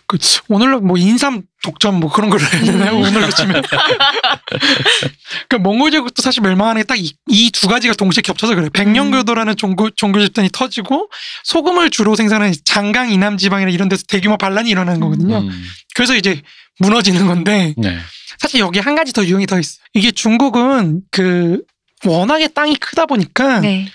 그 0.07 0.17
오늘로 0.49 0.81
뭐 0.81 0.97
인삼 0.97 1.43
독점 1.63 1.99
뭐 1.99 2.11
그런 2.11 2.29
걸 2.29 2.39
해야 2.41 2.49
되나요? 2.63 2.97
음. 2.97 3.03
오늘로 3.03 3.29
치면. 3.29 3.61
그 5.47 5.55
몽골 5.55 5.91
제국도 5.91 6.21
사실 6.21 6.41
멸망하는 6.41 6.81
게 6.81 6.85
딱 6.91 6.97
이두 7.29 7.67
가지가 7.67 7.93
동시에 7.93 8.21
겹쳐서 8.21 8.55
그래요. 8.55 8.69
백령교도라는 8.71 9.55
종교 9.55 9.89
종교 9.91 10.19
집단이 10.19 10.49
터지고 10.51 11.09
소금을 11.43 11.89
주로 11.89 12.15
생산하는 12.15 12.53
장강 12.65 13.11
이남 13.11 13.37
지방이나 13.37 13.71
이런 13.71 13.87
데서 13.87 14.03
대규모 14.07 14.37
반란이 14.37 14.69
일어나는 14.69 14.99
거거든요. 14.99 15.37
음. 15.39 15.65
그래서 15.95 16.15
이제 16.15 16.41
무너지는 16.79 17.27
건데 17.27 17.73
네. 17.77 17.97
사실 18.39 18.59
여기 18.59 18.79
한 18.79 18.95
가지 18.95 19.13
더 19.13 19.23
유형이 19.23 19.45
더 19.45 19.59
있어요. 19.59 19.81
이게 19.93 20.11
중국은 20.11 21.01
그 21.11 21.61
워낙에 22.05 22.47
땅이 22.49 22.75
크다 22.77 23.05
보니까 23.05 23.59
네. 23.59 23.87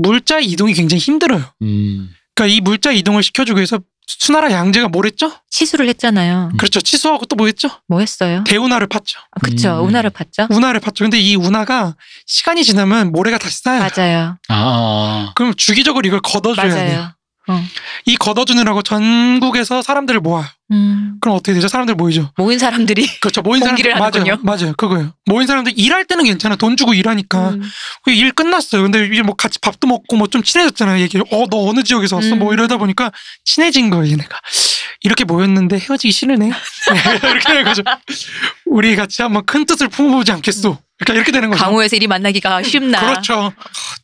물자 0.00 0.38
이동이 0.40 0.74
굉장히 0.74 1.00
힘들어요. 1.00 1.44
음. 1.62 2.10
그러니까 2.34 2.54
이 2.56 2.60
물자 2.60 2.92
이동을 2.92 3.22
시켜주기 3.22 3.58
위해서 3.58 3.78
수나라 4.06 4.50
양제가 4.52 4.88
뭘 4.88 5.04
했죠? 5.06 5.30
치수를 5.50 5.86
했잖아요. 5.88 6.52
그렇죠. 6.56 6.80
치수하고 6.80 7.26
또 7.26 7.36
뭐 7.36 7.46
했죠? 7.46 7.68
뭐 7.88 8.00
했어요? 8.00 8.42
대운하를 8.46 8.86
팠죠. 8.88 9.18
아, 9.32 9.40
그쵸. 9.42 9.80
음. 9.82 9.88
운하를 9.88 10.10
팠죠. 10.10 10.50
운하를 10.50 10.80
팠죠. 10.80 11.00
근데 11.00 11.18
이 11.20 11.36
운하가 11.36 11.94
시간이 12.26 12.64
지나면 12.64 13.12
모래가 13.12 13.36
다시 13.38 13.60
쌓여요. 13.60 13.86
맞아요. 13.94 14.38
아. 14.48 15.32
그럼 15.36 15.52
주기적으로 15.56 16.06
이걸 16.06 16.20
걷어줘야 16.22 16.74
돼요. 16.74 16.92
맞아요. 16.98 17.12
어. 17.48 17.64
이 18.04 18.16
걷어주느라고 18.16 18.82
전국에서 18.82 19.82
사람들을 19.82 20.20
모아요. 20.20 20.46
음. 20.70 21.16
그럼 21.22 21.36
어떻게 21.36 21.54
되죠? 21.54 21.66
사람들 21.66 21.94
모이죠. 21.94 22.30
모인 22.36 22.58
사람들이 22.58 23.06
그렇죠. 23.20 23.40
모인 23.40 23.62
사람들 23.62 23.94
맞아요. 23.94 24.38
맞아요. 24.42 24.74
그거예요. 24.76 25.14
모인 25.24 25.46
사람들 25.46 25.72
일할 25.76 26.04
때는 26.04 26.24
괜찮아. 26.24 26.56
돈 26.56 26.76
주고 26.76 26.92
일하니까. 26.92 27.50
음. 27.50 27.62
그일 28.04 28.32
끝났어요. 28.32 28.82
근데 28.82 29.06
이제 29.06 29.22
뭐 29.22 29.34
같이 29.34 29.58
밥도 29.60 29.86
먹고 29.88 30.16
뭐 30.16 30.28
좀 30.28 30.42
친해졌잖아요. 30.42 31.00
얘기. 31.00 31.18
어, 31.18 31.46
너 31.50 31.66
어느 31.68 31.82
지역에서 31.82 32.16
왔어? 32.16 32.36
뭐 32.36 32.48
음. 32.48 32.52
이러다 32.52 32.76
보니까 32.76 33.10
친해진 33.46 33.88
거예요, 33.88 34.12
얘네가. 34.12 34.38
이렇게 35.02 35.24
모였는데 35.24 35.78
헤어지기 35.78 36.12
싫으네. 36.12 36.50
이렇게 37.22 37.40
되는 37.48 37.64
거죠. 37.64 37.82
우리 38.66 38.94
같이 38.94 39.22
한번 39.22 39.46
큰 39.46 39.64
뜻을 39.64 39.88
품어보지 39.88 40.32
않겠소. 40.32 40.76
그러니까 40.98 41.14
이렇게 41.14 41.30
되는 41.32 41.48
거죠. 41.48 41.62
강호에서 41.62 41.96
일이 41.96 42.06
만나기가 42.08 42.62
쉽나. 42.62 43.00
그렇죠. 43.00 43.52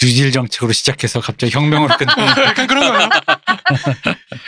뉴딜 0.01 0.31
정책으로 0.33 0.73
시작해서 0.73 1.21
갑자기 1.21 1.53
혁명으로 1.53 1.97
끝나는. 1.97 2.27
약간 2.45 2.67
그런 2.69 2.89
거예요. 2.93 3.09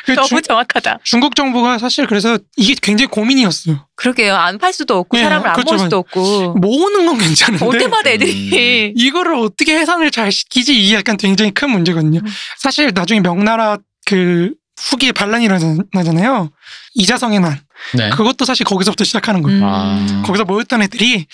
그 0.05 0.13
너무 0.13 0.29
중, 0.29 0.43
정확하다. 0.43 0.99
중국 1.03 1.35
정부가 1.35 1.79
사실 1.79 2.07
그래서 2.07 2.39
이게 2.57 2.75
굉장히 2.81 3.09
고민이었어요. 3.09 3.87
그러게요. 3.97 4.35
안 4.37 4.59
팔 4.59 4.73
수도 4.73 4.97
없고 4.99 5.19
예, 5.19 5.23
사람을 5.25 5.49
안 5.49 5.55
그렇죠. 5.55 5.75
모을 5.75 5.79
수도 5.81 5.99
없고. 5.99 6.55
모으는 6.55 7.07
건 7.07 7.19
괜찮은데 7.19 7.65
올 7.67 7.79
때마다 7.79 8.11
애들이 8.11 8.93
이거를 8.97 9.35
어떻게 9.35 9.77
해산을 9.79 10.11
잘 10.11 10.31
시키지 10.33 10.75
이게 10.83 10.95
약간 10.97 11.17
굉장히 11.17 11.51
큰 11.53 11.71
문제거든요. 11.71 12.21
음. 12.25 12.27
사실 12.59 12.93
나중에 12.95 13.21
명나라 13.21 13.77
그 14.07 14.53
후기에 14.79 15.13
반란이 15.13 15.45
일어나잖아요. 15.47 16.51
이자성의 16.95 17.41
난. 17.41 17.59
네. 17.95 18.09
그것도 18.11 18.45
사실 18.45 18.65
거기서부터 18.65 19.05
시작하는 19.05 19.43
거예요. 19.43 19.59
음. 19.59 19.65
아. 19.65 20.23
거기서 20.25 20.45
모였던 20.45 20.83
애들이 20.83 21.27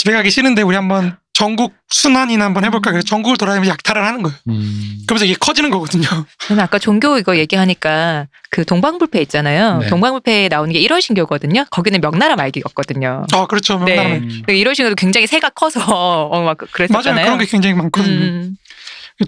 집에 0.00 0.12
가기 0.14 0.30
싫은데 0.30 0.62
우리 0.62 0.76
한번 0.76 1.18
전국 1.34 1.74
순환이나 1.90 2.46
한번 2.46 2.64
해볼까 2.64 2.90
그래서 2.90 3.04
전국을 3.06 3.36
돌아다니면서 3.36 3.70
약탈을 3.70 4.02
하는 4.02 4.22
거예요. 4.22 4.34
음. 4.48 5.02
그러면서 5.06 5.26
이게 5.26 5.34
커지는 5.38 5.68
거거든요. 5.68 6.08
저는 6.38 6.62
아까 6.62 6.78
종교 6.78 7.18
이거 7.18 7.36
얘기하니까 7.36 8.26
그 8.48 8.64
동방불패 8.64 9.20
있잖아요. 9.20 9.80
네. 9.80 9.88
동방불패에 9.88 10.48
나오는 10.48 10.72
게 10.72 10.80
1월 10.80 11.02
신교거든요. 11.02 11.66
거기는 11.70 12.00
명나라 12.00 12.34
말기였거든요. 12.36 13.26
아 13.30 13.46
그렇죠. 13.46 13.78
네. 13.84 13.96
명나라. 13.96 14.16
음. 14.16 14.42
1월 14.48 14.74
신교도 14.74 14.94
굉장히 14.94 15.26
새가 15.26 15.50
커서 15.50 15.80
어, 16.32 16.42
막 16.44 16.56
그랬었잖아요. 16.56 17.14
맞아요. 17.14 17.26
그런 17.26 17.38
게 17.38 17.44
굉장히 17.44 17.74
많거든요. 17.74 18.24
음. 18.24 18.56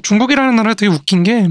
중국이라는 0.02 0.56
나라가 0.56 0.72
되게 0.72 0.90
웃긴 0.90 1.22
게, 1.22 1.50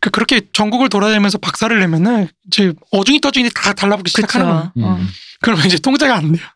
그 0.00 0.08
그렇게 0.08 0.40
전국을 0.54 0.88
돌아다니면서 0.88 1.36
박살을 1.36 1.78
내면은, 1.78 2.26
이제 2.46 2.72
어중이 2.90 3.20
떠중이 3.20 3.50
다 3.54 3.74
달라붙기 3.74 4.10
시작하는 4.10 4.46
거예요. 4.46 4.72
음. 4.78 5.08
그러면 5.42 5.66
이제 5.66 5.76
통제가 5.76 6.14
안 6.16 6.32
돼요. 6.32 6.46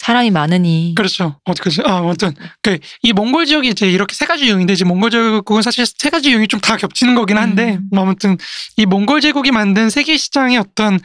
어, 0.00 0.04
사람이 0.04 0.30
많으니. 0.30 0.94
그렇죠. 0.96 1.38
어떻게, 1.44 1.70
아, 1.84 1.98
아무튼. 1.98 2.32
그, 2.62 2.78
이 3.02 3.12
몽골 3.12 3.46
지역이 3.46 3.68
이제 3.68 3.90
이렇게 3.90 4.14
세 4.14 4.24
가지 4.26 4.44
유형인데, 4.46 4.72
이제 4.72 4.84
몽골 4.84 5.10
제국은 5.10 5.62
사실 5.62 5.84
세 5.86 6.10
가지 6.10 6.30
유형이 6.30 6.48
좀 6.48 6.60
다 6.60 6.76
겹치는 6.76 7.14
거긴 7.14 7.38
한데, 7.38 7.74
음. 7.76 7.88
뭐 7.92 8.02
아무튼, 8.02 8.36
이 8.76 8.86
몽골 8.86 9.20
제국이 9.20 9.50
만든 9.52 9.90
세계 9.90 10.16
시장의 10.16 10.58
어떤 10.58 10.98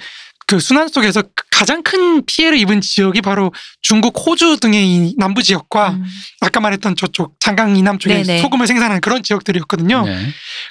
그 0.45 0.59
순환 0.59 0.89
속에서 0.89 1.23
가장 1.51 1.83
큰 1.83 2.25
피해를 2.25 2.57
입은 2.59 2.81
지역이 2.81 3.21
바로 3.21 3.53
중국 3.81 4.13
호주 4.25 4.57
등의 4.59 4.85
이 4.87 5.15
남부 5.17 5.41
지역과 5.41 5.91
음. 5.91 6.03
아까 6.41 6.59
말했던 6.59 6.97
저쪽 6.97 7.39
장강 7.39 7.77
이남 7.77 7.97
쪽에 7.97 8.23
네네. 8.23 8.41
소금을 8.41 8.67
생산하는 8.67 8.99
그런 8.99 9.23
지역들이었거든요. 9.23 10.05
네. 10.05 10.11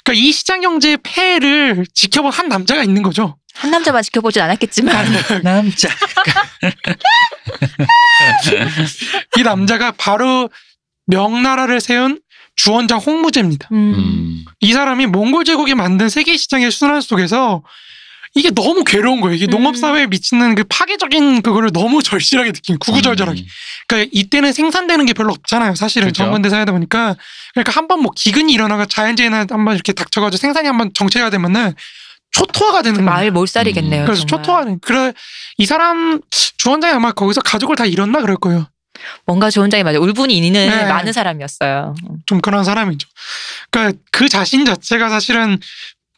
그러니까 0.03 0.13
이 0.13 0.31
시장 0.31 0.61
경제의 0.61 0.99
폐해를 1.01 1.85
지켜본 1.93 2.31
한 2.31 2.49
남자가 2.49 2.83
있는 2.83 3.01
거죠. 3.01 3.37
한 3.55 3.71
남자만 3.71 4.03
지켜보진 4.03 4.41
않았겠지만. 4.41 5.05
남자. 5.43 5.89
이 9.37 9.43
남자가 9.43 9.91
바로 9.91 10.49
명나라를 11.07 11.81
세운 11.81 12.19
주원장 12.55 12.99
홍무제입니다. 12.99 13.67
음. 13.71 13.93
음. 13.97 14.45
이 14.59 14.73
사람이 14.73 15.07
몽골 15.07 15.45
제국이 15.45 15.73
만든 15.75 16.09
세계 16.09 16.37
시장의 16.37 16.71
순환 16.71 17.01
속에서 17.01 17.63
이게 18.35 18.49
너무 18.49 18.83
괴로운 18.83 19.21
거예요. 19.21 19.35
이게 19.35 19.45
음. 19.45 19.49
농업 19.51 19.77
사회에 19.77 20.07
미치는 20.07 20.55
그 20.55 20.63
파괴적인 20.67 21.43
그거를 21.43 21.71
너무 21.71 22.01
절실하게 22.01 22.51
느낀 22.51 22.79
구구절절하게. 22.79 23.41
음. 23.41 23.45
그러니까 23.87 24.09
이때는 24.11 24.53
생산되는 24.53 25.05
게 25.05 25.13
별로 25.13 25.31
없잖아요. 25.31 25.75
사실은 25.75 26.05
그렇죠. 26.07 26.23
정근대 26.23 26.49
사회다 26.49 26.71
보니까 26.71 27.15
그러니까 27.53 27.71
한 27.73 27.87
번 27.87 27.99
뭐 28.01 28.11
기근이 28.15 28.51
일어나가 28.53 28.85
자연재해나 28.85 29.45
한 29.49 29.65
번 29.65 29.75
이렇게 29.75 29.93
닥쳐가지고 29.93 30.39
생산이 30.39 30.67
한 30.67 30.77
번 30.77 30.91
정체가 30.93 31.29
되면은 31.29 31.73
초토화가 32.33 32.81
되는 32.81 32.97
거예요. 32.97 33.09
마을 33.09 33.31
몰살이겠네요. 33.31 34.03
음. 34.03 34.05
그래서 34.05 34.25
정말. 34.25 34.43
초토화는 34.43 34.79
그래 34.81 35.13
이 35.57 35.65
사람 35.65 36.19
주원장이 36.57 36.93
아마 36.93 37.11
거기서 37.11 37.41
가족을 37.41 37.75
다 37.75 37.85
잃었나 37.85 38.19
그럴 38.21 38.35
거예요. 38.37 38.67
뭔가 39.25 39.49
좋은장이 39.49 39.83
맞아. 39.83 39.99
울분이 39.99 40.35
있는 40.37 40.69
네. 40.69 40.85
많은 40.85 41.13
사람이었어요. 41.13 41.95
좀 42.25 42.41
그런 42.41 42.63
사람이죠. 42.63 43.07
그러니까 43.71 43.97
그 44.11 44.29
자신 44.29 44.65
자체가 44.65 45.09
사실은 45.09 45.57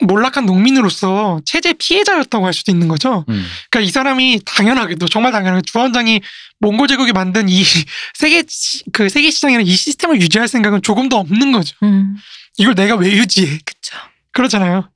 몰락한 0.01 0.45
농민으로서 0.45 1.39
체제 1.45 1.71
피해자였다고 1.73 2.45
할 2.45 2.53
수도 2.53 2.71
있는 2.71 2.87
거죠. 2.89 3.23
음. 3.29 3.45
그러니까 3.71 3.87
이 3.87 3.91
사람이 3.91 4.41
당연하게도 4.45 5.07
정말 5.07 5.31
당연하게 5.31 5.61
주원장이 5.63 6.21
몽골 6.59 6.87
제국이 6.89 7.13
만든 7.13 7.47
이 7.49 7.63
세계 8.13 8.43
시- 8.47 8.83
그 8.91 9.07
세계 9.09 9.31
시장이라는 9.31 9.65
이 9.65 9.75
시스템을 9.75 10.19
유지할 10.21 10.47
생각은 10.49 10.81
조금도 10.81 11.17
없는 11.17 11.51
거죠. 11.53 11.75
음. 11.83 12.17
이걸 12.57 12.75
내가 12.75 12.95
왜 12.95 13.09
유지해? 13.11 13.57
그쵸. 13.65 13.95
그렇잖아요. 14.33 14.89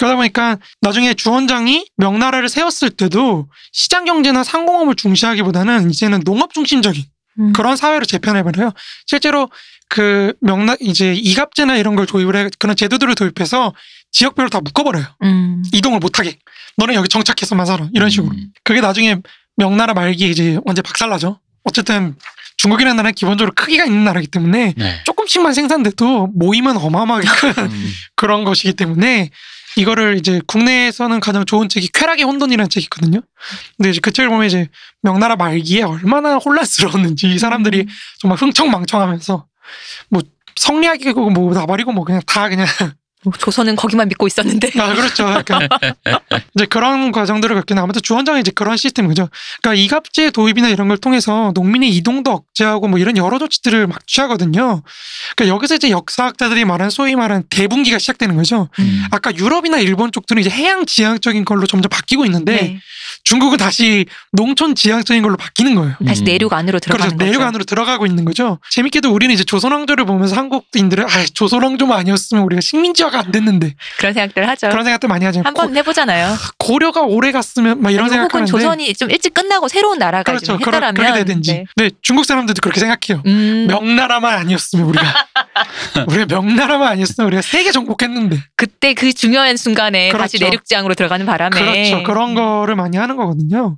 그러다 0.00 0.16
보니까 0.16 0.56
나중에 0.80 1.12
주 1.12 1.30
원장이 1.30 1.86
명나라를 1.98 2.48
세웠을 2.48 2.88
때도 2.88 3.48
시장 3.70 4.06
경제나 4.06 4.44
상공업을 4.44 4.94
중시하기보다는 4.94 5.90
이제는 5.90 6.24
농업 6.24 6.54
중심적인 6.54 7.04
음. 7.38 7.52
그런 7.52 7.76
사회로 7.76 8.06
재편해버려요. 8.06 8.72
실제로 9.04 9.50
그 9.90 10.32
명나 10.40 10.76
이제 10.80 11.12
이갑제나 11.12 11.76
이런 11.76 11.96
걸 11.96 12.06
도입을 12.06 12.34
해 12.34 12.48
그런 12.58 12.76
제도들을 12.76 13.14
도입해서 13.14 13.74
지역별로 14.10 14.48
다 14.48 14.62
묶어버려요. 14.62 15.04
음. 15.22 15.62
이동을 15.74 15.98
못하게. 15.98 16.38
너는 16.78 16.94
여기 16.94 17.06
정착해서만 17.06 17.66
살아. 17.66 17.86
이런 17.92 18.08
식으로. 18.08 18.32
음. 18.32 18.52
그게 18.64 18.80
나중에 18.80 19.18
명나라 19.56 19.92
말기에 19.92 20.30
이제 20.30 20.58
언제 20.64 20.80
박살나죠. 20.80 21.38
어쨌든 21.64 22.16
중국이라는 22.56 22.96
나라는 22.96 23.14
기본적으로 23.14 23.52
크기가 23.54 23.84
있는 23.84 24.04
나라이기 24.04 24.30
때문에 24.30 24.72
네. 24.78 25.02
조금씩만 25.04 25.52
생산돼도 25.52 26.28
모임은 26.28 26.78
어마어마하게 26.78 27.28
큰 27.52 27.64
음. 27.64 27.92
그런 28.16 28.44
것이기 28.44 28.72
때문에 28.72 29.28
이거를 29.76 30.16
이제 30.16 30.40
국내에서는 30.46 31.20
가장 31.20 31.44
좋은 31.44 31.68
책이 31.68 31.88
쾌락의 31.92 32.24
혼돈이라는 32.24 32.68
책이 32.68 32.84
있거든요. 32.84 33.20
근데 33.76 33.90
이제 33.90 34.00
그 34.02 34.12
책을 34.12 34.28
보면 34.28 34.46
이제 34.46 34.68
명나라 35.02 35.36
말기에 35.36 35.82
얼마나 35.82 36.36
혼란스러웠는지 36.36 37.28
이 37.28 37.32
음. 37.32 37.38
사람들이 37.38 37.86
정말 38.18 38.38
흥청망청하면서 38.38 39.46
뭐 40.10 40.22
성리학이고 40.56 41.30
뭐 41.30 41.54
나발이고 41.54 41.92
뭐 41.92 42.04
그냥 42.04 42.20
다 42.26 42.48
그냥 42.48 42.66
뭐 42.78 42.90
조선은 43.38 43.76
거기만 43.76 44.08
믿고 44.08 44.26
있었는데. 44.26 44.70
아 44.80 44.94
그렇죠. 44.94 45.24
약간 45.24 45.68
이제 46.54 46.66
그런 46.66 47.12
과정들을 47.12 47.54
겪긴 47.56 47.78
아무튼 47.78 48.00
주원장이 48.00 48.40
이제 48.40 48.50
그런 48.50 48.76
시스템이죠. 48.78 49.28
그러니까 49.62 49.82
이갑제 49.82 50.30
도입이나 50.30 50.68
이런 50.68 50.88
걸 50.88 50.96
통해서 50.96 51.52
농민의 51.54 51.94
이동도 51.96 52.30
억제하고 52.30 52.88
뭐 52.88 52.98
이런 52.98 53.18
여러 53.18 53.38
조치들을 53.38 53.86
막 53.86 54.06
취하거든요. 54.06 54.82
그러니까 55.36 55.54
여기서 55.54 55.74
이제 55.74 55.90
역사학자들이 55.90 56.64
말한 56.64 56.88
소위 56.88 57.14
말하는 57.14 57.44
대분기가 57.50 57.98
시작되는 57.98 58.36
거죠. 58.36 58.68
음. 58.78 59.04
아까 59.10 59.34
유럽이나 59.34 59.78
일본 59.78 60.12
쪽들은 60.12 60.40
이제 60.40 60.48
해양 60.48 60.86
지향적인 60.86 61.44
걸로 61.44 61.66
점점 61.66 61.90
바뀌고 61.90 62.24
있는데 62.24 62.52
네. 62.52 62.80
중국은 63.24 63.58
다시 63.58 64.06
농촌 64.32 64.74
지향적인 64.74 65.22
걸로 65.22 65.36
바뀌는 65.36 65.74
거예요. 65.74 65.94
다시 66.06 66.22
음. 66.22 66.24
내륙 66.24 66.52
안으로 66.52 66.78
들어가는 66.78 67.16
그렇죠. 67.16 67.18
거죠. 67.18 67.26
내륙 67.26 67.46
안으로 67.46 67.64
들어가고 67.64 68.06
있는 68.06 68.24
거죠. 68.24 68.58
재밌게도 68.70 69.12
우리는 69.12 69.34
이제 69.34 69.44
조선 69.44 69.72
왕조를 69.72 70.06
보면서 70.06 70.36
한국인들은 70.36 71.04
아 71.04 71.24
조선 71.34 71.62
왕조만 71.62 71.98
아니었으면 71.98 72.44
우리가 72.44 72.60
식민지화 72.60 73.09
가 73.10 73.20
안 73.20 73.30
됐는데 73.32 73.74
그런 73.98 74.14
생각들 74.14 74.48
하죠. 74.48 74.68
그런 74.70 74.84
생각들 74.84 75.08
많이 75.08 75.24
하잖아요. 75.26 75.46
한번 75.46 75.76
해보잖아요. 75.76 76.34
고, 76.58 76.78
려가 76.78 77.02
오래 77.02 77.32
갔으면 77.32 77.82
막 77.82 77.90
이런 77.90 78.06
아니면 78.06 78.24
혹은 78.24 78.46
생각 78.46 78.64
하는데 78.64 78.80
조선이 78.86 78.94
좀 78.94 79.10
일찍 79.10 79.34
끝나고 79.34 79.68
새로운 79.68 79.98
나라가 79.98 80.22
그렇죠. 80.32 80.46
좀 80.46 80.60
했다라면 80.60 80.94
그렇게 80.94 81.18
되든지. 81.24 81.52
네. 81.52 81.64
네. 81.76 81.90
중국 82.00 82.24
사람들도 82.24 82.60
그렇게 82.62 82.80
생각해요. 82.80 83.22
음, 83.26 83.66
명나라만 83.68 84.38
아니었으면 84.38 84.86
우리가 84.86 85.04
우리가 86.08 86.26
명나라만 86.26 86.88
아니었으면 86.88 87.26
우리가 87.28 87.42
세계 87.42 87.70
정복했는데 87.72 88.42
그때 88.56 88.94
그 88.94 89.12
중요한 89.12 89.56
순간에 89.56 90.08
다시 90.10 90.38
그렇죠. 90.38 90.44
내륙 90.46 90.64
지향으로 90.64 90.94
들어가는 90.94 91.26
바람에 91.26 91.60
그렇죠. 91.60 92.02
그런 92.04 92.34
거를 92.34 92.76
많이 92.76 92.96
하는 92.96 93.16
거거든요. 93.16 93.76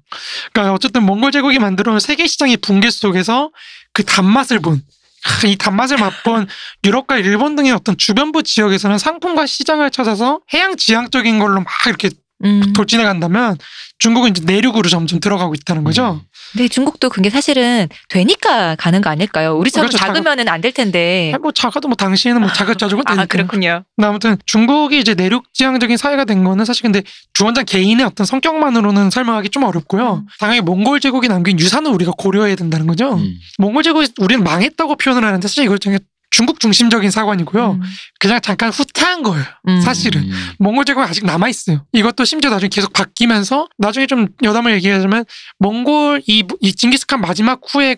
그러니까 0.53 0.75
어쨌든 0.75 1.03
몽골 1.03 1.33
제국이 1.33 1.59
만들어온 1.59 1.99
세계 1.99 2.27
시장의 2.27 2.59
붕괴 2.59 2.91
속에서 2.91 3.51
그 3.93 4.05
단맛을 4.05 4.61
본. 4.61 4.81
아, 5.25 5.47
이 5.47 5.57
단맛을 5.57 5.99
맛본 5.99 6.49
유럽과 6.85 7.19
일본 7.19 7.55
등의 7.55 7.73
어떤 7.73 7.97
주변부 7.97 8.43
지역에서는 8.43 8.99
상품과 8.99 9.47
시장을 9.47 9.91
찾아서 9.91 10.41
해양 10.53 10.77
지향적인 10.77 11.39
걸로 11.39 11.61
막 11.61 11.67
이렇게 11.87 12.11
음. 12.45 12.73
돌진해 12.73 13.05
간다면 13.05 13.57
중국은 13.99 14.31
이제 14.31 14.43
내륙으로 14.45 14.89
점점 14.89 15.21
들어가고 15.21 15.55
있다는 15.55 15.85
거죠. 15.85 16.21
음. 16.23 16.27
근데 16.53 16.69
중국도 16.69 17.09
그게 17.09 17.31
사실은 17.31 17.89
되니까 18.09 18.75
가는 18.77 19.01
거 19.01 19.09
아닐까요? 19.11 19.55
우리처럼 19.57 19.89
그렇죠. 19.89 20.05
작으면은 20.05 20.49
안 20.49 20.61
될 20.61 20.73
텐데. 20.73 21.31
아니, 21.35 21.41
뭐 21.43 21.51
작아도 21.53 21.89
뭐 21.89 21.97
당시에는 21.97 22.41
뭐 22.41 22.53
자급자족은 22.53 23.05
되니까. 23.07 23.23
아 23.23 23.27
그렇군요. 23.27 23.85
근데 23.97 24.07
아무튼 24.09 24.37
중국이 24.47 24.99
이제 25.01 25.15
내륙 25.15 25.45
지향적인 25.55 25.97
사회가 25.97 26.25
된 26.25 26.45
거는 26.45 26.65
사실 26.65 26.83
근데 26.83 27.03
주원장 27.33 27.65
개인의 27.65 28.05
어떤 28.07 28.27
성격만으로는 28.27 29.11
설명하기 29.11 29.49
좀 29.51 29.63
어렵고요. 29.65 30.23
음. 30.23 30.27
당연히 30.41 30.61
몽골 30.61 31.01
제국이 31.01 31.29
남긴 31.29 31.59
유산을 31.59 31.91
우리가 31.91 32.13
고려해야 32.19 32.55
된다는 32.57 32.87
거죠. 32.87 33.15
음. 33.15 33.35
몽골 33.59 33.83
제국이 33.83 34.09
우리는 34.19 34.45
망했다고 34.45 34.97
표현을 34.97 35.25
하는데 35.27 35.47
사실 35.49 35.65
이거 35.65 35.79
되게 35.79 35.99
중국 36.33 36.59
중심적인 36.59 37.11
사관이고요. 37.11 37.73
음. 37.73 37.83
그냥 38.19 38.41
잠깐 38.41 38.71
후퇴한 38.71 39.23
거예요. 39.23 39.45
음. 39.69 39.81
사실은. 39.83 40.23
음. 40.23 40.33
몽골 40.59 40.87
제국은 40.87 41.07
아직 41.07 41.25
남아 41.25 41.49
있어요. 41.49 41.87
이것도 41.93 42.25
심지어 42.25 42.51
나중에 42.51 42.71
계속 42.71 42.93
바뀌면서 42.93 43.69
나중에 43.79 44.07
좀 44.07 44.27
여담을 44.43 44.73
얘기하자면 44.75 45.27
몽골 45.59 46.23
이, 46.27 46.45
이 46.61 46.75
징기스칸 46.75 47.21
마지막 47.21 47.61
후에 47.69 47.97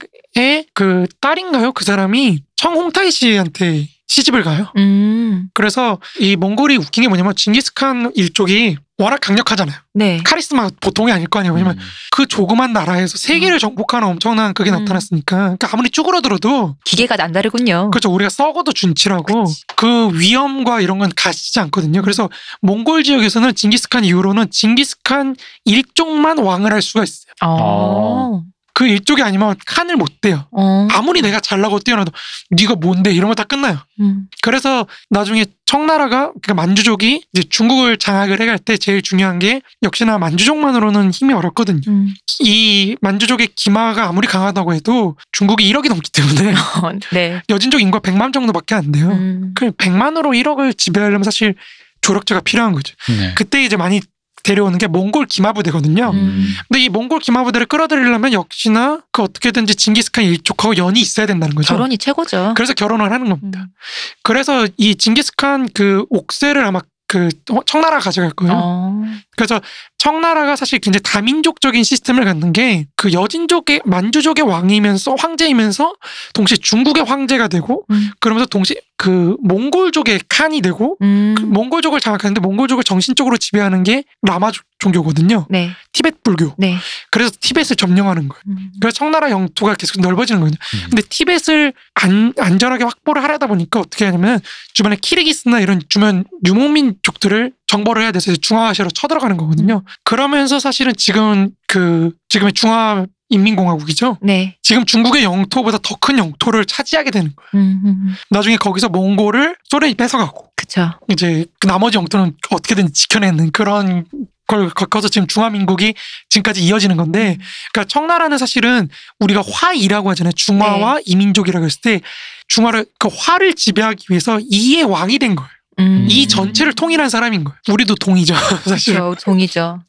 그 0.74 1.06
딸인가요? 1.20 1.72
그 1.72 1.84
사람이 1.84 2.42
청홍타이 2.56 3.10
씨한테 3.10 3.88
시집을 4.06 4.42
가요. 4.42 4.66
음. 4.76 5.48
그래서 5.54 5.98
이 6.20 6.36
몽골이 6.36 6.76
웃긴 6.76 7.02
게 7.02 7.08
뭐냐면 7.08 7.34
징기스칸 7.34 8.12
일족이 8.14 8.76
워낙 8.96 9.18
강력하잖아요. 9.20 9.76
네. 9.94 10.20
카리스마가 10.24 10.70
보통이 10.80 11.10
아닐 11.10 11.26
거 11.26 11.40
아니에요. 11.40 11.52
왜냐면 11.52 11.76
음. 11.76 11.82
그 12.12 12.26
조그만 12.26 12.72
나라에서 12.72 13.18
세계를 13.18 13.58
정복하는 13.58 14.06
엄청난 14.06 14.54
그게 14.54 14.70
음. 14.70 14.78
나타났으니까. 14.78 15.36
그러니까 15.36 15.68
아무리 15.72 15.90
쭈그러들어도 15.90 16.76
기계가 16.84 17.16
남다르군요. 17.16 17.90
그렇죠. 17.90 18.12
우리가 18.12 18.30
썩어도 18.30 18.72
준치라고 18.72 19.44
그치. 19.44 19.64
그 19.74 20.10
위험과 20.12 20.80
이런 20.80 20.98
건 20.98 21.10
가시지 21.16 21.58
않거든요. 21.60 22.02
그래서 22.02 22.30
몽골 22.62 23.02
지역에서는 23.02 23.54
징기스칸 23.54 24.04
이후로는 24.04 24.50
징기스칸 24.50 25.34
일족만 25.64 26.38
왕을 26.38 26.72
할 26.72 26.80
수가 26.80 27.02
있어요. 27.02 27.32
어. 27.42 28.42
그 28.74 28.86
일족이 28.86 29.22
아니면 29.22 29.54
칸을 29.66 29.96
못 29.96 30.20
대요. 30.20 30.46
어. 30.50 30.88
아무리 30.90 31.22
내가 31.22 31.38
잘나고 31.40 31.78
뛰어나도 31.78 32.10
네가 32.50 32.74
뭔데 32.74 33.12
이런 33.12 33.28
거 33.28 33.34
다 33.34 33.44
끝나요. 33.44 33.78
음. 34.00 34.26
그래서 34.42 34.86
나중에 35.10 35.46
청나라가 35.64 36.32
그러니까 36.42 36.54
만주족이 36.54 37.24
이제 37.32 37.42
중국을 37.48 37.96
장악을 37.96 38.40
해갈 38.40 38.58
때 38.58 38.76
제일 38.76 39.00
중요한 39.02 39.38
게 39.38 39.60
역시나 39.82 40.18
만주족만으로는 40.18 41.10
힘이 41.12 41.34
어렵거든요. 41.34 41.80
음. 41.88 42.14
이 42.40 42.96
만주족의 43.00 43.50
기마가 43.54 44.08
아무리 44.08 44.26
강하다고 44.26 44.74
해도 44.74 45.16
중국이 45.32 45.72
1억이 45.72 45.88
넘기 45.88 46.10
때문에 46.10 46.52
어, 46.82 46.92
네. 47.12 47.42
여진족 47.48 47.80
인구가 47.80 48.00
100만 48.10 48.32
정도밖에 48.32 48.74
안 48.74 48.90
돼요. 48.92 49.08
음. 49.08 49.52
그 49.54 49.70
100만으로 49.70 50.30
1억을 50.42 50.76
지배하려면 50.76 51.22
사실 51.22 51.54
조력자가 52.02 52.40
필요한 52.42 52.72
거죠. 52.72 52.94
네. 53.08 53.32
그때 53.36 53.64
이제 53.64 53.76
많이 53.76 54.00
데려오는 54.44 54.78
게 54.78 54.86
몽골 54.86 55.26
기마부대거든요. 55.26 56.10
음. 56.10 56.54
근데 56.68 56.84
이 56.84 56.88
몽골 56.88 57.18
기마부대를 57.18 57.66
끌어들이려면 57.66 58.32
역시나 58.32 59.00
그 59.10 59.22
어떻게든지 59.22 59.74
징기스칸 59.74 60.24
일족하고 60.24 60.76
연이 60.76 61.00
있어야 61.00 61.26
된다는 61.26 61.56
거죠. 61.56 61.74
결혼이 61.74 61.98
최고죠. 61.98 62.52
그래서 62.54 62.74
결혼을 62.74 63.10
하는 63.10 63.28
겁니다. 63.28 63.60
음. 63.60 63.74
그래서 64.22 64.68
이 64.76 64.94
징기스칸 64.94 65.70
그 65.74 66.04
옥새를 66.10 66.64
아마 66.64 66.80
그 67.08 67.28
청나라가 67.66 68.00
가져갈 68.00 68.30
거예요. 68.30 68.54
어. 68.56 69.04
그래서 69.36 69.60
청나라가 69.98 70.56
사실 70.56 70.78
굉장히 70.78 71.02
다민족적인 71.02 71.82
시스템을 71.82 72.24
갖는 72.24 72.52
게 72.52 72.86
그 73.04 73.12
여진족의 73.12 73.82
만주족의 73.84 74.46
왕이면서 74.46 75.14
황제이면서 75.18 75.94
동시에 76.32 76.56
중국의 76.56 77.04
황제가 77.04 77.48
되고 77.48 77.84
음. 77.90 78.10
그러면서 78.18 78.46
동시에 78.46 78.76
그 78.96 79.36
몽골족의 79.42 80.20
칸이 80.26 80.62
되고 80.62 80.96
음. 81.02 81.34
그 81.36 81.42
몽골족을 81.42 82.00
장악하는데 82.00 82.40
몽골족을 82.40 82.82
정신적으로 82.82 83.36
지배하는 83.36 83.82
게 83.82 84.04
라마 84.22 84.52
종교거든요. 84.78 85.48
네. 85.50 85.72
티베트 85.92 86.16
불교. 86.24 86.54
네. 86.56 86.76
그래서 87.10 87.30
티벳을 87.38 87.76
점령하는 87.76 88.28
거예요. 88.28 88.42
음. 88.48 88.70
그래서 88.80 88.96
청나라 88.96 89.30
영토가 89.30 89.74
계속 89.74 90.00
넓어지는 90.00 90.40
거예요. 90.40 90.52
음. 90.52 90.80
근데 90.88 91.02
티벳을 91.02 91.74
안, 91.94 92.32
안전하게 92.38 92.84
확보를 92.84 93.22
하려다 93.22 93.48
보니까 93.48 93.80
어떻게 93.80 94.06
하냐면 94.06 94.40
주변에 94.72 94.96
키르기스나 94.98 95.60
이런 95.60 95.82
주변 95.90 96.24
유목민족들을 96.46 97.52
정벌을 97.66 98.02
해야 98.02 98.12
돼서 98.12 98.34
중화아시아로 98.34 98.90
쳐들어가는 98.90 99.36
거거든요. 99.36 99.82
그러면서 100.04 100.58
사실은 100.58 100.92
지금 100.96 101.50
그 101.66 102.12
지금의 102.28 102.52
중화 102.52 103.06
인민공화국이죠. 103.30 104.18
네. 104.22 104.56
지금 104.62 104.84
중국의 104.84 105.24
영토보다 105.24 105.78
더 105.82 105.96
큰 106.00 106.18
영토를 106.18 106.66
차지하게 106.66 107.10
되는 107.10 107.32
거예요. 107.34 107.50
음. 107.54 107.80
음. 107.84 108.14
나중에 108.30 108.56
거기서 108.56 108.90
몽골을 108.90 109.56
소련이 109.64 109.94
뺏어가고 109.94 110.50
그쵸. 110.54 110.90
이제 111.10 111.46
그 111.60 111.66
나머지 111.66 111.96
영토는 111.96 112.34
어떻게든 112.50 112.92
지켜내는 112.92 113.50
그런 113.52 114.04
걸 114.46 114.68
겪어서 114.68 115.08
지금 115.08 115.26
중화민국이 115.26 115.94
지금까지 116.28 116.62
이어지는 116.62 116.98
건데, 116.98 117.38
그러니까 117.72 117.88
청나라는 117.88 118.36
사실은 118.36 118.90
우리가 119.18 119.42
화이라고 119.50 120.10
하잖아요. 120.10 120.32
중화와 120.32 120.98
이민족이라고 121.06 121.64
했을 121.64 121.80
때 121.80 122.00
중화를 122.48 122.84
그 122.98 123.08
화를 123.10 123.54
지배하기 123.54 124.04
위해서 124.10 124.38
이의 124.50 124.82
왕이 124.82 125.18
된 125.18 125.34
거예요. 125.34 125.48
음. 125.78 126.06
이 126.08 126.26
전체를 126.28 126.72
통일한 126.74 127.08
사람인 127.08 127.44
거예요. 127.44 127.56
우리도 127.70 127.94
동이죠, 127.96 128.34
사실. 128.64 128.94
그렇죠. 128.94 129.24
동이죠. 129.24 129.82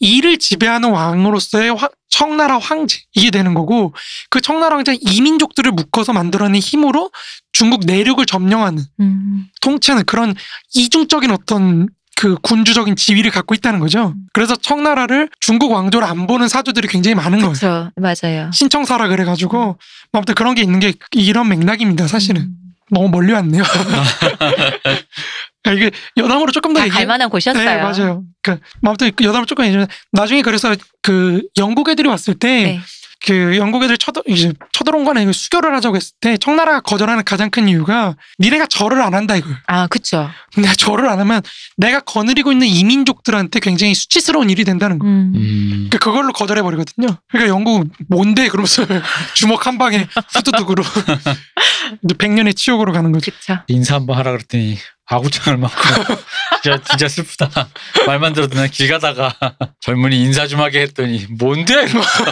이를 0.00 0.38
지배하는 0.38 0.90
왕으로서의 0.90 1.74
화- 1.74 1.88
청나라 2.08 2.58
황제 2.58 2.98
이게 3.14 3.30
되는 3.30 3.54
거고 3.54 3.94
그 4.28 4.40
청나라 4.40 4.76
황제 4.76 4.96
이민족들을 5.00 5.72
묶어서 5.72 6.12
만들어낸 6.12 6.60
힘으로 6.60 7.10
중국 7.52 7.84
내륙을 7.86 8.26
점령하는 8.26 8.82
음. 9.00 9.46
통치하는 9.60 10.04
그런 10.04 10.34
이중적인 10.74 11.30
어떤 11.30 11.88
그 12.16 12.36
군주적인 12.42 12.94
지위를 12.96 13.30
갖고 13.30 13.54
있다는 13.54 13.80
거죠. 13.80 14.14
그래서 14.32 14.54
청나라를 14.54 15.28
중국 15.40 15.72
왕조를 15.72 16.06
안 16.06 16.26
보는 16.26 16.46
사주들이 16.48 16.86
굉장히 16.88 17.14
많은 17.14 17.38
거예요. 17.40 17.52
그렇죠. 17.52 17.90
맞아요. 17.96 18.50
신청사라 18.52 19.08
그래가지고 19.08 19.78
아무튼 20.12 20.34
그런 20.34 20.54
게 20.54 20.62
있는 20.62 20.78
게 20.78 20.92
이런 21.12 21.48
맥락입니다. 21.48 22.06
사실은 22.06 22.42
음. 22.42 22.56
너무 22.92 23.08
멀리 23.08 23.32
왔네요. 23.32 23.62
이게 25.74 25.90
여담으로 26.16 26.52
조금 26.52 26.72
더 26.74 26.80
다 26.80 26.86
얘기. 26.86 26.94
갈만한 26.94 27.30
곳이었어요. 27.30 27.64
네 27.64 27.76
맞아요. 27.82 28.22
그 28.42 28.58
아무튼 28.84 29.10
그 29.14 29.24
여담을 29.24 29.46
조금 29.46 29.64
얘기하면 29.64 29.86
나중에 30.12 30.42
그래서 30.42 30.74
그 31.02 31.42
영국 31.56 31.88
애들이 31.88 32.08
왔을 32.08 32.34
때. 32.34 32.48
네. 32.64 32.80
그 33.24 33.56
영국 33.56 33.82
애들 33.84 33.98
쳐들 33.98 34.22
이제 34.26 34.52
쳐들어온 34.72 35.04
거는 35.04 35.22
이거 35.22 35.32
수교를 35.32 35.74
하자고 35.76 35.96
했을 35.96 36.14
때 36.20 36.36
청나라가 36.36 36.80
거절하는 36.80 37.24
가장 37.24 37.50
큰 37.50 37.68
이유가 37.68 38.16
니네가 38.40 38.66
절을 38.66 39.00
안 39.00 39.14
한다 39.14 39.36
이거예요. 39.36 39.56
아, 39.66 39.86
그쵸. 39.86 40.28
근데 40.54 40.72
절을 40.72 41.08
안 41.08 41.20
하면 41.20 41.40
내가 41.76 42.00
거느리고 42.00 42.52
있는 42.52 42.66
이민족들한테 42.66 43.60
굉장히 43.60 43.94
수치스러운 43.94 44.50
일이 44.50 44.64
된다는 44.64 44.98
거. 44.98 45.06
음. 45.06 45.32
음. 45.36 45.88
그 45.90 45.98
그걸로 45.98 46.32
거절해 46.32 46.62
버리거든요. 46.62 47.08
그러니까 47.28 47.48
영국 47.48 47.88
뭔데 48.08 48.48
그러면서 48.48 48.84
주먹 49.34 49.66
한 49.66 49.78
방에 49.78 50.08
후두둑으로 50.34 50.82
백년의 52.18 52.54
치욕으로 52.54 52.92
가는 52.92 53.12
거죠. 53.12 53.30
그쵸. 53.30 53.58
인사 53.68 53.94
한번 53.94 54.18
하라 54.18 54.32
그랬더니 54.32 54.78
아구창을 55.06 55.58
맞고 55.58 56.14
진짜 56.62 56.80
진짜 56.88 57.08
슬프다. 57.08 57.68
말만 58.06 58.32
들어도 58.32 58.56
난 58.56 58.68
길 58.70 58.88
가다가 58.90 59.34
젊은이 59.80 60.20
인사 60.22 60.46
좀 60.46 60.60
하게 60.60 60.82
했더니 60.82 61.26
뭔데? 61.38 61.74
이러면서 61.74 62.24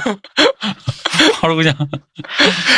바로 1.40 1.56
그냥 1.56 1.74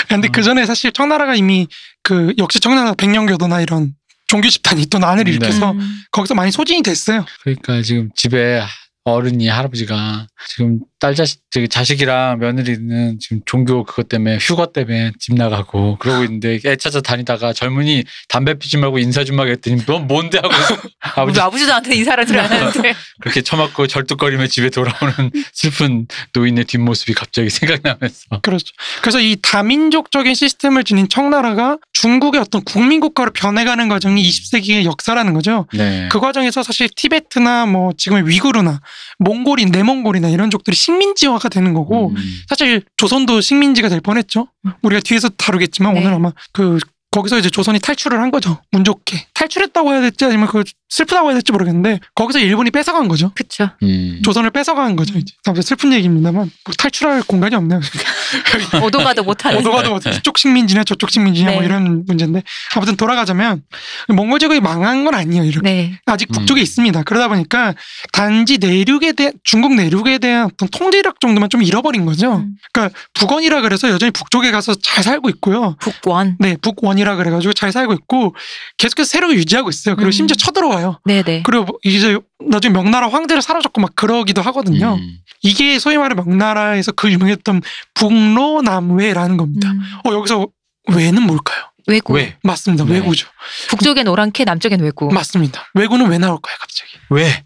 근데 0.08 0.28
음. 0.28 0.32
그 0.32 0.42
전에 0.42 0.66
사실 0.66 0.92
청나라가 0.92 1.34
이미 1.34 1.68
그 2.02 2.32
역시 2.38 2.58
청나라 2.58 2.94
백년교도나 2.94 3.60
이런 3.60 3.92
종교 4.26 4.48
집단이 4.48 4.86
또 4.86 4.98
난을 4.98 5.24
네. 5.24 5.32
일으켜서 5.32 5.72
음. 5.72 6.02
거기서 6.10 6.34
많이 6.34 6.50
소진이 6.50 6.82
됐어요. 6.82 7.24
그러니까 7.42 7.82
지금 7.82 8.08
집에 8.16 8.62
어른이 9.04 9.48
할아버지가 9.48 10.28
지금 10.48 10.78
딸 11.00 11.16
자식 11.16 11.40
저기 11.50 11.68
자식이랑 11.68 12.38
며느리는 12.38 13.18
지금 13.18 13.40
종교 13.44 13.82
그것 13.82 14.08
때문에 14.08 14.38
휴거 14.40 14.66
때문에 14.66 15.10
집 15.18 15.34
나가고 15.34 15.96
그러고 15.98 16.22
있는데 16.22 16.60
애 16.64 16.76
찾아 16.76 17.00
다니다가 17.00 17.52
젊은이 17.52 18.04
담배 18.28 18.54
피지 18.54 18.76
말고 18.76 19.00
인사 19.00 19.24
좀 19.24 19.40
하겠더니 19.40 19.84
넌 19.86 20.06
뭔데 20.06 20.38
하고 20.38 20.50
아버지 21.00 21.38
우리 21.38 21.40
아버지도 21.40 21.68
나한테 21.68 21.96
인사를 21.96 22.24
드렸는데. 22.24 22.94
그렇게 23.20 23.42
처맞고 23.42 23.88
절뚝거리며 23.88 24.46
집에 24.46 24.70
돌아오는 24.70 25.30
슬픈 25.52 26.06
노인의 26.32 26.64
뒷모습이 26.66 27.14
갑자기 27.14 27.50
생각나면서 27.50 28.40
그렇죠. 28.42 28.66
그래서 29.00 29.20
이 29.20 29.36
다민족적인 29.42 30.34
시스템을 30.34 30.84
지닌 30.84 31.08
청나라가 31.08 31.78
중국의 31.92 32.40
어떤 32.40 32.62
국민 32.62 33.00
국가로 33.00 33.32
변해가는 33.32 33.88
과정이 33.88 34.22
20세기의 34.22 34.84
역사라는 34.84 35.34
거죠. 35.34 35.66
네. 35.72 36.08
그 36.10 36.20
과정에서 36.20 36.62
사실 36.62 36.88
티베트나 36.94 37.66
뭐 37.66 37.92
지금의 37.96 38.28
위구르나 38.28 38.80
몽골인, 39.18 39.70
내몽골이나 39.70 40.28
이런 40.28 40.50
족들이 40.50 40.76
식민지화가 40.76 41.48
되는 41.48 41.74
거고 41.74 42.10
음. 42.10 42.16
사실 42.48 42.82
조선도 42.96 43.40
식민지가 43.40 43.88
될 43.88 44.00
뻔했죠. 44.00 44.48
우리가 44.82 45.00
뒤에서 45.00 45.28
다루겠지만 45.28 45.94
네. 45.94 46.00
오늘 46.00 46.14
아마 46.14 46.32
그 46.52 46.78
거기서 47.12 47.38
이제 47.38 47.50
조선이 47.50 47.78
탈출을 47.78 48.18
한 48.20 48.30
거죠. 48.30 48.58
운 48.72 48.84
좋게 48.84 49.26
탈출했다고 49.34 49.92
해야 49.92 50.00
될지 50.00 50.24
아니면 50.24 50.48
그 50.48 50.64
슬프다고 50.88 51.28
해야 51.28 51.34
될지 51.34 51.52
모르겠는데 51.52 52.00
거기서 52.14 52.38
일본이 52.38 52.70
뺏어간 52.70 53.06
거죠. 53.06 53.32
그쵸. 53.34 53.68
음. 53.82 54.20
조선을 54.24 54.50
뺏어간 54.50 54.96
거죠. 54.96 55.18
이제 55.18 55.34
아무튼 55.46 55.62
슬픈 55.62 55.92
얘기입니다만 55.92 56.34
뭐 56.64 56.74
탈출할 56.78 57.22
공간이 57.22 57.54
없네요. 57.54 57.80
오도 58.82 58.98
가도 58.98 59.22
못하는. 59.24 59.58
어디 59.58 59.68
가도 59.68 59.90
뭐 59.90 60.00
이쪽 60.14 60.38
식민지냐 60.38 60.84
저쪽 60.84 61.10
식민지냐 61.10 61.52
뭐 61.52 61.60
네. 61.60 61.66
이런 61.66 62.04
문제인데 62.06 62.42
아무튼 62.74 62.96
돌아가자면 62.96 63.62
몽골 64.08 64.38
제국이 64.38 64.60
망한 64.60 65.04
건 65.04 65.14
아니에요. 65.14 65.44
이렇게 65.44 65.62
네. 65.62 65.98
아직 66.06 66.30
음. 66.30 66.32
북쪽에 66.32 66.62
있습니다. 66.62 67.02
그러다 67.02 67.28
보니까 67.28 67.74
단지 68.12 68.56
내륙에 68.56 69.12
대한 69.12 69.34
중국 69.44 69.74
내륙에 69.74 70.16
대한 70.16 70.46
어떤 70.46 70.68
통제력 70.68 71.20
정도만 71.20 71.50
좀 71.50 71.62
잃어버린 71.62 72.06
거죠. 72.06 72.36
음. 72.36 72.54
그러니까 72.72 72.98
북원이라 73.12 73.60
그래서 73.60 73.90
여전히 73.90 74.10
북쪽에 74.12 74.50
가서 74.50 74.74
잘 74.74 75.04
살고 75.04 75.28
있고요. 75.28 75.76
북원. 75.78 76.36
네, 76.38 76.56
북원이 76.56 77.01
라 77.04 77.16
그래가지고 77.16 77.52
잘 77.52 77.72
살고 77.72 77.92
있고 77.94 78.34
계속해서 78.78 79.08
새로 79.08 79.34
유지하고 79.34 79.70
있어요. 79.70 79.96
그리고 79.96 80.08
음. 80.08 80.12
심지어 80.12 80.34
쳐들어와요. 80.36 81.00
네네. 81.04 81.42
그리고 81.44 81.64
뭐 81.64 81.78
이제 81.82 82.18
나중에 82.48 82.72
명나라 82.72 83.08
황제로 83.08 83.40
사라졌고 83.40 83.80
막 83.80 83.94
그러기도 83.96 84.42
하거든요. 84.42 84.94
음. 84.94 85.18
이게 85.42 85.78
소위 85.78 85.96
말하는 85.96 86.16
명나라에서 86.24 86.92
그 86.92 87.10
유명했던 87.10 87.62
북로남외라는 87.94 89.36
겁니다. 89.36 89.70
음. 89.70 89.80
어 90.06 90.12
여기서 90.12 90.48
외는 90.92 91.22
뭘까요? 91.22 91.64
외구. 91.86 92.14
왜? 92.14 92.36
맞습니다. 92.42 92.84
네. 92.84 92.94
외구죠. 92.94 93.28
북쪽엔 93.68 94.06
오랑캐, 94.06 94.44
남쪽엔 94.44 94.80
외구. 94.80 95.10
맞습니다. 95.10 95.68
외구는 95.74 96.08
왜 96.08 96.18
나올까요, 96.18 96.56
갑자기? 96.60 96.92
왜? 97.10 97.42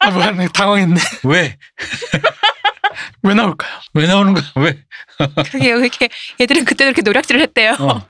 아, 0.00 0.10
뭐야, 0.10 0.32
네, 0.32 0.48
당황했네. 0.52 1.00
왜? 1.24 1.56
왜 3.22 3.34
나올까요? 3.34 3.70
왜 3.94 4.06
나오는 4.06 4.34
거야? 4.34 4.44
왜? 4.56 4.78
그게 5.50 5.72
왜 5.72 5.80
이렇게 5.80 6.08
얘들은 6.40 6.64
그때 6.64 6.84
그렇게 6.84 7.02
노략질을 7.02 7.40
했대요. 7.42 7.76
어. 7.78 8.06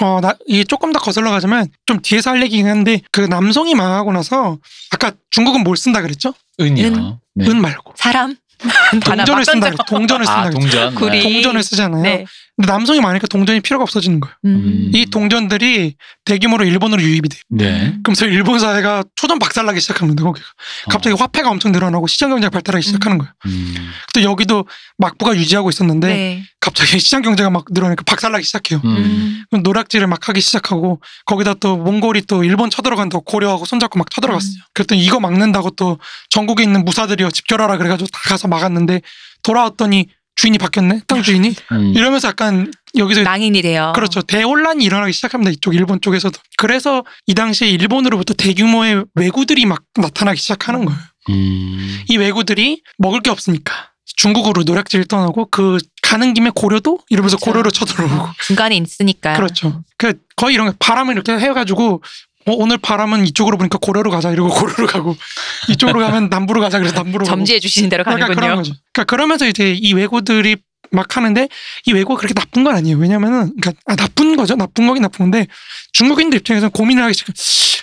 어, 0.00 0.20
나, 0.20 0.34
이 0.46 0.64
조금 0.64 0.92
더 0.92 0.98
거슬러 0.98 1.30
가자면 1.30 1.68
좀 1.86 2.00
뒤에서 2.00 2.30
할 2.30 2.42
얘기긴 2.42 2.66
한데 2.66 3.00
그 3.12 3.20
남성이 3.20 3.74
망하고 3.74 4.12
나서 4.12 4.58
아까 4.90 5.12
중국은 5.30 5.62
뭘 5.62 5.76
쓴다 5.76 6.02
그랬죠? 6.02 6.34
은이요. 6.60 6.86
은. 6.86 7.18
네. 7.34 7.48
은 7.48 7.60
말고. 7.60 7.94
사람. 7.96 8.36
동전을 9.04 9.44
쓴다. 9.44 9.70
동전을 9.86 10.24
쓴다 10.24 10.40
아 10.40 10.50
그랬죠. 10.50 10.60
동전. 10.60 10.94
구리. 10.94 11.18
네. 11.18 11.22
동전을 11.22 11.62
쓰잖아요. 11.62 12.02
네. 12.02 12.24
근데 12.56 12.72
남성이 12.72 13.00
많으니까 13.00 13.26
동전이 13.26 13.60
필요가 13.60 13.82
없어지는 13.82 14.18
거예요. 14.20 14.34
음. 14.46 14.90
이 14.94 15.04
동전들이 15.06 15.94
대규모로 16.24 16.64
일본으로 16.64 17.02
유입이 17.02 17.28
돼요. 17.28 17.40
네. 17.50 17.94
그러면서 18.02 18.24
일본 18.24 18.58
사회가 18.58 19.04
초전 19.14 19.38
박살나기 19.38 19.78
시작합니다. 19.78 20.24
거기가. 20.24 20.46
갑자기 20.88 21.14
화폐가 21.14 21.50
엄청 21.50 21.72
늘어나고 21.72 22.06
시장 22.06 22.30
경제가 22.30 22.48
발달하기 22.50 22.82
시작하는 22.84 23.18
거예요. 23.18 23.30
음. 23.44 23.74
또 24.14 24.22
여기도 24.22 24.64
막부가 24.96 25.36
유지하고 25.36 25.68
있었는데 25.68 26.06
네. 26.06 26.44
갑자기 26.58 26.98
시장 26.98 27.20
경제가 27.20 27.50
막 27.50 27.66
늘어나니까 27.70 28.04
박살나기 28.04 28.44
시작해요. 28.44 28.80
음. 28.84 28.96
음. 28.96 29.44
그럼 29.50 29.62
노략질을 29.62 30.06
막 30.06 30.26
하기 30.26 30.40
시작하고 30.40 31.02
거기다 31.26 31.54
또 31.54 31.76
몽골이 31.76 32.22
또 32.22 32.42
일본 32.42 32.70
쳐들어간다고 32.70 33.22
고려하고 33.24 33.66
손잡고 33.66 33.98
막 33.98 34.10
쳐들어갔어요. 34.10 34.52
음. 34.52 34.64
그랬더니 34.72 35.04
이거 35.04 35.20
막는다고 35.20 35.70
또 35.70 35.98
전국에 36.30 36.62
있는 36.62 36.86
무사들이요 36.86 37.30
집결하라 37.32 37.76
그래가지고 37.76 38.08
다 38.10 38.20
가서 38.30 38.48
막았는데 38.48 39.02
돌아왔더니 39.42 40.08
주인이 40.36 40.58
바뀌었네 40.58 41.02
땅 41.06 41.22
주인이 41.22 41.54
음. 41.72 41.92
이러면서 41.94 42.28
약간 42.28 42.70
여기서 42.96 43.22
낭인이 43.22 43.60
돼요. 43.62 43.92
그렇죠 43.94 44.22
대혼란이 44.22 44.84
일어나기 44.84 45.12
시작합니다 45.12 45.50
이쪽 45.50 45.74
일본 45.74 46.00
쪽에서도 46.00 46.38
그래서 46.56 47.04
이 47.26 47.34
당시에 47.34 47.68
일본으로부터 47.68 48.34
대규모의 48.34 49.04
왜구들이 49.14 49.66
막 49.66 49.82
나타나기 49.96 50.40
시작하는 50.40 50.84
거예요. 50.84 50.98
음. 51.30 52.00
이 52.08 52.16
왜구들이 52.16 52.82
먹을 52.98 53.20
게 53.20 53.30
없으니까 53.30 53.90
중국으로 54.16 54.62
노략질 54.62 55.04
떠나고 55.06 55.48
그 55.50 55.78
가는 56.02 56.32
김에 56.34 56.50
고려도 56.54 57.00
이러면서 57.10 57.36
그렇죠. 57.36 57.50
고려로 57.50 57.70
쳐들어오고 57.70 58.14
어, 58.14 58.32
중간에 58.44 58.76
있으니까. 58.76 59.34
그렇죠. 59.34 59.82
그 59.98 60.14
거의 60.36 60.54
이런 60.54 60.68
거 60.68 60.74
바람을 60.78 61.14
이렇게 61.14 61.32
해가지고 61.32 62.02
어, 62.46 62.52
오늘 62.52 62.78
바람은 62.78 63.26
이쪽으로 63.26 63.58
보니까 63.58 63.78
고려로 63.80 64.10
가자 64.10 64.30
이러고 64.30 64.50
고려로 64.50 64.86
가고 64.86 65.16
이쪽으로 65.68 66.00
가면 66.00 66.28
남부로 66.28 66.60
가자 66.60 66.78
그래서 66.78 66.94
남부로 66.94 67.24
점지해 67.24 67.58
주시는 67.60 67.88
대로 67.88 68.04
그러니까 68.04 68.26
그런 68.28 68.36
가는군요. 68.40 68.62
거죠. 68.62 68.74
그러니까 68.92 69.04
그러면서 69.10 69.46
이제 69.46 69.72
이 69.72 69.92
왜구들이 69.94 70.56
막 70.92 71.16
하는데 71.16 71.48
이 71.86 71.92
왜구가 71.92 72.18
그렇게 72.20 72.34
나쁜 72.34 72.62
건 72.62 72.76
아니에요. 72.76 72.96
왜냐면은 72.98 73.52
그러니까 73.60 73.72
아, 73.86 73.96
나쁜 73.96 74.36
거죠. 74.36 74.54
나쁜 74.54 74.86
거긴 74.86 75.02
나쁜 75.02 75.30
건데 75.30 75.46
중국인들 75.92 76.38
입장에서는 76.38 76.70
고민을 76.70 77.02
하기 77.02 77.14
시작. 77.14 77.34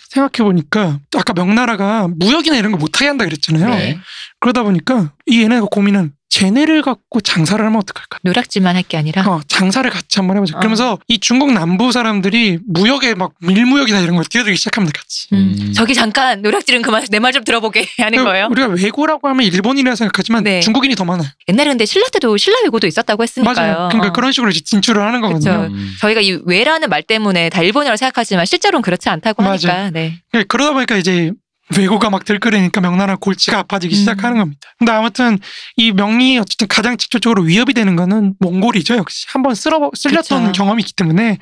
생각해 0.09 0.47
보니까 0.47 0.99
아까 1.15 1.33
명나라가 1.33 2.07
무역이나 2.07 2.55
이런 2.55 2.71
거 2.71 2.77
못하게 2.77 3.07
한다 3.07 3.25
그랬잖아요. 3.25 3.69
네. 3.69 3.99
그러다 4.39 4.63
보니까 4.63 5.11
이 5.25 5.41
얘네가 5.41 5.65
고민은 5.71 6.13
쟤네를 6.37 6.81
갖고 6.81 7.21
장사를 7.21 7.63
하면 7.63 7.79
어떡할까? 7.79 8.19
노략질만 8.23 8.75
할 8.75 8.83
게 8.83 8.97
아니라 8.97 9.21
어, 9.27 9.39
장사를 9.47 9.87
같이 9.89 10.19
한번 10.19 10.35
해보자. 10.37 10.57
어. 10.57 10.59
그러면서 10.59 10.97
이 11.07 11.19
중국 11.19 11.53
남부 11.53 11.91
사람들이 11.91 12.57
무역에 12.67 13.13
막 13.13 13.33
밀무역이나 13.39 13.99
이런 13.99 14.15
걸 14.15 14.25
뛰어들기 14.25 14.57
시작합니다, 14.57 14.99
같이. 14.99 15.27
음, 15.33 15.55
음. 15.61 15.73
저기 15.73 15.93
잠깐 15.93 16.41
노략질은 16.41 16.81
그만 16.81 17.05
내 17.09 17.19
말 17.19 17.31
좀 17.33 17.43
들어보게 17.43 17.87
하는 17.99 18.23
거예요. 18.23 18.47
우리가 18.51 18.67
외고라고 18.69 19.27
하면 19.29 19.45
일본이라 19.45 19.95
생각하지만 19.95 20.43
네. 20.43 20.59
중국인이 20.59 20.95
더 20.95 21.05
많아요. 21.05 21.27
옛날에 21.49 21.69
근데 21.69 21.85
신라 21.85 22.07
때도 22.11 22.35
신라 22.37 22.57
외고도 22.63 22.87
있었다고 22.87 23.23
했으니까요. 23.23 23.55
맞아요. 23.55 23.89
그러니까 23.89 24.09
어. 24.09 24.13
그런 24.13 24.31
식으로 24.31 24.49
이제 24.51 24.59
진출을 24.61 25.01
하는 25.01 25.21
거거든요. 25.21 25.69
음. 25.71 25.95
저희가 26.01 26.21
이 26.21 26.39
외라는 26.45 26.89
말 26.89 27.03
때문에 27.03 27.49
다 27.49 27.61
일본이라고 27.61 27.95
생각하지만 27.95 28.45
실제로는 28.45 28.81
그렇지 28.81 29.07
않다고 29.09 29.41
맞아요. 29.43 29.51
하니까 29.53 29.89
네. 29.91 30.19
네, 30.33 30.43
그러다 30.47 30.73
보니까 30.73 30.97
이제 30.97 31.31
왜고가 31.77 32.09
막 32.09 32.25
들끓으니까 32.25 32.81
명나라 32.81 33.15
골치가 33.15 33.59
아파지기 33.59 33.95
음. 33.95 33.97
시작하는 33.97 34.37
겁니다. 34.37 34.59
근데 34.79 34.91
아무튼 34.91 35.39
이 35.77 35.91
명이 35.91 36.37
어쨌든 36.39 36.67
가장 36.67 36.97
직접적으로 36.97 37.43
위협이 37.43 37.73
되는 37.73 37.95
거는 37.95 38.35
몽골이죠. 38.39 38.95
역시 38.95 39.25
한번 39.29 39.55
쓸어 39.55 39.89
쓸렸던 39.95 40.47
그쵸. 40.47 40.51
경험이 40.51 40.81
있기 40.81 40.93
때문에 40.93 41.37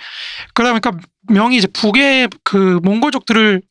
그러다 0.54 0.72
보니까 0.74 0.92
명이 1.30 1.58
이제 1.58 1.68
북의 1.68 2.30
그 2.44 2.80
몽골족들을 2.84 3.62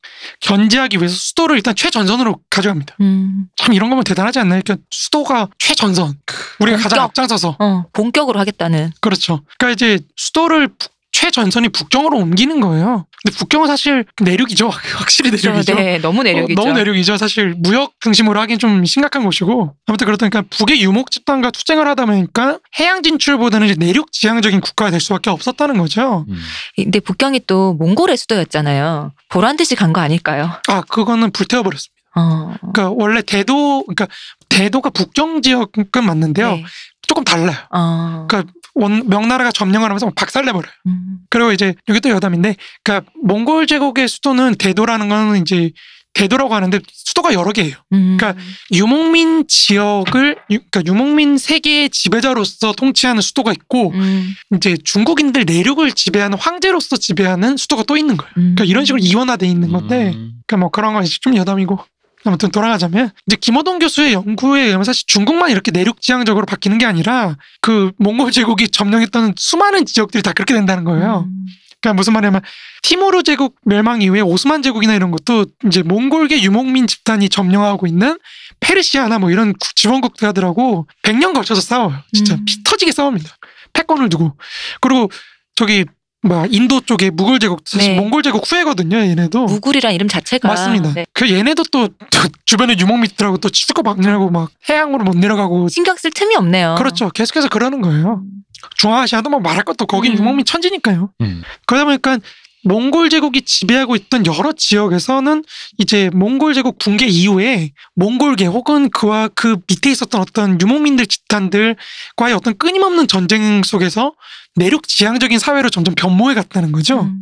견제하기 0.41 0.99
위해서 0.99 1.15
수도를 1.17 1.57
일단 1.57 1.75
최전선으로 1.75 2.39
가져갑니다. 2.49 2.97
음. 3.01 3.47
참 3.57 3.73
이런 3.75 3.91
거면 3.91 4.05
대단하지 4.05 4.39
않나요? 4.39 4.61
그러니까 4.65 4.85
수도가 4.91 5.49
최전선. 5.59 6.15
우리가 6.61 6.77
가장 6.77 6.91
본격. 6.99 7.05
앞장서서 7.05 7.57
어, 7.59 7.85
본격으로 7.93 8.39
하겠다는. 8.39 8.93
그렇죠. 9.01 9.43
그러니까 9.59 9.71
이제 9.75 9.99
수도를 10.17 10.69
북- 10.69 10.93
최전선이 11.21 11.69
북경으로 11.69 12.17
옮기는 12.17 12.61
거예요. 12.61 13.07
근데 13.23 13.37
북경은 13.37 13.67
사실 13.67 14.07
내륙이죠. 14.23 14.71
확실히 14.97 15.31
내륙이죠. 15.31 15.75
네, 15.75 15.99
너무 15.99 16.23
내륙이죠. 16.23 16.59
어, 16.59 16.65
너무 16.65 16.75
내륙이죠. 16.79 17.19
사실 17.19 17.55
무역 17.59 17.93
중심으로 18.01 18.41
하긴 18.41 18.59
좀 18.59 18.83
심각한 18.87 19.23
곳이고 19.25 19.75
아무튼 19.87 20.07
그렇다니까 20.07 20.43
북의 20.49 20.81
유목 20.83 21.11
집단과 21.11 21.51
투쟁을 21.51 21.87
하다 21.89 22.07
보니까 22.07 22.59
해양 22.79 23.03
진출보다는 23.03 23.67
이제 23.67 23.77
내륙 23.79 24.13
지향적인 24.13 24.61
국가가 24.63 24.91
될 24.91 24.99
수밖에 25.01 25.29
없었다는 25.29 25.77
거죠. 25.77 26.25
음. 26.27 26.41
근데 26.75 27.01
북경이 27.01 27.43
또 27.47 27.75
몽골의 27.75 28.17
수도였잖아요. 28.17 29.13
보란 29.29 29.57
듯이 29.59 29.75
간 29.77 29.91
거 29.93 30.01
아닐까요? 30.01 30.51
아 30.69 30.81
그거는 30.83 31.33
불태워버렸습니다. 31.33 32.01
어. 32.17 32.55
그러니까 32.61 32.91
원래 32.97 33.21
대도 33.23 33.85
그러니까 33.85 34.07
대도가 34.49 34.89
북경 34.91 35.43
지역은 35.43 35.85
맞는데요. 36.07 36.53
네. 36.53 36.65
조금 37.07 37.25
달라요. 37.25 37.57
어. 37.71 38.27
그러니까 38.29 38.53
원, 38.81 39.09
명나라가 39.09 39.53
점령을 39.53 39.89
하면서 39.89 40.11
박살내 40.15 40.53
버려요. 40.53 40.73
음. 40.87 41.19
그리고 41.31 41.53
이제 41.53 41.75
여기 41.89 42.01
또 42.01 42.11
여담인데, 42.11 42.57
그러니까 42.83 43.11
몽골 43.23 43.67
제국의 43.67 44.09
수도는 44.09 44.55
대도라는 44.57 45.09
거는 45.09 45.43
이제 45.43 45.71
대도라고 46.13 46.55
하는데 46.57 46.81
수도가 46.93 47.35
여러 47.35 47.53
개예요. 47.53 47.77
음. 47.93 48.17
그러니까 48.19 48.43
유목민 48.73 49.45
지역을 49.47 50.37
유- 50.51 50.59
그러니까 50.71 50.83
유목민 50.85 51.39
세계의 51.39 51.91
지배자로서 51.91 52.73
통치하는 52.73 53.21
수도가 53.23 53.53
있고 53.53 53.93
음. 53.93 54.35
이제 54.57 54.77
중국인들 54.83 55.45
내륙을 55.45 55.93
지배하는 55.93 56.37
황제로서 56.37 56.97
지배하는 56.97 57.57
수도가 57.57 57.85
또 57.85 57.97
있는 57.97 58.17
거예요. 58.17 58.33
음. 58.39 58.55
그러니까 58.57 58.65
이런 58.65 58.85
식으로 58.85 58.99
이원화돼 59.01 59.47
있는 59.47 59.71
건데, 59.71 60.09
음. 60.15 60.33
그러니까 60.49 60.57
뭐 60.57 60.71
그런 60.71 60.95
건 60.95 61.05
이제 61.05 61.17
좀 61.21 61.37
여담이고. 61.37 61.79
아무튼 62.25 62.51
돌아가자면 62.51 63.11
이제 63.27 63.37
김호동 63.41 63.79
교수의 63.79 64.13
연구에 64.13 64.63
의하면 64.65 64.85
사실 64.85 65.05
중국만 65.07 65.51
이렇게 65.51 65.71
내륙 65.71 66.01
지향적으로 66.03 66.45
바뀌는 66.47 66.79
게 66.79 66.85
아니라 66.87 67.37
그 67.61 67.93
몽골 67.99 68.31
제국이 68.33 68.69
점령했던 68.69 69.35
수많은 69.37 69.87
지역들이 69.87 70.23
다 70.23 70.33
그렇게 70.33 70.53
된다는 70.55 70.85
거예요. 70.85 71.27
음. 71.29 71.47
그러니까 71.81 71.97
무슨 71.97 72.13
말이냐면 72.13 72.43
티모르 72.83 73.23
제국 73.23 73.57
멸망 73.65 74.03
이후에 74.03 74.21
오스만 74.21 74.63
제국이나 74.63 74.95
이런 74.95 75.11
것도 75.11 75.47
이제 75.67 75.83
몽골계 75.83 76.43
유목민 76.43 76.87
집단이 76.87 77.31
점령하고 77.31 77.87
있는 77.87 78.19
페르시아나 78.61 79.19
뭐 79.19 79.31
이런 79.31 79.55
국- 79.55 79.75
지원국가들하고 79.77 80.87
100년 81.03 81.33
걸쳐서 81.33 81.63
싸워요. 81.63 81.97
진짜 82.13 82.35
음. 82.35 82.45
피 82.45 82.63
터지게 82.65 82.93
싸웁니다. 82.93 83.31
패권을 83.73 84.11
두고 84.11 84.37
그리고 84.83 85.11
저기 85.55 85.87
뭐 86.23 86.47
인도 86.51 86.81
쪽에 86.81 87.11
무굴 87.11 87.39
제국 87.39 87.63
사실 87.65 87.93
네. 87.95 88.01
몽골 88.01 88.23
제국 88.23 88.51
후예거든요. 88.51 88.99
얘네도 88.99 89.47
무굴이란 89.47 89.95
이름 89.95 90.07
자체가 90.07 90.49
맞습니다. 90.49 90.93
네. 90.93 91.07
그 91.15 91.31
얘네도 91.31 91.65
또, 91.73 91.89
또 92.11 92.19
주변에 92.45 92.77
유목민들하고 92.79 93.39
또 93.39 93.49
치고 93.49 93.83
막느라고 93.83 94.31
막 94.31 94.51
해양으로 94.69 95.05
못 95.05 95.17
내려가고 95.17 95.69
신경 95.69 95.97
쓸 95.97 96.11
틈이 96.11 96.37
없네요. 96.37 96.75
그렇죠. 96.77 97.09
계속해서 97.11 97.49
그러는 97.49 97.81
거예요. 97.81 98.23
음. 98.23 98.43
중앙아시아도 98.77 99.31
뭐 99.31 99.41
말할 99.41 99.65
것도 99.65 99.87
거긴 99.87 100.13
음. 100.13 100.19
유목민 100.19 100.45
천지니까요. 100.45 101.11
음. 101.23 101.43
그러다 101.67 101.87
보니까 101.87 102.19
몽골 102.63 103.09
제국이 103.09 103.43
지배하고 103.43 103.97
있던 103.97 104.27
여러 104.27 104.53
지역에서는 104.53 105.43
이제 105.79 106.11
몽골 106.13 106.53
제국 106.55 106.79
붕괴 106.79 107.07
이후에 107.07 107.71
몽골계 107.95 108.47
혹은 108.47 108.91
그와 108.91 109.29
그 109.35 109.57
밑에 109.67 109.91
있었던 109.91 110.21
어떤 110.21 110.61
유목민들 110.61 111.07
집단들과의 111.07 112.35
어떤 112.35 112.59
끊임없는 112.59 113.07
전쟁 113.07 113.63
속에서 113.63 114.13
내륙 114.57 114.87
지향적인 114.87 115.39
사회로 115.39 115.71
점점 115.71 115.95
변모해 115.95 116.35
갔다는 116.35 116.73
거죠. 116.73 117.03
음. 117.03 117.17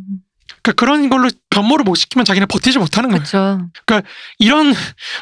그러니까 0.61 0.73
그런 0.73 1.09
걸로 1.09 1.29
변모를 1.49 1.83
못 1.83 1.95
시키면 1.95 2.25
자기네 2.25 2.45
버티지 2.47 2.79
못하는 2.79 3.09
거예요. 3.09 3.69
그렇죠. 3.85 4.07
이런 4.39 4.73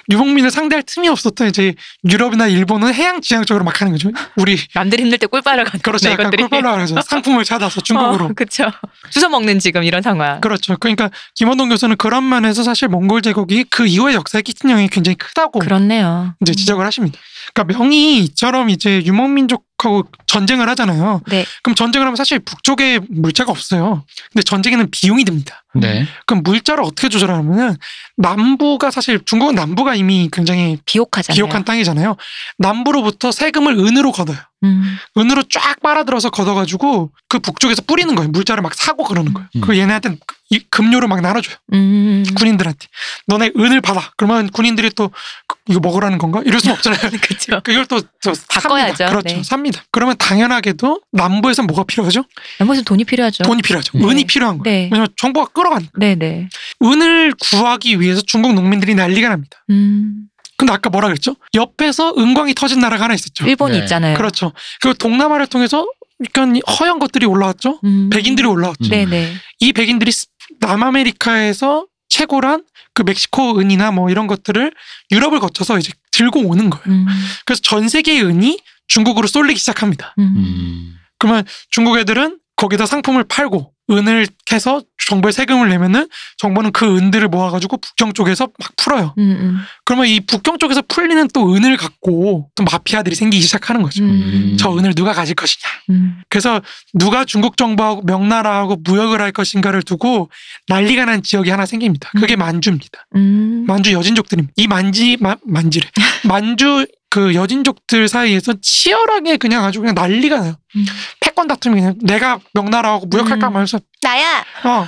유목민을 0.09 0.51
상대할 0.51 0.83
틈이 0.83 1.07
없었던 1.09 1.47
이제 1.49 1.75
유럽이나 2.09 2.47
일본은 2.47 2.93
해양 2.93 3.21
지향적으로 3.21 3.63
막 3.63 3.79
하는 3.79 3.93
거죠. 3.93 4.09
우리 4.35 4.57
남들 4.73 4.99
힘들 4.99 5.17
때 5.17 5.27
꿀빨을 5.27 5.63
가는 5.63 5.79
그렇죠. 5.81 6.09
약간. 6.09 6.31
꿀빨로 6.31 6.69
하죠. 6.69 7.01
상품을 7.01 7.43
찾아서 7.43 7.81
중국으로. 7.81 8.25
어, 8.25 8.31
그렇죠. 8.35 8.71
주워 9.09 9.29
먹는 9.29 9.59
지금 9.59 9.83
이런 9.83 10.01
상황. 10.01 10.41
그렇죠. 10.41 10.75
그러니까 10.77 11.09
김원동 11.35 11.69
교수는 11.69 11.97
그런 11.97 12.27
면에서 12.27 12.63
사실 12.63 12.87
몽골 12.87 13.21
제국이 13.21 13.65
그 13.69 13.85
이후에 13.85 14.13
역사에 14.15 14.41
끼친 14.41 14.69
영향이 14.69 14.89
굉장히 14.89 15.15
크다고 15.15 15.59
그렇네요. 15.59 16.33
이제 16.41 16.53
지적을 16.53 16.85
하십니다. 16.85 17.19
그러니까 17.53 17.77
명이 17.77 18.19
이처럼 18.19 18.69
이제 18.69 19.03
유목민족하고 19.05 20.03
전쟁을 20.37 20.69
하잖아요. 20.69 21.21
네. 21.27 21.45
그럼 21.63 21.75
전쟁을 21.75 22.05
하면 22.05 22.15
사실 22.15 22.39
북쪽에 22.39 22.99
물자가 23.09 23.51
없어요. 23.51 24.03
근데 24.31 24.43
전쟁에는 24.43 24.89
비용이 24.91 25.25
듭니다. 25.25 25.63
네. 25.73 26.07
그럼 26.25 26.43
물자를 26.43 26.83
어떻게 26.83 27.09
조절하냐면은 27.09 27.75
남부가 28.17 28.89
사실 28.91 29.19
중국은 29.25 29.55
남부가 29.55 29.95
이미 29.95 30.29
굉장히 30.31 30.77
비옥하잖아요. 30.85 31.35
비옥한 31.35 31.65
땅이잖아요. 31.65 32.15
남부로부터 32.57 33.31
세금을 33.31 33.73
은으로 33.77 34.11
걷어요. 34.11 34.37
음. 34.63 34.97
은으로 35.17 35.43
쫙 35.49 35.79
빨아들어서 35.81 36.31
걷어가지고 36.31 37.11
그 37.29 37.39
북쪽에서 37.39 37.83
뿌리는 37.83 38.13
거예요. 38.15 38.29
물자를 38.31 38.63
막 38.63 38.73
사고 38.73 39.03
그러는 39.03 39.33
거예요. 39.33 39.47
음. 39.57 39.61
그 39.61 39.77
얘네한테 39.77 40.15
이 40.49 40.59
금료를 40.71 41.07
막 41.07 41.21
나눠줘요. 41.21 41.55
음. 41.73 42.23
군인들한테. 42.35 42.87
너네 43.27 43.51
은을 43.55 43.81
받아. 43.81 44.11
그러면 44.17 44.49
군인들이 44.49 44.91
또 44.95 45.11
그- 45.47 45.57
이거 45.69 45.79
먹으라는 45.81 46.17
건가? 46.17 46.41
이럴 46.45 46.59
수는 46.59 46.75
없잖아요. 46.75 47.01
그렇죠. 47.21 47.61
이걸 47.69 47.85
또, 47.85 48.01
또 48.23 48.33
바꿔야죠. 48.49 48.95
삽니다. 48.95 49.09
그렇죠. 49.09 49.35
네. 49.35 49.43
삽니다. 49.43 49.83
그러면 49.91 50.15
당연하게도 50.27 51.01
남부에서 51.13 51.63
뭐가 51.63 51.83
필요하죠? 51.83 52.23
무슨 52.59 52.83
돈이 52.83 53.05
필요하죠. 53.05 53.43
돈이 53.43 53.61
필요하죠. 53.61 53.97
네. 53.97 54.03
은이 54.05 54.25
필요한 54.25 54.57
거예요. 54.57 54.63
네. 54.77 54.89
왜냐면 54.91 55.07
정부가 55.17 55.47
끌어가니까. 55.53 55.91
네네. 55.97 56.49
은을 56.83 57.33
구하기 57.39 58.01
위해서 58.01 58.21
중국 58.21 58.53
농민들이 58.53 58.93
난리가 58.93 59.29
납니다. 59.29 59.63
음. 59.69 60.27
근데 60.57 60.73
아까 60.73 60.89
뭐라 60.89 61.07
그랬죠? 61.07 61.35
옆에서 61.53 62.13
은광이 62.17 62.55
터진 62.55 62.79
나라가 62.79 63.05
하나 63.05 63.13
있었죠. 63.13 63.45
일본이 63.47 63.77
네. 63.77 63.83
있잖아요. 63.83 64.17
그렇죠. 64.17 64.51
그 64.81 64.93
동남아를 64.97 65.47
통해서 65.47 65.87
약간 66.25 66.59
허연 66.79 66.99
것들이 66.99 67.25
올라왔죠. 67.25 67.79
음. 67.83 68.09
백인들이 68.11 68.47
올라왔죠. 68.47 68.85
음. 68.85 68.89
네네. 68.89 69.33
이 69.59 69.71
백인들이 69.73 70.11
스- 70.11 70.25
남아메리카에서 70.59 71.85
최고란 72.09 72.63
그 72.93 73.03
멕시코 73.03 73.59
은이나 73.59 73.91
뭐 73.91 74.09
이런 74.09 74.25
것들을 74.27 74.71
유럽을 75.11 75.39
거쳐서 75.39 75.77
이제 75.77 75.91
들고 76.11 76.39
오는 76.47 76.69
거예요. 76.71 76.83
음. 76.87 77.05
그래서 77.45 77.61
전 77.63 77.87
세계의 77.87 78.23
은이 78.23 78.57
중국으로 78.87 79.27
쏠리기 79.27 79.59
시작합니다. 79.59 80.15
음. 80.19 80.33
음. 80.37 80.93
그러면 81.19 81.45
중국 81.69 81.97
애들은 81.97 82.39
거기다 82.55 82.85
상품을 82.85 83.25
팔고 83.25 83.73
은을 83.89 84.27
해서 84.51 84.81
정부에 85.05 85.31
세금을 85.31 85.69
내면은 85.69 86.07
정부는 86.37 86.71
그 86.71 86.97
은들을 86.97 87.27
모아가지고 87.27 87.77
북경 87.77 88.13
쪽에서 88.13 88.49
막 88.59 88.71
풀어요. 88.75 89.13
음. 89.17 89.37
음. 89.39 89.57
그러면 89.85 90.07
이 90.07 90.19
북경 90.19 90.59
쪽에서 90.59 90.81
풀리는 90.87 91.27
또 91.33 91.53
은을 91.53 91.77
갖고 91.77 92.49
또 92.55 92.63
마피아들이 92.63 93.15
생기기 93.15 93.43
시작하는 93.43 93.81
거죠. 93.81 94.03
음. 94.03 94.57
저 94.59 94.75
은을 94.75 94.95
누가 94.95 95.13
가질 95.13 95.35
것이냐. 95.35 95.69
음. 95.91 96.21
그래서 96.29 96.61
누가 96.93 97.25
중국 97.25 97.57
정부하고 97.57 98.01
명나라하고 98.01 98.77
무역을 98.83 99.21
할 99.21 99.31
것인가를 99.31 99.83
두고 99.83 100.29
난리가 100.67 101.05
난 101.05 101.23
지역이 101.23 101.49
하나 101.49 101.65
생깁니다. 101.65 102.09
그게 102.17 102.35
만주입니다. 102.35 103.07
음. 103.15 103.65
만주 103.67 103.93
여진족들입니다. 103.93 104.53
이 104.57 104.67
만지 104.67 105.17
마, 105.19 105.35
만지래. 105.45 105.87
만주 106.27 106.85
그 107.09 107.33
여진족들 107.33 108.07
사이에서 108.07 108.53
치열하게 108.61 109.37
그냥 109.37 109.63
아주 109.63 109.79
그냥 109.79 109.95
난리가 109.95 110.39
나요. 110.39 110.55
음. 110.75 110.85
패권 111.19 111.47
다툼이 111.47 111.75
그냥 111.75 111.95
내가 112.01 112.39
명나라하고 112.53 113.05
무역할까 113.05 113.47
음. 113.47 113.53
말면서 113.53 113.79
나야. 114.01 114.43
어 114.63 114.86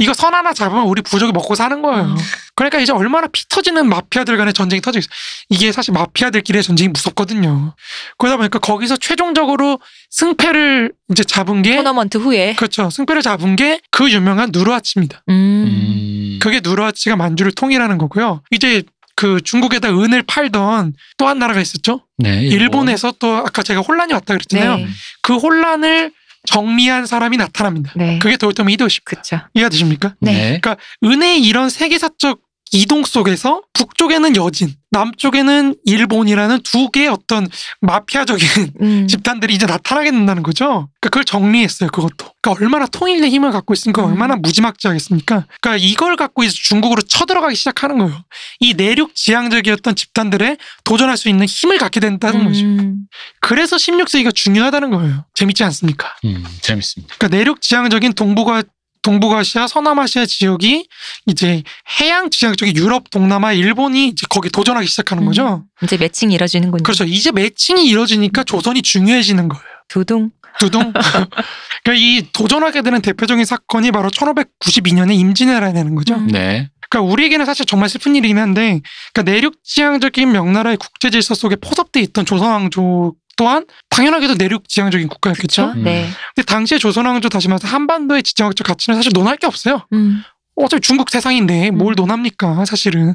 이거 0.00 0.14
선 0.14 0.34
하나 0.34 0.52
잡으면 0.52 0.84
우리 0.86 1.02
부족이 1.02 1.32
먹고 1.32 1.54
사는 1.54 1.80
거예요. 1.82 2.04
어. 2.04 2.16
그러니까 2.56 2.78
이제 2.80 2.92
얼마나 2.92 3.26
피 3.28 3.48
터지는 3.48 3.88
마피아들 3.88 4.36
간의 4.36 4.52
전쟁이 4.52 4.80
터지겠어. 4.80 5.08
이게 5.50 5.72
사실 5.72 5.92
마피아들끼리의 5.94 6.62
전쟁이 6.62 6.88
무섭거든요. 6.88 7.74
그러다 8.18 8.36
보니까 8.36 8.58
거기서 8.58 8.96
최종적으로 8.96 9.78
승패를 10.10 10.92
이제 11.10 11.24
잡은 11.24 11.62
게 11.62 11.76
토너먼트 11.76 12.18
후에. 12.18 12.54
그렇죠. 12.56 12.90
승패를 12.90 13.22
잡은 13.22 13.56
게 13.56 13.80
그 13.90 14.10
유명한 14.10 14.50
누르하치입니다. 14.52 15.22
음. 15.28 15.34
음. 15.34 16.38
그게 16.40 16.60
누르하치가 16.62 17.16
만주를 17.16 17.52
통일하는 17.52 17.98
거고요. 17.98 18.42
이제 18.50 18.82
그 19.16 19.40
중국에다 19.42 19.90
은을 19.90 20.22
팔던 20.22 20.94
또 21.18 21.28
한 21.28 21.38
나라가 21.38 21.60
있었죠. 21.60 22.02
네. 22.16 22.40
일본 22.46 22.88
에서 22.88 23.12
또 23.18 23.36
아까 23.36 23.62
제가 23.62 23.80
혼란이 23.82 24.12
왔다 24.14 24.34
그랬잖아요. 24.34 24.76
네. 24.78 24.86
그 25.22 25.36
혼란을 25.36 26.12
정리한 26.46 27.06
사람이 27.06 27.36
나타납니다. 27.36 27.92
네. 27.96 28.18
그게 28.18 28.36
도요토미 28.36 28.72
히데요시. 28.74 29.04
그쵸. 29.04 29.40
이해되십니까? 29.54 30.14
네. 30.20 30.60
네. 30.60 30.60
은의 31.04 31.42
이런 31.42 31.68
세계사적 31.68 32.40
이동 32.72 33.04
속에서 33.04 33.62
북쪽에는 33.72 34.36
여진, 34.36 34.74
남쪽에는 34.90 35.76
일본이라는 35.84 36.60
두 36.62 36.90
개의 36.90 37.08
어떤 37.08 37.48
마피아적인 37.80 38.72
음. 38.80 39.06
집단들이 39.08 39.54
이제 39.54 39.66
나타나게 39.66 40.10
된다는 40.10 40.42
거죠. 40.42 40.88
그러니까 41.00 41.10
그걸 41.10 41.24
정리했어요, 41.24 41.90
그것도. 41.90 42.32
그러니까 42.40 42.64
얼마나 42.64 42.86
통일의 42.86 43.30
힘을 43.30 43.50
갖고 43.50 43.74
있으니까 43.74 44.04
음. 44.04 44.10
얼마나 44.10 44.36
무지막지하겠습니까? 44.36 45.46
그러니까 45.60 45.84
이걸 45.84 46.16
갖고 46.16 46.42
이제 46.42 46.52
중국으로 46.54 47.02
쳐들어가기 47.02 47.56
시작하는 47.56 47.98
거예요. 47.98 48.24
이 48.60 48.74
내륙 48.74 49.14
지향적이었던 49.14 49.94
집단들에 49.96 50.56
도전할 50.84 51.16
수 51.16 51.28
있는 51.28 51.46
힘을 51.46 51.78
갖게 51.78 52.00
된다는 52.00 52.44
거죠. 52.44 52.64
음. 52.64 53.06
그래서 53.40 53.76
16세기가 53.76 54.34
중요하다는 54.34 54.90
거예요. 54.90 55.24
재밌지 55.34 55.64
않습니까? 55.64 56.14
음, 56.24 56.44
재밌습니다. 56.60 57.14
그러니까 57.18 57.36
내륙 57.36 57.60
지향적인 57.62 58.12
동북아 58.14 58.62
동북아시아, 59.02 59.66
서남아시아 59.66 60.26
지역이 60.26 60.86
이제 61.26 61.62
해양 62.00 62.30
지향적인 62.30 62.76
유럽, 62.76 63.10
동남아, 63.10 63.52
일본이 63.52 64.08
이제 64.08 64.26
거기 64.28 64.50
도전하기 64.50 64.86
시작하는 64.86 65.22
음. 65.24 65.28
거죠. 65.28 65.64
이제 65.82 65.96
매칭이 65.96 66.34
이뤄지는군요. 66.34 66.82
그렇죠. 66.82 67.04
이제 67.04 67.32
매칭이 67.32 67.86
이루어지니까 67.86 68.44
조선이 68.44 68.82
중요해지는 68.82 69.48
거예요. 69.48 69.64
두둥. 69.88 70.30
두둥. 70.58 70.92
그러니까 71.82 71.94
이 71.94 72.26
도전하게 72.32 72.82
되는 72.82 73.00
대표적인 73.00 73.44
사건이 73.44 73.92
바로 73.92 74.10
1592년에 74.10 75.18
임진왜란이라는 75.18 75.94
거죠. 75.94 76.14
음. 76.16 76.26
네. 76.28 76.68
그러니까 76.90 77.12
우리에게는 77.12 77.46
사실 77.46 77.64
정말 77.66 77.88
슬픈 77.88 78.16
일이긴 78.16 78.36
한데, 78.36 78.80
그러니까 79.12 79.32
내륙 79.32 79.54
지향적인 79.62 80.32
명나라의 80.32 80.76
국제 80.76 81.08
질서 81.10 81.34
속에 81.34 81.56
포섭돼 81.56 82.00
있던 82.00 82.26
조선 82.26 82.50
왕조 82.50 83.14
또한 83.40 83.64
당연하게도 83.88 84.34
내륙 84.34 84.68
지향적인 84.68 85.08
국가였겠죠. 85.08 85.72
음. 85.76 85.84
네. 85.84 86.06
근데 86.34 86.44
당시에 86.44 86.76
조선왕조 86.76 87.30
다시 87.30 87.48
말해서 87.48 87.66
한반도의 87.68 88.22
지정학적 88.22 88.66
가치는 88.66 88.98
사실 88.98 89.12
논할 89.14 89.38
게 89.38 89.46
없어요. 89.46 89.86
음. 89.94 90.22
어차피 90.56 90.82
중국 90.82 91.08
세상인데 91.08 91.70
뭘 91.70 91.94
음. 91.94 91.96
논합니까? 91.96 92.66
사실은 92.66 93.14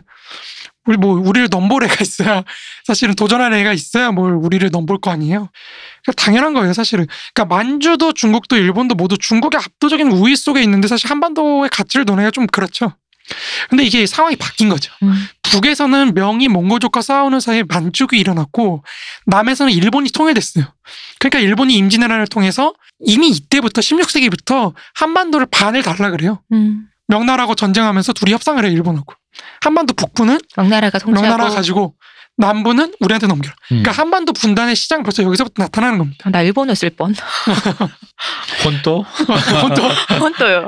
우리 0.87 0.97
뭐 0.97 1.13
우리를 1.13 1.47
넘볼 1.51 1.83
애가 1.83 1.97
있어야 2.01 2.43
사실은 2.85 3.13
도전할 3.13 3.53
애가 3.53 3.73
있어야 3.73 4.11
뭘 4.11 4.33
우리를 4.33 4.67
넘볼 4.71 4.99
거 4.99 5.11
아니에요. 5.11 5.49
그러니까 6.03 6.23
당연한 6.23 6.55
거예요, 6.55 6.73
사실은. 6.73 7.05
그러니까 7.35 7.55
만주도 7.55 8.11
중국도 8.11 8.57
일본도 8.57 8.95
모두 8.95 9.19
중국의 9.19 9.59
압도적인 9.59 10.09
우위 10.09 10.35
속에 10.35 10.59
있는데 10.63 10.87
사실 10.87 11.07
한반도의 11.07 11.69
가치를 11.69 12.05
논하기가 12.05 12.31
좀 12.31 12.47
그렇죠. 12.47 12.93
근데 13.69 13.83
이게 13.83 14.05
상황이 14.05 14.35
바뀐 14.35 14.69
거죠. 14.69 14.91
음. 15.03 15.27
북에서는 15.55 16.13
명이 16.13 16.47
몽고족과 16.49 17.01
싸우는 17.01 17.39
사이에 17.39 17.63
만주국이 17.67 18.19
일어났고 18.19 18.83
남에서는 19.25 19.71
일본이 19.71 20.09
통일됐어요. 20.09 20.65
그러니까 21.19 21.39
일본이 21.39 21.75
임진왜란을 21.75 22.27
통해서 22.27 22.73
이미 22.99 23.29
이때부터 23.29 23.81
16세기부터 23.81 24.73
한반도를 24.95 25.47
반을 25.49 25.81
달라 25.81 26.11
그래요. 26.11 26.41
음. 26.51 26.87
명나라하고 27.07 27.55
전쟁하면서 27.55 28.13
둘이 28.13 28.33
협상을 28.33 28.63
해요 28.63 28.71
일본하고 28.71 29.13
한반도 29.61 29.93
북부는 29.93 30.39
명나라가 30.57 30.97
통치하고 30.97 31.27
명나라가 31.27 31.55
가지고 31.55 31.95
남부는 32.37 32.93
우리한테 32.99 33.27
넘겨라 33.27 33.55
음. 33.71 33.81
그러니까 33.81 33.91
한반도 33.91 34.33
분단의 34.33 34.75
시장 34.75 35.03
벌써 35.03 35.23
여기서부터 35.23 35.63
나타나는 35.63 35.97
겁니다 35.97 36.29
나 36.29 36.41
일본어 36.41 36.73
쓸 36.75 36.89
뻔. 36.89 37.13
혼또? 38.63 39.03
혼또 39.61 39.83
혼또요. 40.19 40.67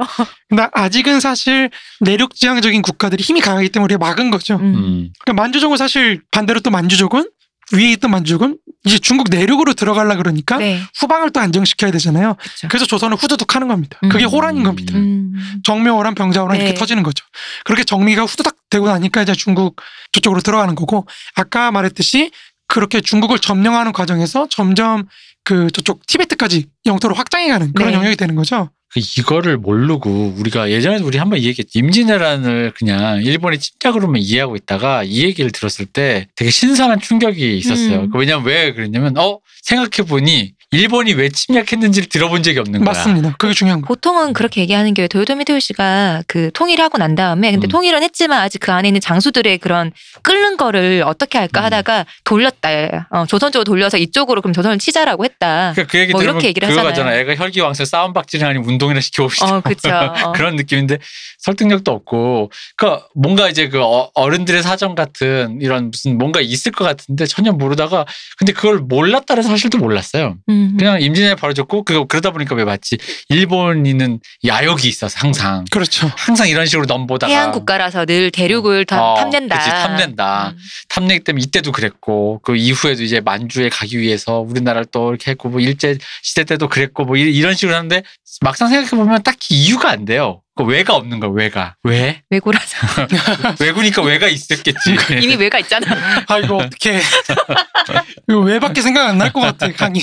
근데 0.50 0.68
아직은 0.72 1.20
사실 1.20 1.70
내륙 2.02 2.36
지향적인 2.36 2.82
국가들이 2.82 3.22
힘이 3.24 3.42
강하기 3.42 3.70
때문에 3.70 3.94
우리가 3.96 3.98
막은 4.00 4.32
거죠 4.32 4.56
음. 4.56 4.76
음. 4.76 5.10
그러니까 5.24 5.42
만주족은 5.42 5.78
사실 5.78 6.22
반대로 6.32 6.60
또 6.60 6.70
만주족은 6.70 7.30
위에 7.74 7.92
있던 7.94 8.12
만주족은 8.12 8.58
이제 8.86 9.00
중국 9.00 9.28
내륙으로 9.30 9.74
들어가려 9.74 10.16
그러니까 10.16 10.58
네. 10.58 10.82
후방을 11.00 11.32
또 11.32 11.40
안정시켜야 11.40 11.92
되잖아요 11.92 12.36
그렇죠. 12.36 12.68
그래서 12.70 12.86
조선은 12.86 13.18
후두둑 13.18 13.56
하는 13.56 13.68
겁니다 13.68 14.00
그게 14.10 14.26
음. 14.26 14.30
호란인 14.30 14.64
겁니다 14.64 14.96
음. 14.96 15.18
정묘호란, 15.64 16.16
병자호란 16.16 16.58
네. 16.58 16.64
이렇게 16.64 16.80
터지는 16.80 17.04
거죠. 17.04 17.26
그렇게 17.66 17.84
정미가 17.84 18.24
후두닥 18.26 18.56
되고 18.70 18.88
나니까 18.88 19.22
이제 19.22 19.34
중국 19.34 19.82
저쪽으로 20.12 20.42
들어가는 20.42 20.76
거고 20.76 21.06
아까 21.36 21.72
말했듯이 21.72 22.32
그렇게 22.68 23.02
중국을 23.02 23.40
점령하는 23.40 23.94
과정에서 23.94 24.48
점점 24.50 25.08
그 25.44 25.72
저쪽 25.72 26.06
티베트까지 26.08 26.68
영토를 26.86 27.18
확장해가는 27.18 27.74
그런 27.74 27.92
네. 27.92 27.96
영역이 27.96 28.18
되는 28.18 28.36
거죠. 28.36 28.70
그 28.90 29.02
이거를 29.18 29.58
모르고 29.58 30.36
우리가 30.38 30.72
예전에 30.72 31.00
우리 31.00 31.18
한번 31.18 31.40
얘기했지 31.40 31.80
임진왜란을 31.80 32.74
그냥 32.76 33.22
일본의 33.22 33.60
침략으로만 33.60 34.22
이해하고 34.22 34.56
있다가 34.56 35.04
이 35.04 35.24
얘기를 35.24 35.52
들었을 35.52 35.86
때 35.86 36.28
되게 36.36 36.50
신선한 36.50 37.02
충격이 37.02 37.58
있었어요. 37.58 38.02
음. 38.02 38.10
그 38.10 38.18
왜냐면 38.18 38.46
왜 38.46 38.74
그랬냐면 38.74 39.18
어 39.18 39.40
생각해 39.64 40.08
보니 40.08 40.54
일본이 40.72 41.14
왜 41.14 41.30
침략했는지를 41.30 42.10
들어본 42.10 42.44
적이 42.44 42.60
없는 42.60 42.84
거야. 42.84 42.94
맞습니다. 42.94 43.36
그게 43.38 43.54
중요한 43.54 43.80
거. 43.80 43.88
보통은 43.88 44.34
그렇게 44.34 44.60
얘기하는 44.60 44.94
게 44.94 45.08
도요토미 45.08 45.46
토요시가 45.46 46.24
그 46.28 46.52
통일하고 46.54 46.98
난 46.98 47.16
다음에 47.16 47.52
근데 47.52 47.68
음. 47.68 47.70
통일은 47.70 48.04
했지만 48.04 48.42
아직 48.42 48.60
그 48.60 48.74
안에 48.74 48.90
있는 48.90 49.00
장수들의 49.00 49.60
그런 49.60 49.94
끓는 50.24 50.58
거를 50.58 51.04
어떻게 51.06 51.38
할까 51.38 51.62
음. 51.62 51.66
하다가 51.66 52.06
돌렸다. 52.26 53.08
어, 53.12 53.26
조선 53.28 53.54
쪽으로 53.54 53.64
돌려서 53.64 53.98
이쪽으로 53.98 54.42
그럼 54.42 54.52
조선을 54.52 54.78
치자라고 54.80 55.24
했다. 55.24 55.72
그러니까 55.74 55.90
그 55.92 56.00
얘기 56.00 56.12
뭐 56.12 56.22
이렇게 56.22 56.48
얘기를 56.48 56.68
그거 56.68 56.82
하잖아요. 56.82 57.06
같잖아. 57.06 57.16
애가 57.32 57.42
혈기왕성 57.42 57.86
싸움박질을 57.86 58.46
하니 58.46 58.60
운동이나 58.60 59.00
시켜봅시다. 59.00 59.56
어, 59.58 59.62
그쵸. 59.62 59.88
어. 60.28 60.32
그런 60.34 60.58
느낌인데 60.58 60.98
설득력도 61.40 61.92
없고 61.94 62.52
그러니까 62.76 63.08
뭔가 63.16 63.48
이제 63.48 63.70
그 63.70 63.82
어- 63.82 64.12
어른들의 64.16 64.62
사정 64.64 64.96
같은 64.96 65.60
이런 65.62 65.92
무슨 65.92 66.18
뭔가 66.18 66.42
있을 66.42 66.74
것 66.74 66.84
같은데 66.84 67.26
전혀 67.26 67.54
모르다가 67.54 68.06
근데 68.38 68.52
그걸 68.52 68.80
몰랐다는 68.80 69.44
사실도 69.44 69.78
몰랐어요. 69.78 70.36
음. 70.50 70.58
그냥 70.78 71.02
임진왜란이 71.02 71.36
벌어졌고 71.40 71.84
그거 71.84 72.06
그러다 72.06 72.32
보니까 72.32 72.56
왜 72.56 72.64
맞지? 72.66 72.98
일본인은 73.30 74.20
야욕이 74.46 74.84
있어서 74.88 75.16
항상 75.20 75.66
그렇죠. 75.72 76.10
항상 76.18 76.50
이런 76.50 76.66
식으로 76.66 76.86
넘보다가 76.86 77.32
해양 77.32 77.52
국가라서 77.52 78.06
늘 78.06 78.32
대륙을 78.32 78.86
다 78.86 79.02
어, 79.02 79.16
탐낸다. 79.16 79.58
그치, 79.58 79.70
탐낸다. 79.70 80.50
음. 80.50 80.58
탐내기 80.90 81.24
때문에 81.24 81.44
이때도 81.44 81.72
그랬고 81.72 82.40
그 82.44 82.56
이후에도 82.56 83.04
이제 83.04 83.20
만주에 83.22 83.70
가기 83.70 84.00
위해서 84.00 84.40
우리나라를 84.40 84.86
또 84.92 85.10
이렇게 85.10 85.32
했고 85.32 85.50
뭐 85.50 85.60
일제 85.60 85.98
시대 86.24 86.44
때도 86.44 86.68
그랬고 86.70 87.06
뭐 87.06 87.16
이- 87.18 87.22
이런 87.36 87.54
식으로 87.56 87.76
하는데 87.76 88.04
막상 88.42 88.68
생각해 88.68 88.90
보면 88.90 89.24
딱히 89.24 89.56
이유가 89.56 89.90
안 89.90 90.06
돼요. 90.06 90.42
그 90.56 90.64
왜가 90.64 90.96
없는 90.96 91.20
거야. 91.20 91.30
왜가 91.34 91.76
왜? 91.84 92.24
왜고라서 92.30 92.78
왜구니까 93.62 94.02
왜가 94.02 94.28
있었겠지. 94.28 94.96
이미 95.22 95.36
왜가 95.36 95.60
있잖아. 95.60 95.86
아 96.28 96.40
이거 96.40 96.58
어떻게 96.58 97.00
이거 98.28 98.40
왜밖에 98.40 98.82
생각 98.82 99.08
안 99.08 99.18
날 99.18 99.32
것 99.32 99.40
같아 99.42 99.72
강의. 99.72 100.02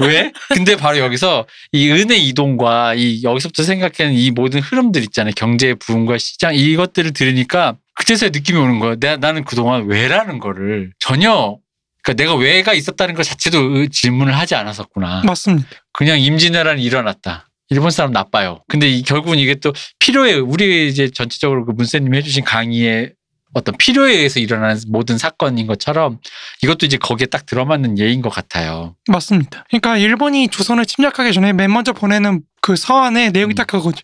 왜? 0.00 0.32
근데 0.48 0.76
바로 0.76 0.98
여기서 0.98 1.46
이 1.72 1.90
은의 1.90 2.26
이동과 2.28 2.94
이 2.94 3.22
여기서부터 3.22 3.62
생각하는 3.62 4.12
이 4.14 4.30
모든 4.30 4.60
흐름들 4.60 5.02
있잖아요. 5.04 5.32
경제의 5.36 5.76
부흥과 5.76 6.18
시장 6.18 6.54
이것들을 6.54 7.12
들으니까 7.12 7.76
그때서야 7.94 8.30
느낌이 8.30 8.58
오는 8.58 8.78
거야. 8.78 8.96
내가 8.98 9.16
나는 9.18 9.44
그동안 9.44 9.86
왜라는 9.86 10.38
거를 10.38 10.92
전혀 10.98 11.56
그러니까 12.10 12.14
내가 12.14 12.34
왜가 12.34 12.74
있었다는 12.74 13.14
것 13.14 13.22
자체도 13.22 13.88
질문을 13.88 14.36
하지 14.36 14.54
않았었구나. 14.54 15.22
맞습니다. 15.24 15.68
그냥 15.92 16.20
임진왜란이 16.20 16.82
일어났다. 16.82 17.48
일본 17.70 17.90
사람 17.90 18.10
나빠요. 18.10 18.64
근데 18.68 18.88
이 18.88 19.02
결국은 19.02 19.38
이게 19.38 19.54
또 19.54 19.72
필요에 20.00 20.34
우리 20.34 20.88
이제 20.88 21.08
전체적으로 21.08 21.64
그 21.64 21.72
문세님이 21.72 22.16
해주신 22.18 22.44
강의에 22.44 23.12
어떤 23.52 23.76
필요에 23.76 24.12
의해서 24.12 24.38
일어나는 24.38 24.80
모든 24.88 25.18
사건인 25.18 25.66
것처럼 25.66 26.18
이것도 26.62 26.86
이제 26.86 26.96
거기에 26.96 27.26
딱 27.26 27.46
들어맞는 27.46 27.98
예인 27.98 28.22
것 28.22 28.30
같아요. 28.30 28.96
맞습니다. 29.08 29.64
그러니까 29.68 29.96
일본이 29.96 30.48
조선을 30.48 30.86
침략하기 30.86 31.32
전에 31.32 31.52
맨 31.52 31.72
먼저 31.72 31.92
보내는 31.92 32.42
그 32.62 32.76
서한의 32.76 33.32
내용이 33.32 33.54
음. 33.54 33.56
딱 33.56 33.66
그거죠. 33.66 34.02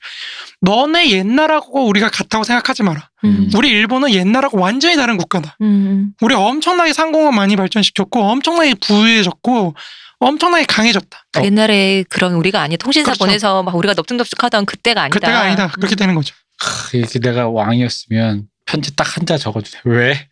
너네 0.60 1.10
옛날하고 1.10 1.86
우리가 1.86 2.08
같다고 2.08 2.44
생각하지 2.44 2.82
마라. 2.82 3.10
음. 3.24 3.50
우리 3.54 3.68
일본은 3.68 4.10
옛날하고 4.12 4.58
완전히 4.58 4.96
다른 4.96 5.16
국가다. 5.16 5.56
음. 5.60 6.12
우리 6.20 6.34
엄청나게 6.34 6.92
상공업 6.92 7.34
많이 7.34 7.56
발전시켰고 7.56 8.20
엄청나게 8.22 8.74
부유해졌고 8.80 9.74
엄청나게 10.18 10.64
강해졌다. 10.64 11.18
그 11.32 11.44
옛날에 11.44 12.04
그런 12.08 12.34
우리가 12.34 12.62
아니 12.62 12.76
통신사 12.76 13.12
그렇죠. 13.12 13.24
보내서 13.24 13.62
막 13.62 13.76
우리가 13.76 13.94
넙죽넙죽하던 13.94 14.64
그때가 14.64 15.02
아니다. 15.02 15.14
그때가 15.18 15.40
아니다. 15.40 15.68
그렇게 15.68 15.94
음. 15.94 15.96
되는 15.96 16.14
거죠. 16.14 16.34
크, 16.58 16.96
이렇게 16.96 17.18
내가 17.18 17.48
왕이었으면 17.48 18.44
편지 18.66 18.94
딱 18.96 19.16
한자 19.16 19.38
적어주세요. 19.38 19.80
왜? 19.84 20.26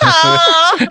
아, 0.00 0.72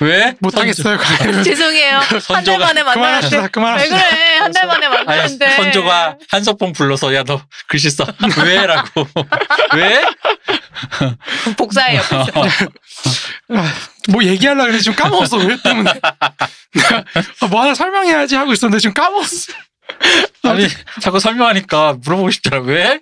왜? 0.00 0.34
못하겠어요. 0.40 0.98
죄송해요. 1.44 1.98
한달 1.98 2.20
선조가- 2.20 2.58
만에 2.58 2.82
그만합시다. 2.82 3.48
왜. 3.94 4.08
그래? 4.08 4.36
한 4.38 4.52
달 4.52 4.66
만에 4.66 4.86
아니, 4.86 5.04
만나는데. 5.04 5.56
선조가 5.56 6.16
한석봉 6.30 6.72
불러서 6.72 7.14
야 7.14 7.22
너 7.24 7.42
글씨 7.66 7.90
써. 7.90 8.06
왜라고. 8.42 9.06
왜? 9.76 10.02
복사해요. 11.56 12.00
아, 13.50 13.52
뭐 14.08 14.24
얘기하려고 14.24 14.68
했는데 14.68 14.82
지금 14.82 14.96
까먹었어. 14.96 15.36
왜 15.38 15.58
때문에. 15.62 15.92
뭐 17.50 17.62
하나 17.62 17.74
설명해야지 17.74 18.36
하고 18.36 18.52
있었는데 18.54 18.80
지금 18.80 18.94
까먹었어. 18.94 19.52
아니 20.44 20.66
자꾸 21.00 21.18
설명하니까 21.20 21.98
물어보고 22.04 22.30
싶잖아. 22.30 22.58
왜? 22.62 23.00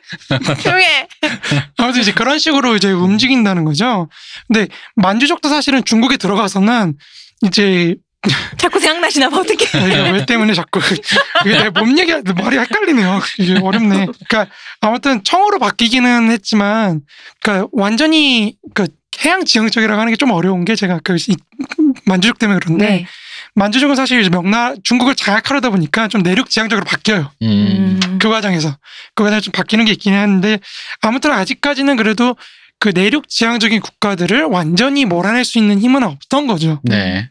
조용해. 0.62 1.08
아무튼 1.78 2.00
이제 2.00 2.12
그런 2.12 2.38
식으로 2.38 2.76
이제 2.76 2.90
움직인다는 2.90 3.64
거죠. 3.64 4.08
근데 4.48 4.68
만주족도 4.96 5.48
사실은 5.48 5.84
중국에 5.84 6.16
들어가서는 6.16 6.94
이제 7.42 7.94
자꾸 8.58 8.80
생각나시나 8.80 9.28
봐 9.28 9.38
어떻게? 9.38 9.66
아, 9.78 9.84
왜 10.10 10.26
때문에 10.26 10.52
자꾸 10.54 10.80
이게 11.44 11.56
내가 11.58 11.70
몸 11.80 11.96
얘기 11.98 12.12
말이 12.12 12.58
헷갈리네요. 12.58 13.20
이게 13.38 13.58
어렵네. 13.62 14.06
그러니까 14.28 14.52
아무튼 14.80 15.22
청으로 15.22 15.58
바뀌기는 15.60 16.30
했지만, 16.32 17.02
그러니까 17.42 17.68
완전히 17.72 18.56
그 18.74 18.88
해양 19.24 19.44
지형적이라고 19.44 20.00
하는 20.00 20.12
게 20.12 20.16
좀 20.16 20.30
어려운 20.32 20.64
게 20.64 20.74
제가 20.74 21.00
그 21.04 21.16
이- 21.28 21.36
만주족 22.04 22.38
때문에 22.38 22.58
그런데 22.62 22.86
네. 22.88 23.06
만주족은 23.56 23.96
사실 23.96 24.20
이제 24.20 24.28
명나 24.28 24.74
중국을 24.84 25.14
장악하려다 25.14 25.70
보니까 25.70 26.08
좀 26.08 26.22
내륙 26.22 26.50
지향적으로 26.50 26.84
바뀌어요. 26.84 27.32
음. 27.42 27.98
음. 28.04 28.18
그 28.20 28.28
과정에서 28.28 28.76
그 29.14 29.24
과정에서 29.24 29.40
좀 29.44 29.52
바뀌는 29.52 29.86
게 29.86 29.92
있긴 29.92 30.12
한데 30.12 30.60
아무튼 31.00 31.32
아직까지는 31.32 31.96
그래도 31.96 32.36
그 32.78 32.90
내륙 32.94 33.30
지향적인 33.30 33.80
국가들을 33.80 34.44
완전히 34.44 35.06
몰아낼 35.06 35.46
수 35.46 35.56
있는 35.58 35.80
힘은 35.80 36.02
없던 36.02 36.46
거죠. 36.46 36.80
네. 36.84 37.30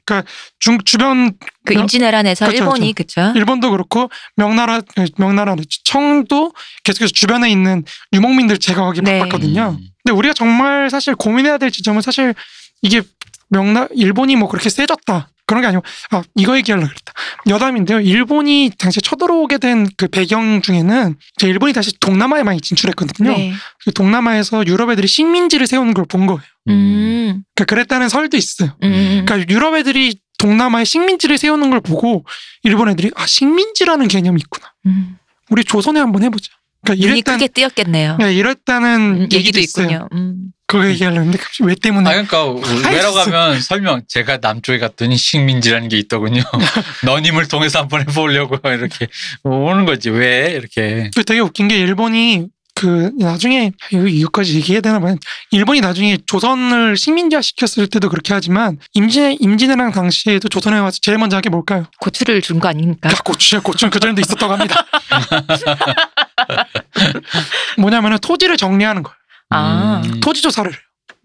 중 0.60 0.80
주변 0.84 1.34
그 1.64 1.76
임진왜란에서 1.76 2.48
그쵸, 2.48 2.58
일본이 2.58 2.94
그쵸? 2.94 3.32
일본도 3.36 3.70
그렇고 3.70 4.10
명나라 4.36 4.82
명나라 5.18 5.56
청도 5.84 6.54
계속해서 6.84 7.14
주변에 7.14 7.52
있는 7.52 7.84
유목민들 8.14 8.58
제거하기 8.58 9.02
네. 9.02 9.20
바빴거든요. 9.20 9.78
음. 9.80 9.88
근데 10.04 10.18
우리가 10.18 10.34
정말 10.34 10.90
사실 10.90 11.14
고민해야 11.14 11.60
될 11.60 11.70
지점은 11.70 12.02
사실 12.02 12.34
이게 12.82 13.04
명나 13.50 13.88
일본이 13.94 14.36
뭐 14.36 14.50
그렇게 14.50 14.70
세졌다 14.70 15.30
그런 15.48 15.62
게 15.62 15.68
아니고 15.68 15.84
아 16.12 16.24
이거 16.36 16.58
얘기하려고 16.58 16.88
그랬다 16.88 17.14
여담인데요 17.48 18.00
일본이 18.00 18.72
당시에 18.78 19.02
쳐들어오게 19.02 19.58
된 19.60 19.86
그 19.98 20.08
배경 20.08 20.62
중에는 20.62 21.16
이제 21.38 21.48
일본이 21.48 21.72
다시 21.74 21.98
동남아에 22.00 22.44
많이 22.44 22.60
진출했거든요 22.62 23.30
네. 23.32 23.54
그 23.84 23.94
동남아에서 23.94 24.66
유럽 24.66 24.90
애들이 24.92 25.08
식민지를 25.08 25.68
세우는 25.68 25.94
걸 25.94 26.06
본 26.06 26.26
거예요 26.28 26.42
음. 26.70 27.44
그러니까 27.56 27.66
그랬다는 27.66 28.10
설도 28.10 28.38
있어요 28.38 28.76
음. 28.84 29.24
그러니까 29.26 29.54
유럽 29.54 29.76
애들이 29.76 30.20
동남아에 30.38 30.84
식민지를 30.84 31.38
세우는 31.38 31.70
걸 31.70 31.80
보고 31.82 32.26
일본 32.64 32.90
애들이 32.90 33.12
아 33.16 33.26
식민지라는 33.26 34.08
개념이 34.08 34.40
있구나 34.42 34.74
음. 34.88 35.18
우리 35.50 35.64
조선에 35.64 36.00
한번 36.00 36.24
해보자 36.24 36.52
그러니까 36.86 36.94
눈이 36.94 37.18
이랬다는 37.18 37.40
크게 37.40 37.48
뜨였겠네요. 37.54 38.18
네, 38.20 38.34
이랬다는 38.34 39.22
음, 39.22 39.30
얘기도, 39.32 39.60
있군요. 39.60 40.08
음. 40.14 40.52
그거 40.68 40.88
얘기하려는데 40.88 41.38
갑자기 41.38 41.68
왜 41.68 41.76
때문에 41.76 42.10
아 42.10 42.24
그러니까 42.24 42.90
왜라고 42.90 43.16
가면 43.16 43.62
설명 43.62 44.02
제가 44.08 44.40
남쪽에 44.42 44.80
갔더니 44.80 45.16
식민지라는 45.16 45.90
게 45.90 45.98
있더군요. 46.00 46.42
너님을 47.06 47.48
통해서 47.48 47.80
한번 47.80 48.02
해보려고 48.02 48.58
이렇게 48.68 49.08
오는 49.44 49.86
거지 49.86 50.10
왜 50.10 50.54
이렇게 50.54 51.12
그 51.16 51.24
되게 51.24 51.40
웃긴 51.40 51.68
게 51.68 51.78
일본이 51.78 52.48
그 52.78 53.12
나중에 53.18 53.72
이거 53.92 54.06
이거까지 54.06 54.54
얘기해야 54.56 54.82
되나 54.82 55.00
봐요. 55.00 55.16
일본이 55.52 55.80
나중에 55.80 56.18
조선을 56.28 56.98
식민지화 56.98 57.42
시켰을 57.42 57.88
때도 57.88 58.10
그렇게 58.10 58.34
하지만 58.34 58.78
임진 58.94 59.38
임진왜란 59.40 59.94
당시에도 59.94 60.50
조선에 60.50 60.78
와서 60.80 61.00
제일 61.02 61.18
먼저 61.18 61.38
한게 61.38 61.50
뭘까요? 61.50 61.86
고추를 62.02 62.42
준 62.42 62.60
거 62.60 62.68
아닙니까? 62.68 63.10
야, 63.10 63.14
고추야 63.24 63.62
고추는 63.62 63.92
그 63.92 64.00
전에도 64.00 64.20
있었다고 64.20 64.54
합니다. 64.54 64.86
뭐냐면은 67.78 68.18
토지를 68.20 68.58
정리하는 68.58 69.04
거예요. 69.04 69.16
아. 69.52 70.02
음. 70.06 70.20
토지 70.20 70.42
조사를. 70.42 70.70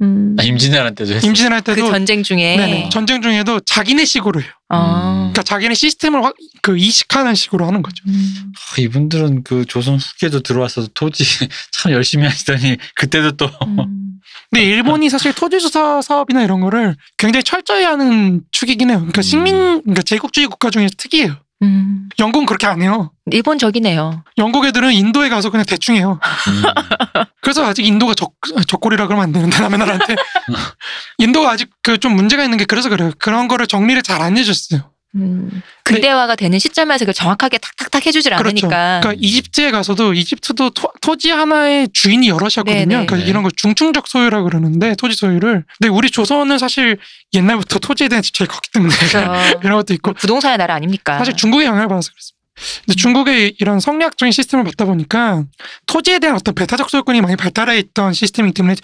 음. 0.03 0.37
아, 0.39 0.43
임진왜란 0.43 0.95
때도 0.95 1.15
했어. 1.15 1.27
임진왜란 1.27 1.63
그 1.63 1.75
때도 1.75 1.91
전쟁 1.91 2.23
중에. 2.23 2.57
네네, 2.57 2.89
전쟁 2.91 3.21
중에도 3.23 3.61
자기네 3.61 4.05
식으로 4.05 4.41
해요. 4.41 4.51
어. 4.71 5.31
그러니까 5.33 5.43
자기네 5.43 5.75
시스템을 5.75 6.25
확, 6.25 6.35
그 6.63 6.79
이식하는 6.79 7.35
식으로 7.35 7.67
하는 7.67 7.83
거죠. 7.83 8.03
음. 8.09 8.53
아, 8.55 8.81
이분들은 8.81 9.45
그 9.45 9.65
조선 9.67 9.97
후계도 9.97 10.41
들어와서 10.41 10.87
토지 10.95 11.25
참 11.73 11.93
열심히 11.93 12.25
하시더니 12.27 12.77
그때도 12.95 13.33
또 13.33 13.47
음. 13.67 14.11
근데 14.51 14.65
일본이 14.65 15.09
사실 15.09 15.33
토지 15.33 15.61
조사 15.61 16.03
사업이나 16.03 16.43
이런 16.43 16.61
거를 16.61 16.97
굉장히 17.17 17.45
철저히 17.45 17.85
하는 17.85 18.43
축이긴 18.51 18.91
해요. 18.91 18.99
그러니까 18.99 19.21
음. 19.21 19.23
식민, 19.23 19.55
그러니까 19.83 20.03
제국주의 20.03 20.47
국가 20.49 20.71
중에서 20.71 20.95
특이해요. 20.97 21.37
음. 21.63 22.09
영국은 22.19 22.47
그렇게 22.47 22.67
안 22.67 22.81
해요. 22.83 23.13
일본적이네요. 23.31 24.25
영국 24.39 24.65
애들은 24.65 24.93
인도에 24.93 25.29
가서 25.29 25.51
그냥 25.51 25.67
대충 25.67 25.95
해요. 25.97 26.19
음. 26.49 26.63
그래서 27.43 27.65
아직 27.67 27.85
인도가 27.87 28.15
적, 28.15 28.33
적골이라 28.67 29.07
그러면 29.07 29.25
안 29.25 29.33
되는데, 29.33 29.59
남의 29.61 29.79
나라한테. 29.79 30.17
인도가 31.19 31.51
아직 31.51 31.71
그 31.83 31.99
좀 31.99 32.15
문제가 32.17 32.45
있는 32.45 32.57
게 32.59 32.65
그래서 32.65 32.89
그래요. 32.89 33.11
그런 33.19 33.47
거를 33.49 33.67
정리를 33.67 34.03
잘 34.03 34.21
안 34.23 34.37
해줬어요. 34.39 34.91
음. 35.17 35.63
근대화가 35.83 36.37
되는 36.37 36.59
시점에서 36.59 37.05
그 37.05 37.13
정확하게 37.13 37.59
탁탁탁 37.59 38.07
해주질 38.07 38.31
그렇죠. 38.37 38.67
않으니까. 38.67 39.01
그러니까 39.01 39.15
이집트에 39.21 39.71
가서도 39.71 40.15
이집트도 40.15 40.71
토, 40.71 41.17
지 41.17 41.31
하나의 41.31 41.89
주인이 41.93 42.29
여럿이었거든요. 42.29 42.75
네네. 42.75 43.07
그러니까 43.07 43.17
네. 43.17 43.25
이런 43.25 43.43
걸 43.43 43.51
중충적 43.55 44.07
소유라 44.07 44.43
그러는데 44.43 44.95
토지 44.95 45.15
소유를. 45.15 45.65
근데 45.79 45.89
우리 45.89 46.11
조선은 46.11 46.57
사실 46.59 46.99
옛날부터 47.35 47.79
토지에 47.81 48.09
대한 48.09 48.23
집착이 48.23 48.49
컸기 48.49 48.71
때문에 48.73 48.95
그래서 48.97 49.19
이런 49.63 49.77
것도 49.79 49.93
있고 49.95 50.15
부동산의 50.15 50.57
나라 50.57 50.75
아닙니까? 50.75 51.19
사실 51.19 51.35
중국의 51.35 51.67
영향을 51.67 51.89
받아서 51.89 52.11
그렇습니다. 52.11 52.41
근데 52.87 52.97
중국의 52.97 53.57
이런 53.59 53.81
성리학적인 53.81 54.33
시스템을 54.33 54.65
받다 54.65 54.85
보니까 54.85 55.45
토지에 55.87 56.21
대한 56.21 56.37
어떤 56.37 56.55
배타적 56.55 56.89
소유권이 56.89 57.21
많이 57.21 57.37
발달해 57.37 57.79
있던 57.79 58.13
시스템이기 58.13 58.55
때문에 58.55 58.77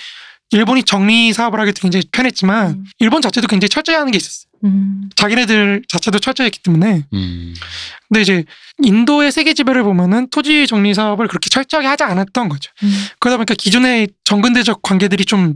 일본이 0.51 0.83
정리 0.83 1.33
사업을 1.33 1.59
하기 1.61 1.73
굉장히 1.73 2.05
편했지만 2.13 2.69
음. 2.69 2.85
일본 2.99 3.23
자체도 3.23 3.49
굉장히 3.49 3.69
철저히 3.69 3.97
하는 3.97 4.11
게 4.13 4.17
있었어요. 4.17 4.46
음. 4.65 5.11
자기네들 5.17 5.83
자체도 5.89 6.19
철저히 6.19 6.47
했기 6.47 6.63
때문에 6.63 7.05
음. 7.13 7.55
근데 8.09 8.23
이제 8.23 8.45
인도의 8.83 9.33
세계 9.33 9.55
지배를 9.55 9.83
보면은 9.83 10.29
토지 10.31 10.67
정리 10.67 10.95
사업을 10.95 11.29
그렇게 11.29 11.49
철저하게 11.49 11.89
하지 11.89 12.05
않았던 12.05 12.49
거죠. 12.49 12.71
음. 12.83 13.07
그러다 13.19 13.39
보니까 13.39 13.55
기존의 13.55 14.09
정근대적 14.25 14.83
관계들이 14.83 15.25
좀 15.25 15.55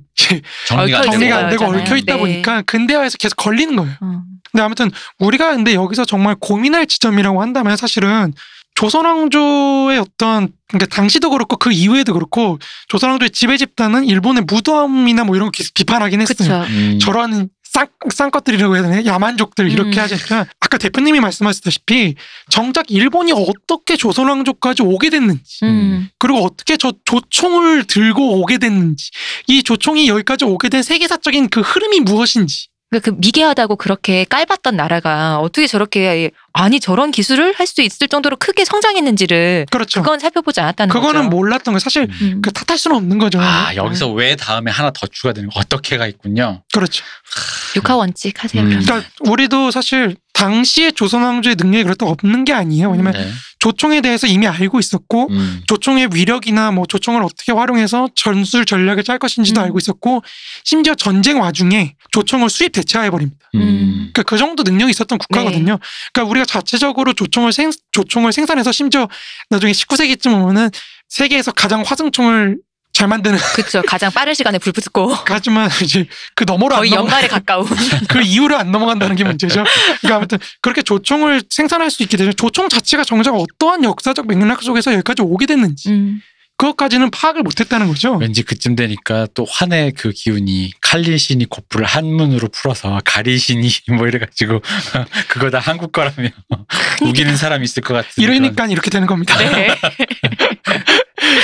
정리가 0.67 1.03
정리가 1.03 1.51
되고. 1.51 1.65
안 1.65 1.73
되고. 1.73 1.81
얽혀 1.81 1.97
있다 1.97 2.15
네. 2.15 2.19
보니까 2.19 2.63
근대화에서 2.63 3.19
계속 3.19 3.37
걸리는 3.37 3.77
거예요. 3.77 3.95
어. 4.01 4.23
근데 4.51 4.63
아무튼 4.63 4.91
우리가 5.19 5.55
근데 5.55 5.75
여기서 5.75 6.05
정말 6.05 6.35
고민할 6.41 6.87
지점이라고 6.87 7.41
한다면 7.41 7.77
사실은 7.77 8.33
조선왕조의 8.75 9.99
어떤 9.99 10.49
그러니까 10.69 10.95
당시도 10.95 11.31
그렇고 11.31 11.57
그 11.57 11.71
이후에도 11.73 12.15
그렇고 12.15 12.59
조선왕조의 12.89 13.31
지배 13.31 13.57
집단은 13.57 14.05
일본의 14.05 14.45
무덤이나 14.45 15.25
뭐 15.25 15.37
이런 15.37 15.49
거 15.49 15.51
계속 15.51 15.75
비판하긴 15.75 16.21
했어요. 16.21 16.65
음. 16.69 16.99
저런 17.01 17.49
쌍, 17.73 17.87
쌍것들이라고 18.13 18.75
해야 18.75 18.83
되나? 18.83 19.05
야만족들 19.05 19.71
이렇게 19.71 20.01
음. 20.01 20.03
하니까 20.03 20.47
아까 20.59 20.77
대표님이 20.77 21.21
말씀하셨다시피 21.21 22.17
정작 22.49 22.91
일본이 22.91 23.33
어떻게 23.33 23.97
조선왕조까지 23.97 24.83
오게 24.83 25.11
됐는지 25.11 25.65
음. 25.65 26.09
그리고 26.19 26.41
어떻게 26.41 26.77
저 26.77 26.93
조총을 27.05 27.85
들고 27.85 28.41
오게 28.41 28.59
됐는지 28.59 29.11
이 29.47 29.63
조총이 29.63 30.09
여기까지 30.09 30.47
오게 30.47 30.69
된 30.69 30.83
세계사적인 30.83 31.49
그 31.49 31.61
흐름이 31.61 32.01
무엇인지 32.01 32.70
그러니까 32.91 33.11
그 33.13 33.17
미개하다고 33.21 33.77
그렇게 33.77 34.25
깔봤던 34.25 34.77
나라가 34.77 35.39
어떻게 35.39 35.67
저렇게 35.69 36.31
아니 36.53 36.81
저런 36.81 37.13
기술을 37.13 37.55
할 37.57 37.71
수 37.71 37.83
있을 37.83 38.09
정도로 38.09 38.37
크게 38.37 38.65
성장했는지를 38.65 39.67
그렇죠. 39.71 40.03
그건 40.03 40.19
살펴보지 40.19 40.61
않았다는 40.61 40.93
그거는 40.93 41.21
거죠. 41.23 41.31
몰랐던 41.31 41.73
거예요. 41.73 41.79
사실 41.79 42.09
음. 42.21 42.43
그 42.43 42.51
탓할 42.53 42.77
수는 42.79 42.97
없는 42.97 43.19
거죠. 43.19 43.39
아 43.41 43.73
여기서 43.77 44.11
왜 44.11 44.35
다음에 44.35 44.73
하나 44.73 44.91
더 44.91 45.07
추가되는 45.07 45.51
거 45.51 45.61
어떻게가 45.61 46.09
있군요. 46.09 46.65
그렇죠. 46.75 47.05
육하 47.77 47.95
원칙 47.97 48.43
하세요. 48.43 48.61
음. 48.65 48.69
그러니까 48.85 49.09
우리도 49.21 49.71
사실 49.71 50.17
당시에 50.33 50.91
조선 50.91 51.23
왕조의 51.23 51.55
능력이 51.61 51.85
그렇다고 51.85 52.11
없는 52.11 52.45
게 52.45 52.53
아니에요. 52.53 52.91
왜냐면 52.91 53.13
네. 53.13 53.31
조총에 53.61 54.01
대해서 54.01 54.27
이미 54.27 54.49
알고 54.49 54.81
있었고 54.81 55.29
음. 55.31 55.63
조총의 55.69 56.09
위력이나 56.13 56.73
뭐 56.73 56.87
조총을 56.87 57.23
어떻게 57.23 57.53
활용해서 57.53 58.09
전술 58.17 58.65
전략을 58.65 59.05
짤 59.05 59.19
것인지도 59.21 59.61
음. 59.61 59.65
알고 59.67 59.79
있었고 59.79 60.25
심지어 60.65 60.97
전쟁 60.97 61.41
와중에 61.41 61.95
조총을 62.11 62.51
수입 62.51 62.73
대체해 62.73 63.11
버립니다. 63.11 63.49
음. 63.55 64.11
그러니까 64.13 64.23
그 64.25 64.39
정도 64.39 64.63
능력이 64.63 64.91
있었던 64.91 65.19
국가거든요. 65.19 65.79
그러니까 66.13 66.31
우리가 66.31 66.45
자체적으로 66.45 67.13
조총을 67.13 67.53
생 67.53 67.71
조총을 67.93 68.33
생산해서 68.33 68.73
심지어 68.73 69.09
나중에 69.49 69.73
19세기쯤 69.73 70.33
오면은 70.33 70.71
세계에서 71.09 71.53
가장 71.53 71.83
화승총을 71.83 72.59
잘 72.93 73.07
만드는 73.09 73.39
그렇죠. 73.55 73.83
가장 73.83 74.11
빠른 74.11 74.35
시간에 74.35 74.59
불 74.59 74.73
붙고 74.73 75.15
하지만 75.27 75.71
이제 75.83 76.07
그 76.35 76.45
너머로 76.47 76.75
안 76.75 76.81
거의 76.81 76.91
넘어 76.91 77.03
연말에 77.05 77.29
가까운. 77.29 77.67
그 78.09 78.21
이후로 78.21 78.57
안 78.57 78.73
넘어간다는 78.73 79.17
게 79.17 79.25
문제죠. 79.25 79.65
그러니까 80.01 80.17
아무튼 80.17 80.39
그렇게 80.61 80.83
조총을 80.83 81.43
생산할 81.49 81.91
수 81.91 82.03
있게 82.03 82.17
되죠. 82.17 82.33
조총 82.33 82.69
자체가 82.69 83.05
정작 83.05 83.35
어떠한 83.35 83.85
역사적 83.85 84.27
맥락 84.27 84.63
속에서 84.63 84.93
여기까지 84.93 85.23
오게 85.23 85.47
됐는지 85.47 85.91
음. 85.91 86.21
그것까지는 86.61 87.11
파악을 87.11 87.43
못했다는 87.43 87.89
거죠. 87.89 88.17
왠지 88.17 88.43
그쯤 88.43 88.77
되니까 88.77 89.27
또 89.33 89.47
환의 89.49 89.93
그 89.93 90.11
기운이 90.11 90.73
칼리신이 90.83 91.47
고프를 91.47 91.87
한문으로 91.87 92.49
풀어서 92.49 93.01
가리신이 93.03 93.67
뭐 93.97 94.07
이래가지고 94.07 94.61
그거 95.29 95.49
다 95.49 95.59
한국 95.59 95.93
거라며 95.93 96.29
우기는 97.01 97.35
사람 97.39 97.65
있을 97.65 97.83
것 97.83 97.95
같은 97.95 98.23
이러니까 98.23 98.67
이렇게 98.67 98.91
되는 98.91 99.07
겁니다. 99.07 99.39
네. 99.39 99.69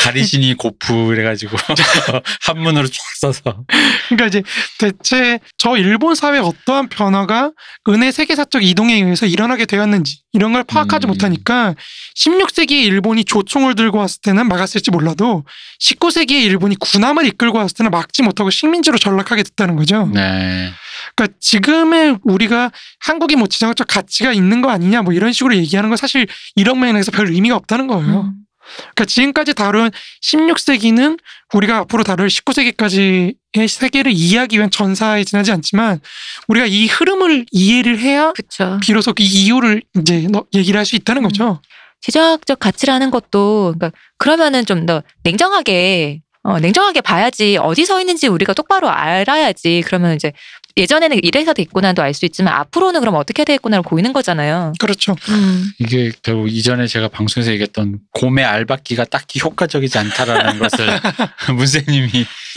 가리신이 0.04 0.54
고프 0.54 1.12
이래가지고 1.12 1.56
한문으로 2.46 2.86
쫙 2.86 3.02
써서 3.20 3.64
그러니까 4.08 4.26
이제 4.26 4.42
대체 4.78 5.40
저 5.58 5.76
일본 5.76 6.14
사회 6.14 6.38
어떠한 6.38 6.88
변화가 6.88 7.52
은혜 7.88 8.10
세계사적 8.10 8.62
이동에 8.64 8.94
의해서 8.94 9.26
일어나게 9.26 9.66
되었는지 9.66 10.20
이런 10.32 10.52
걸 10.52 10.64
파악하지 10.64 11.06
음. 11.06 11.08
못하니까 11.08 11.74
16세기에 12.16 12.82
일본이 12.82 13.24
조총을 13.24 13.74
들고 13.74 13.98
왔을 13.98 14.20
때는 14.22 14.48
막았을지 14.48 14.90
몰라도 14.90 15.44
19세기에 15.80 16.42
일본이 16.42 16.76
군함을 16.76 17.26
이끌고 17.26 17.58
왔을 17.58 17.76
때는 17.76 17.90
막지 17.90 18.22
못하고 18.22 18.50
식민지로 18.50 18.98
전락하게 18.98 19.42
됐다는 19.42 19.76
거죠. 19.76 20.10
네. 20.12 20.70
그러니까 21.14 21.36
지금의 21.40 22.18
우리가 22.22 22.70
한국이 23.00 23.36
뭐 23.36 23.46
지정학적 23.46 23.86
가치가 23.86 24.32
있는 24.32 24.60
거 24.60 24.70
아니냐 24.70 25.02
뭐 25.02 25.12
이런 25.12 25.32
식으로 25.32 25.54
얘기하는 25.56 25.90
건 25.90 25.96
사실 25.96 26.26
이런 26.54 26.80
면에서 26.80 27.10
별 27.10 27.30
의미가 27.30 27.56
없다는 27.56 27.86
거예요. 27.86 28.22
음. 28.22 28.45
그러니까 28.76 29.04
지금까지 29.06 29.54
다룬 29.54 29.90
16세기는 30.22 31.18
우리가 31.54 31.78
앞으로 31.78 32.04
다룰 32.04 32.28
19세기까지의 32.28 33.34
세계를 33.68 34.12
이해하기 34.12 34.56
위한 34.56 34.70
전사에 34.70 35.24
지나지 35.24 35.52
않지만 35.52 36.00
우리가 36.48 36.66
이 36.66 36.86
흐름을 36.86 37.46
이해를 37.50 37.98
해야 37.98 38.32
그쵸. 38.32 38.78
비로소 38.82 39.12
이 39.18 39.24
이유를 39.24 39.82
이제 40.00 40.26
너- 40.30 40.44
얘기를 40.54 40.78
할 40.78 40.84
수 40.86 40.96
있다는 40.96 41.22
음. 41.22 41.28
거죠. 41.28 41.60
지정학적 42.02 42.58
가치라는 42.60 43.10
것도 43.10 43.74
그러니까 43.76 43.90
그러면은 44.18 44.64
좀 44.66 44.86
더 44.86 45.02
냉정하게 45.24 46.20
어, 46.44 46.60
냉정하게 46.60 47.00
봐야지 47.00 47.56
어디 47.60 47.84
서 47.84 47.98
있는지 47.98 48.28
우리가 48.28 48.52
똑바로 48.52 48.88
알아야지 48.88 49.82
그러면 49.84 50.14
이제 50.14 50.32
예전에는 50.76 51.20
이래서 51.22 51.52
됐구나도 51.54 52.02
알 52.02 52.16
수 52.16 52.24
있지만 52.24 52.54
앞으로는 52.54 53.00
그럼 53.00 53.14
어떻게 53.16 53.44
되겠구나를 53.44 53.82
보이는 53.82 54.12
거잖아요. 54.14 54.72
그렇죠. 54.78 55.14
음. 55.28 55.70
이게 55.78 56.10
결국 56.22 56.48
이전에 56.50 56.86
제가 56.86 57.08
방송에서 57.08 57.50
얘기했던 57.52 57.98
곰의 58.12 58.42
알박기가 58.44 59.04
딱히 59.04 59.38
효과적이지 59.40 59.98
않다라는 59.98 60.58
것을 60.58 60.86
문세님이 61.54 62.08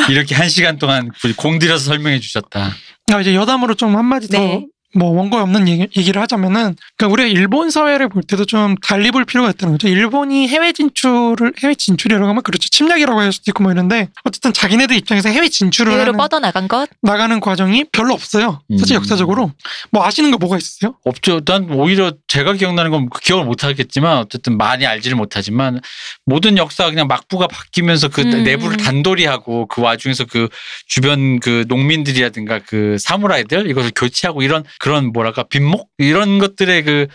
이렇게 0.10 0.34
한 0.36 0.48
시간 0.48 0.78
동안 0.78 1.12
공들여서 1.36 1.84
설명해 1.86 2.20
주셨다. 2.20 2.72
아, 3.12 3.20
이제 3.20 3.36
여담으로 3.36 3.74
좀 3.74 3.98
한마디 3.98 4.30
네. 4.30 4.38
더 4.38 4.66
뭐 4.96 5.12
원고 5.12 5.38
없는 5.38 5.68
얘기, 5.68 5.88
얘기 5.96 6.12
를 6.12 6.22
하자면은 6.24 6.76
그러니까 6.98 7.14
우리가 7.14 7.28
일본 7.28 7.70
사회를 7.70 8.10
볼 8.10 8.24
때도 8.24 8.46
좀 8.46 8.76
달리 8.82 9.12
볼 9.12 9.24
필요가 9.24 9.52
있다는 9.52 9.76
거죠. 9.76 9.88
일본이 9.88 10.48
해외 10.48 10.74
진출을 10.74 11.54
해외 11.62 11.76
진출이라고 11.76 12.28
하면 12.28 12.42
그렇죠. 12.42 12.70
침략이라고 12.70 13.20
할 13.20 13.32
수도 13.32 13.52
있고 13.52 13.64
뭐 13.64 13.72
이런데 13.72 14.10
어쨌든 14.24 14.52
자기네들 14.52 14.96
입장에서 14.98 15.30
해외 15.30 15.48
진출을 15.48 15.94
해외로 15.94 16.14
뻗어나간 16.14 16.68
것? 16.68 16.90
나가는 17.02 17.40
과정이 17.40 17.86
별로 17.92 18.16
없어요. 18.16 18.62
사실 18.80 18.96
음. 18.96 18.98
역사적으로 18.98 19.52
뭐 19.92 20.06
아시는 20.06 20.32
거 20.32 20.38
뭐가 20.38 20.58
있어요? 20.58 20.96
없죠. 21.06 21.42
난 21.46 21.70
오히려 21.72 22.14
제가 22.28 22.54
기억나는 22.54 22.90
건 22.90 23.10
기억을 23.22 23.46
못 23.46 23.64
하겠지만 23.64 24.18
어쨌든 24.18 24.58
많이 24.58 24.88
알지를 24.88 25.16
못하지만 25.16 25.82
모든 26.26 26.58
역사가 26.58 26.90
그냥 26.90 27.08
막부가 27.08 27.48
바뀌면서 27.48 28.08
그 28.08 28.22
음. 28.22 28.44
내부를 28.44 28.78
단돌이 28.78 29.26
하고 29.26 29.68
그 29.68 29.82
와중에서 29.82 30.26
그 30.26 30.50
주변 30.88 31.40
그 31.40 31.66
농민들이라든가 31.68 32.60
그 32.66 32.98
사무라이들 33.00 33.70
이것을 33.70 33.92
교체하고 33.96 34.42
이런 34.42 34.64
그런 34.80 35.12
뭐랄까 35.12 35.44
빈목 35.44 35.90
이런 35.98 36.40
것들의 36.40 36.84
그 36.84 37.08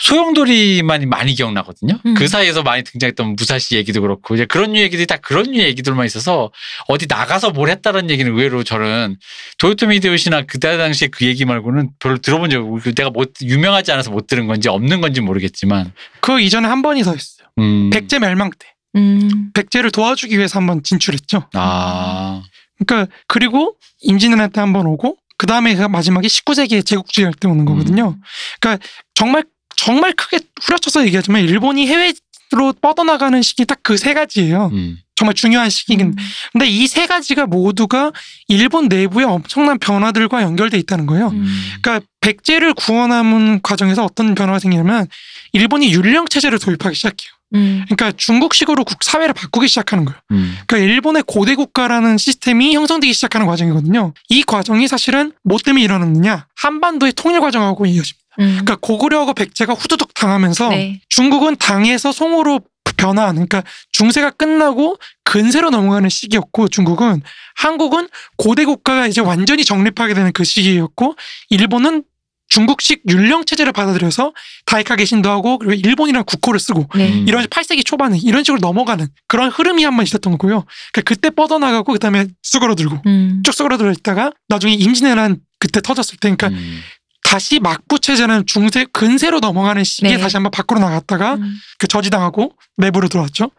소용돌이만이 0.00 1.06
많이 1.06 1.34
기억나거든요. 1.34 1.98
음. 2.06 2.14
그 2.14 2.28
사이에서 2.28 2.62
많이 2.62 2.84
등장했던 2.84 3.34
무사시 3.36 3.74
얘기도 3.76 4.00
그렇고 4.00 4.36
이제 4.36 4.44
그런 4.44 4.72
류 4.72 4.78
얘기들이 4.80 5.06
다 5.08 5.16
그런 5.16 5.46
류 5.46 5.58
얘기들만 5.58 6.06
있어서 6.06 6.52
어디 6.86 7.06
나가서 7.08 7.50
뭘 7.50 7.68
했다는 7.68 8.08
얘기는 8.08 8.30
의외로 8.30 8.62
저는 8.62 9.16
도요토미 9.58 9.96
히데요시나 9.96 10.42
그때 10.42 10.76
당시에 10.76 11.08
그 11.08 11.26
얘기 11.26 11.44
말고는 11.44 11.90
별로 11.98 12.18
들어본 12.18 12.50
적 12.50 12.62
없고 12.62 12.92
내가 12.92 13.10
못 13.10 13.32
유명하지 13.42 13.90
않아서 13.90 14.12
못 14.12 14.28
들은 14.28 14.46
건지 14.46 14.68
없는 14.68 15.00
건지 15.00 15.20
모르겠지만 15.20 15.92
그 16.20 16.40
이전에 16.40 16.68
한 16.68 16.80
번이 16.80 17.02
더 17.02 17.12
있어요. 17.16 17.48
음. 17.58 17.90
백제 17.90 18.20
멸망 18.20 18.50
때 18.56 18.68
음. 18.94 19.50
백제를 19.52 19.90
도와주기 19.90 20.36
위해서 20.38 20.60
한 20.60 20.68
번 20.68 20.84
진출했죠. 20.84 21.48
아 21.54 22.42
그러니까 22.86 23.12
그리고 23.26 23.74
임진왜란 24.02 24.52
때 24.52 24.60
한 24.60 24.72
번 24.72 24.86
오고 24.86 25.16
그 25.38 25.46
다음에 25.46 25.74
마지막에 25.88 26.28
19세기에 26.28 26.84
제국주의 26.84 27.24
할 27.24 27.32
때 27.34 27.48
오는 27.48 27.64
거거든요. 27.64 28.16
그러니까 28.60 28.84
정말 29.14 29.44
정말 29.76 30.12
크게 30.12 30.40
후려쳐서 30.60 31.06
얘기하지만 31.06 31.42
일본이 31.42 31.86
해외로 31.86 32.72
뻗어나가는 32.80 33.40
시기 33.42 33.64
딱 33.64 33.78
그 33.82 33.96
세 33.96 34.12
가지예요. 34.14 34.70
음. 34.72 34.98
정말 35.14 35.34
중요한 35.34 35.70
시기긴. 35.70 36.08
음. 36.08 36.16
근데 36.52 36.66
이 36.66 36.86
세 36.88 37.06
가지가 37.06 37.46
모두가 37.46 38.12
일본 38.48 38.88
내부의 38.88 39.26
엄청난 39.26 39.78
변화들과 39.78 40.42
연결돼 40.42 40.76
있다는 40.78 41.06
거예요. 41.06 41.28
음. 41.28 41.46
그러니까 41.80 42.06
백제를 42.20 42.74
구원하는 42.74 43.60
과정에서 43.62 44.04
어떤 44.04 44.34
변화가 44.34 44.58
생기냐면 44.58 45.06
일본이 45.52 45.92
율령 45.92 46.26
체제를 46.28 46.58
도입하기 46.58 46.94
시작해요. 46.96 47.30
음. 47.54 47.84
그러니까 47.86 48.12
중국식으로 48.16 48.84
국 48.84 49.02
사회를 49.02 49.34
바꾸기 49.34 49.68
시작하는 49.68 50.04
거예요. 50.04 50.18
음. 50.32 50.56
그러니까 50.66 50.92
일본의 50.92 51.24
고대 51.26 51.54
국가라는 51.54 52.18
시스템이 52.18 52.74
형성되기 52.74 53.12
시작하는 53.12 53.46
과정이거든요. 53.46 54.12
이 54.28 54.42
과정이 54.42 54.86
사실은 54.88 55.32
뭐 55.44 55.58
때문에 55.62 55.82
일어났느냐? 55.84 56.46
한반도의 56.56 57.12
통일 57.14 57.40
과정하고 57.40 57.86
이어집니다. 57.86 58.18
음. 58.40 58.46
그러니까 58.50 58.76
고구려하고 58.80 59.34
백제가 59.34 59.74
후두둑 59.74 60.14
당하면서 60.14 60.68
네. 60.70 61.00
중국은 61.08 61.56
당에서 61.56 62.12
송으로 62.12 62.60
변화하는 62.96 63.46
그러니까 63.46 63.62
중세가 63.92 64.30
끝나고 64.32 64.96
근세로 65.24 65.70
넘어가는 65.70 66.08
시기였고 66.08 66.68
중국은 66.68 67.22
한국은 67.54 68.08
고대 68.36 68.64
국가가 68.64 69.06
이제 69.06 69.20
완전히 69.20 69.64
정립하게 69.64 70.14
되는 70.14 70.32
그 70.32 70.44
시기였고 70.44 71.14
일본은 71.50 72.04
중국식 72.48 73.02
율령 73.08 73.44
체제를 73.44 73.72
받아들여서 73.72 74.32
다이카 74.66 74.96
개신도 74.96 75.30
하고 75.30 75.58
그리고 75.58 75.74
일본이랑 75.74 76.24
국호를 76.26 76.58
쓰고 76.58 76.86
네. 76.94 77.12
음. 77.12 77.28
이런 77.28 77.44
8세기 77.46 77.84
초반에 77.84 78.18
이런 78.18 78.42
식으로 78.44 78.58
넘어가는 78.60 79.06
그런 79.26 79.50
흐름이 79.50 79.84
한 79.84 79.96
번 79.96 80.04
있었던 80.04 80.32
거고요. 80.32 80.64
그러니까 80.92 81.02
그때 81.02 81.30
뻗어나가고 81.30 81.92
그다음에 81.92 82.26
쑥으로들고 82.42 83.02
음. 83.06 83.42
쭉 83.44 83.52
쑥으로들어 83.52 83.90
있다가 83.92 84.32
나중에 84.48 84.72
임진왜란 84.74 85.38
그때 85.58 85.80
터졌을 85.80 86.18
때 86.18 86.34
그러니까 86.34 86.48
음. 86.48 86.80
다시 87.24 87.58
막부 87.60 87.98
체제는 87.98 88.46
중세 88.46 88.86
근세로 88.92 89.40
넘어가는 89.40 89.84
시기에 89.84 90.16
네. 90.16 90.18
다시 90.18 90.36
한번 90.36 90.50
밖으로 90.50 90.80
나갔다가 90.80 91.34
음. 91.34 91.56
그 91.78 91.86
저지당하고 91.86 92.52
내부로 92.78 93.08
들어왔죠. 93.08 93.50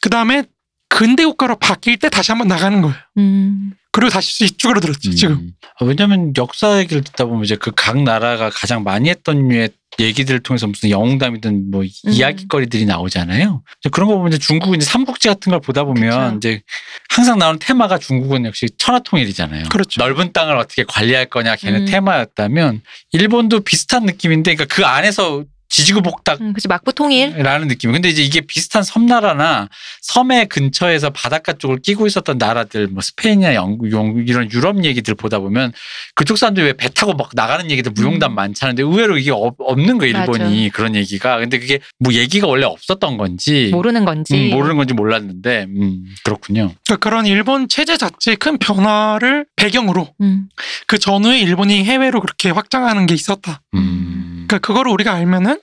그 0.00 0.10
다음에 0.10 0.44
근대 0.88 1.24
국가로 1.24 1.56
바뀔 1.56 1.98
때 1.98 2.08
다시 2.08 2.30
한번 2.30 2.46
나가는 2.46 2.80
거예요. 2.80 2.94
음. 3.18 3.72
그리고 3.96 4.10
다시 4.10 4.50
쭈그러 4.56 4.80
들었죠. 4.80 5.10
지금. 5.14 5.34
음. 5.34 5.52
왜냐면 5.80 6.32
역사 6.36 6.78
얘기를 6.78 7.02
듣다 7.02 7.24
보면 7.24 7.44
이제 7.44 7.56
그 7.56 7.72
각 7.74 8.02
나라가 8.02 8.50
가장 8.50 8.82
많이 8.84 9.08
했던 9.08 9.48
류의 9.48 9.70
얘기들을 9.98 10.40
통해서 10.40 10.66
무슨 10.66 10.90
영웅담이든 10.90 11.70
뭐 11.70 11.82
음. 11.82 11.88
이야기거리들이 12.10 12.84
나오잖아요. 12.84 13.62
그런 13.92 14.08
거 14.08 14.16
보면 14.16 14.32
이제 14.32 14.38
중국은 14.38 14.76
이제 14.76 14.84
삼국지 14.86 15.28
같은 15.28 15.50
걸 15.50 15.60
보다 15.60 15.84
보면 15.84 16.34
그쵸. 16.34 16.36
이제 16.36 16.62
항상 17.08 17.38
나오는 17.38 17.58
테마가 17.58 17.98
중국은 17.98 18.44
역시 18.44 18.66
천하통일이잖아요. 18.76 19.68
그렇죠. 19.70 20.00
넓은 20.02 20.32
땅을 20.32 20.56
어떻게 20.56 20.84
관리할 20.84 21.26
거냐 21.26 21.56
걔네 21.56 21.78
음. 21.78 21.84
테마였다면 21.86 22.82
일본도 23.12 23.60
비슷한 23.60 24.04
느낌인데 24.04 24.54
그러니까 24.54 24.74
그 24.74 24.84
안에서 24.84 25.44
지지고 25.68 26.00
볶다 26.02 26.34
음. 26.40 26.52
그치 26.52 26.68
막부 26.68 26.92
통일. 26.92 27.34
라는 27.36 27.68
느낌. 27.68 27.92
근데 27.92 28.08
이제 28.08 28.22
이게 28.22 28.40
비슷한 28.40 28.82
섬나라나 28.82 29.68
섬의 30.02 30.46
근처에서 30.48 31.10
바닷가 31.10 31.52
쪽을 31.52 31.78
끼고 31.82 32.06
있었던 32.06 32.38
나라들, 32.38 32.88
뭐 32.88 33.02
스페인이나 33.02 33.54
영국, 33.54 33.90
영국 33.92 34.28
이런 34.28 34.50
유럽 34.52 34.84
얘기들 34.84 35.14
보다 35.14 35.38
보면 35.38 35.72
그쪽 36.14 36.38
사람들이 36.38 36.66
왜 36.66 36.72
배 36.72 36.88
타고 36.88 37.14
막 37.14 37.30
나가는 37.34 37.70
얘기들 37.70 37.92
무용담 37.92 38.32
음. 38.32 38.34
많잖은데 38.34 38.82
의외로 38.82 39.18
이게 39.18 39.30
없, 39.32 39.56
없는 39.58 39.98
거예요, 39.98 40.16
일본이. 40.18 40.70
그런 40.72 40.94
얘기가. 40.94 41.38
근데 41.38 41.58
그게 41.58 41.80
뭐 41.98 42.12
얘기가 42.12 42.46
원래 42.46 42.64
없었던 42.66 43.16
건지. 43.16 43.70
모르는 43.72 44.04
건지. 44.04 44.34
음, 44.34 44.50
모르는 44.50 44.76
건지 44.76 44.94
몰랐는데, 44.94 45.66
음, 45.68 46.04
그렇군요. 46.22 46.72
그러니까 46.86 46.96
그런 47.08 47.26
일본 47.26 47.68
체제 47.68 47.96
자체의 47.96 48.36
큰 48.36 48.58
변화를 48.58 49.46
배경으로 49.56 50.08
음. 50.20 50.48
그 50.86 50.98
전후에 50.98 51.40
일본이 51.40 51.84
해외로 51.84 52.20
그렇게 52.20 52.50
확장하는 52.50 53.06
게 53.06 53.14
있었다. 53.14 53.62
음. 53.74 54.25
그러니까 54.46 54.58
그거를 54.58 54.92
우리가 54.92 55.12
알면은 55.14 55.60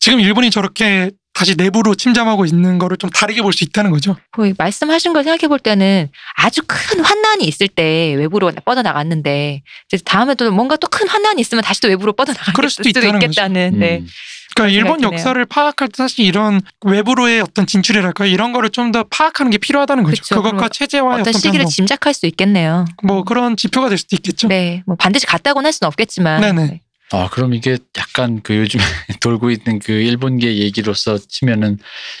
지금 0.00 0.20
일본이 0.20 0.50
저렇게 0.50 1.10
다시 1.34 1.54
내부로 1.54 1.94
침잠하고 1.94 2.46
있는 2.46 2.78
거를 2.78 2.96
좀 2.96 3.10
다르게 3.10 3.42
볼 3.42 3.52
수 3.52 3.62
있다는 3.62 3.90
거죠. 3.90 4.16
거의 4.32 4.54
말씀하신 4.56 5.12
걸 5.12 5.22
생각해 5.22 5.48
볼 5.48 5.58
때는 5.58 6.08
아주 6.36 6.62
큰 6.66 7.00
환난이 7.00 7.44
있을 7.44 7.68
때 7.68 8.14
외부로 8.16 8.50
뻗어 8.64 8.80
나갔는데 8.82 9.62
이제 9.92 10.02
다음에 10.04 10.34
또 10.34 10.50
뭔가 10.50 10.76
또 10.76 10.88
큰 10.88 11.06
환난이 11.08 11.40
있으면 11.42 11.62
다시 11.62 11.80
또 11.82 11.88
외부로 11.88 12.12
뻗어 12.14 12.32
나갈 12.32 12.54
그럴 12.54 12.70
수도 12.70 12.88
있다는 12.88 13.12
거죠. 13.12 13.26
있겠다는. 13.26 13.78
네. 13.78 13.98
음. 13.98 14.06
그러니까 14.54 14.74
일본 14.74 15.00
생각이. 15.00 15.12
역사를 15.14 15.44
파악할 15.44 15.88
때 15.88 15.92
사실 15.94 16.24
이런 16.24 16.62
외부로의 16.86 17.42
어떤 17.42 17.66
진출이랄까 17.66 18.24
이런 18.24 18.52
거를 18.52 18.70
좀 18.70 18.90
더 18.92 19.02
파악하는 19.04 19.50
게 19.50 19.58
필요하다는 19.58 20.04
거죠. 20.04 20.22
그쵸. 20.22 20.36
그것과 20.36 20.70
체제와의 20.70 21.20
어떤 21.20 21.28
어떤 21.28 21.32
시기를 21.34 21.58
변동, 21.64 21.70
짐작할 21.70 22.14
수 22.14 22.24
있겠네요. 22.26 22.86
뭐 23.02 23.24
그런 23.24 23.56
지표가 23.58 23.90
될 23.90 23.98
수도 23.98 24.16
있겠죠. 24.16 24.48
네, 24.48 24.82
뭐 24.86 24.96
반드시 24.96 25.26
같다고는 25.26 25.66
할 25.66 25.72
수는 25.74 25.88
없겠지만. 25.88 26.40
네네. 26.40 26.80
아, 27.12 27.28
그럼 27.30 27.54
이게 27.54 27.78
약간 27.98 28.40
그 28.42 28.56
요즘에 28.56 28.82
돌고 29.20 29.50
있는 29.50 29.78
그 29.78 29.92
일본계 29.92 30.56
얘기로서 30.56 31.18
치면은 31.18 31.78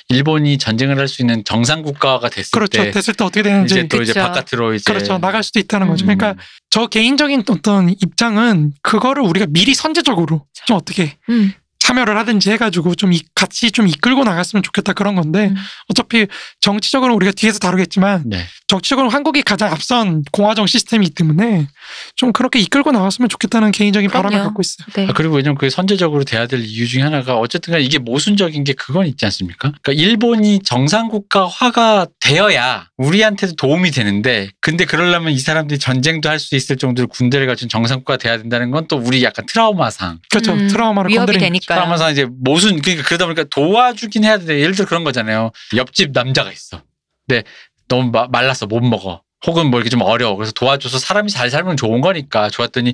일본이 0.08 0.58
전쟁을 0.58 0.98
할 0.98 1.08
수 1.08 1.22
있는 1.22 1.42
정상 1.44 1.82
국가가 1.82 2.28
됐을 2.28 2.50
그렇죠. 2.52 2.82
때 2.84 2.90
됐을 2.92 3.14
때 3.14 3.24
어떻게 3.24 3.42
되는지 3.42 3.74
이제 3.74 3.88
또 3.88 4.00
이제 4.02 4.12
그쵸. 4.12 4.20
바깥으로 4.26 4.74
이제 4.74 4.84
그렇죠. 4.86 5.18
나갈 5.18 5.42
수도 5.42 5.58
있다는 5.58 5.88
거죠. 5.88 6.04
음. 6.04 6.16
그러니까 6.16 6.34
저 6.70 6.86
개인적인 6.86 7.44
어떤 7.48 7.90
입장은 7.90 8.72
그거를 8.82 9.22
우리가 9.24 9.46
미리 9.50 9.74
선제적으로 9.74 10.46
좀 10.66 10.76
어떻게 10.76 11.16
음, 11.30 11.52
참여를 11.80 12.16
하든지 12.18 12.50
해가지고 12.52 12.94
좀 12.96 13.12
이- 13.12 13.22
같이 13.34 13.70
좀 13.70 13.86
이끌고 13.86 14.24
나갔으면 14.24 14.62
좋겠다 14.64 14.92
그런 14.92 15.14
건데 15.14 15.48
음. 15.48 15.56
어차피 15.88 16.26
정치적으로 16.60 17.14
우리가 17.14 17.32
뒤에서 17.32 17.58
다루겠지만 17.60 18.24
네. 18.26 18.44
정치적으로 18.68 19.08
한국이 19.08 19.42
가장 19.42 19.70
앞선 19.70 20.24
공화정 20.32 20.66
시스템이기 20.66 21.14
때문에 21.14 21.68
좀 22.16 22.32
그렇게 22.32 22.58
이끌고 22.58 22.90
나갔으면 22.90 23.28
좋겠다는 23.28 23.70
개인적인 23.70 24.10
바람을. 24.10 24.36
갖고 24.40 24.60
있어요. 24.60 24.86
네. 24.94 25.06
아, 25.08 25.12
그리고 25.12 25.36
왜냐면 25.36 25.56
그게 25.56 25.70
선제적으로 25.70 26.24
돼야 26.24 26.46
될 26.48 26.64
이유 26.64 26.88
중에 26.88 27.02
하나가 27.02 27.36
어쨌든 27.36 27.72
간에 27.72 27.84
이게 27.84 27.98
모순적인 27.98 28.64
게 28.64 28.72
그건 28.72 29.06
있지 29.06 29.24
않습니까? 29.24 29.72
그러니까 29.82 29.92
일본이 29.92 30.58
정상 30.64 31.08
국가화가 31.08 32.06
되어야 32.20 32.88
우리한테도 32.96 33.54
도움이 33.54 33.92
되는데 33.92 34.50
근데 34.60 34.84
그러려면 34.84 35.32
이 35.32 35.38
사람들이 35.38 35.78
전쟁도 35.78 36.28
할 36.28 36.40
수 36.40 36.54
있을 36.56 36.76
정도로 36.76 37.08
군대를 37.08 37.46
갖춘 37.46 37.68
정상 37.68 37.98
국가 37.98 38.16
돼야 38.16 38.36
된다는 38.36 38.70
건 38.70 38.86
또 38.88 38.96
우리 38.98 39.24
약간 39.24 39.46
트라우마상 39.46 40.20
그렇죠. 40.30 40.52
음, 40.52 40.68
트라우마를 40.68 41.10
위협이 41.10 41.38
되니까. 41.38 41.74
트라우마상 41.74 42.12
이제 42.12 42.26
모순 42.30 42.80
그러니까 42.80 43.04
그러다 43.06 43.24
보니까 43.26 43.44
도와주긴 43.44 44.22
해야 44.24 44.38
돼. 44.38 44.60
예를 44.60 44.74
들어 44.74 44.86
그런 44.86 45.02
거잖아요. 45.02 45.50
옆집 45.74 46.10
남자가 46.12 46.52
있어. 46.52 46.82
근데 47.26 47.42
너무 47.88 48.10
마- 48.10 48.26
말랐어 48.28 48.66
못 48.66 48.80
먹어. 48.80 49.22
혹은 49.46 49.70
뭐 49.70 49.78
이렇게 49.80 49.90
좀 49.90 50.00
어려워. 50.02 50.36
그래서 50.36 50.52
도와줘서 50.52 50.98
사람이 50.98 51.30
잘 51.30 51.50
살면 51.50 51.76
좋은 51.76 52.00
거니까 52.00 52.48
좋았더니 52.50 52.92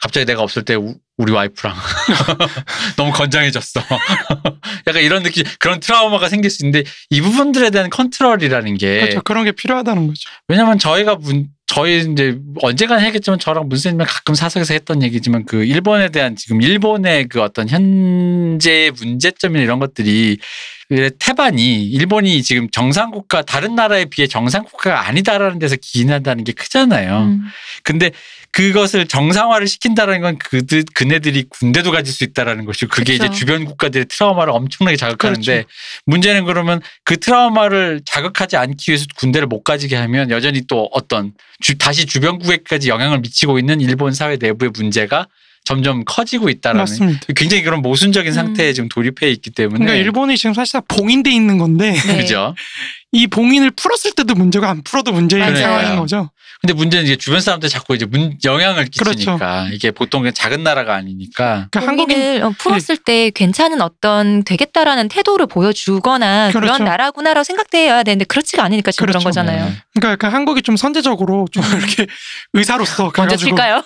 갑자기 0.00 0.26
내가 0.26 0.42
없을 0.42 0.64
때 0.64 0.74
우- 0.76 0.94
우리 1.16 1.32
와이프랑 1.32 1.74
너무 2.96 3.10
건장해졌어. 3.12 3.80
약간 4.86 5.02
이런 5.02 5.22
느낌, 5.24 5.44
그런 5.58 5.80
트라우마가 5.80 6.28
생길 6.28 6.50
수 6.50 6.64
있는데 6.64 6.88
이 7.10 7.20
부분들에 7.20 7.70
대한 7.70 7.90
컨트롤이라는 7.90 8.76
게 8.76 9.00
그렇죠. 9.00 9.22
그런 9.22 9.44
게 9.44 9.52
필요하다는 9.52 10.06
거죠. 10.06 10.30
왜냐면 10.46 10.78
저희가 10.78 11.16
문, 11.16 11.48
저희 11.68 11.98
이제 12.10 12.38
언젠가 12.62 13.00
하겠지만 13.00 13.38
저랑 13.38 13.68
문쌤이랑 13.68 14.06
가끔 14.08 14.34
사석에서 14.34 14.72
했던 14.72 15.02
얘기지만 15.02 15.44
그 15.44 15.64
일본에 15.64 16.08
대한 16.08 16.34
지금 16.34 16.62
일본의 16.62 17.28
그 17.28 17.42
어떤 17.42 17.68
현재 17.68 18.90
문제점이나 18.96 19.62
이런 19.62 19.78
것들이 19.78 20.38
그 20.88 21.10
태반이 21.18 21.84
일본이 21.84 22.42
지금 22.42 22.70
정상국가 22.70 23.42
다른 23.42 23.74
나라에 23.74 24.06
비해 24.06 24.26
정상국가가 24.26 25.06
아니다라는 25.06 25.58
데서 25.58 25.76
기인한다는 25.78 26.44
게 26.44 26.52
크잖아요. 26.52 27.18
음. 27.24 27.42
근데 27.84 28.12
그것을 28.58 29.06
정상화를 29.06 29.68
시킨다라는 29.68 30.20
건 30.20 30.36
그들 30.38 30.82
그네들이 30.92 31.44
군대도 31.48 31.92
가질 31.92 32.12
수 32.12 32.24
있다라는 32.24 32.64
것이고 32.64 32.90
그게 32.90 33.12
그쵸. 33.12 33.26
이제 33.26 33.32
주변 33.32 33.64
국가들의 33.64 34.06
트라우마를 34.08 34.52
엄청나게 34.52 34.96
자극하는데 34.96 35.52
그렇죠. 35.52 35.68
문제는 36.06 36.44
그러면 36.44 36.80
그 37.04 37.18
트라우마를 37.20 38.00
자극하지 38.04 38.56
않기 38.56 38.90
위해서 38.90 39.06
군대를 39.16 39.46
못 39.46 39.62
가지게 39.62 39.94
하면 39.94 40.30
여전히 40.30 40.62
또 40.66 40.88
어떤 40.92 41.34
주- 41.60 41.78
다시 41.78 42.04
주변국에까지 42.04 42.88
영향을 42.88 43.20
미치고 43.20 43.60
있는 43.60 43.80
일본 43.80 44.12
사회 44.12 44.36
내부의 44.40 44.72
문제가 44.74 45.28
점점 45.64 46.02
커지고 46.04 46.48
있다라는 46.48 46.80
맞습니다. 46.80 47.20
굉장히 47.36 47.62
그런 47.62 47.80
모순적인 47.80 48.32
음. 48.32 48.34
상태에 48.34 48.72
지금 48.72 48.88
돌입해 48.88 49.30
있기 49.30 49.50
때문에 49.50 49.78
그러니까 49.84 49.94
일본이 50.02 50.36
지금 50.36 50.52
사실상 50.54 50.82
봉인돼 50.88 51.30
있는 51.30 51.58
건데 51.58 51.92
네. 51.92 52.16
그죠. 52.16 52.56
이 53.12 53.28
봉인을 53.28 53.70
풀었을 53.72 54.12
때도 54.16 54.34
문제고 54.34 54.66
안 54.66 54.82
풀어도 54.82 55.12
문제인 55.12 55.42
맞아요. 55.42 55.56
상황인 55.56 55.96
거죠. 55.96 56.30
근데 56.60 56.72
문제는 56.74 57.04
이제 57.04 57.14
주변 57.16 57.40
사람들 57.40 57.68
자꾸 57.68 57.94
이제 57.94 58.04
문, 58.04 58.36
영향을 58.44 58.86
끼치니까 58.86 59.36
그렇죠. 59.36 59.74
이게 59.74 59.92
보통 59.92 60.28
작은 60.32 60.64
나라가 60.64 60.94
아니니까 60.94 61.68
그러니까 61.70 61.80
한국인 61.80 62.16
한국인을 62.18 62.42
어, 62.42 62.50
풀었을 62.58 62.96
때 62.96 63.30
괜찮은 63.30 63.80
어떤 63.80 64.42
되겠다라는 64.42 65.08
태도를 65.08 65.46
보여주거나 65.46 66.50
그런 66.50 66.62
그렇죠. 66.62 66.82
나라구나라고 66.82 67.44
생각돼야 67.44 68.02
되는데 68.02 68.24
그렇지가 68.24 68.64
않으니까 68.64 68.90
지금 68.90 69.06
그런 69.06 69.12
그렇죠. 69.20 69.28
거잖아요. 69.28 69.66
네. 69.66 69.72
그러니까 69.94 70.12
약간 70.12 70.34
한국이 70.34 70.62
좀 70.62 70.76
선제적으로 70.76 71.46
좀 71.52 71.62
이렇게 71.64 72.06
의사로서 72.52 73.12
먼저 73.16 73.36
칠까요? 73.36 73.82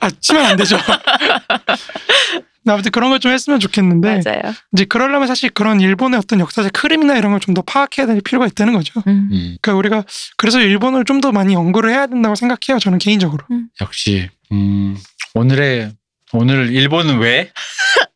아 0.00 0.10
치면 0.20 0.44
안 0.44 0.56
되죠. 0.56 0.78
아무튼 2.66 2.90
그런 2.92 3.10
걸 3.10 3.18
좀 3.18 3.32
했으면 3.32 3.58
좋겠는데 3.60 4.20
맞아요. 4.24 4.54
이제 4.72 4.84
그러려면 4.84 5.26
사실 5.28 5.50
그런 5.50 5.80
일본의 5.80 6.18
어떤 6.18 6.40
역사적 6.40 6.72
흐름이나 6.82 7.16
이런 7.16 7.32
걸 7.32 7.40
좀 7.40 7.54
더 7.54 7.62
파악해야 7.62 8.06
될 8.06 8.20
필요가 8.20 8.46
있다는 8.46 8.72
거죠. 8.72 9.00
음. 9.06 9.28
음, 9.32 9.56
그러니까 9.60 9.74
우리가 9.78 10.04
그래서 10.36 10.60
일본을 10.60 11.04
좀 11.04 11.20
더 11.20 11.30
많이 11.32 11.54
연구를 11.54 11.90
해야 11.90 12.06
된다고 12.06 12.34
생각해요. 12.34 12.78
저는 12.80 12.98
개인적으로. 12.98 13.44
역시 13.80 14.28
음, 14.52 14.96
오늘의 15.34 15.92
오늘 16.32 16.72
일본은 16.72 17.18
왜 17.18 17.50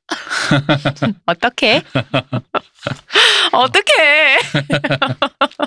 어떻게? 1.27 1.83
어떻게? 3.53 4.39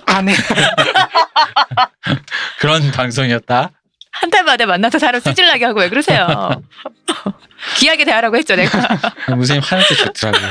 안 0.08 0.30
해. 0.30 0.36
그런 2.60 2.92
방송이었다. 2.92 3.72
한 4.12 4.30
달마다 4.30 4.66
만나서 4.66 5.00
사람 5.00 5.22
쓰질나게 5.22 5.66
하고 5.66 5.80
왜 5.82 5.90
그러세요? 5.90 6.28
귀하게 7.76 8.06
대하라고 8.06 8.38
했죠 8.38 8.56
내가. 8.56 8.80
선생님 9.28 9.62
하는 9.64 9.84
게 9.86 9.96
좋더라고요. 9.96 10.50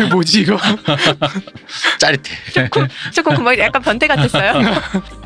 뭐지 0.10 0.40
이거? 0.42 0.56
짜릿해. 1.98 2.30
조금 2.54 2.88
조금 3.12 3.34
금방 3.34 3.58
약간 3.58 3.82
변태 3.82 4.06
같았어요. 4.06 4.52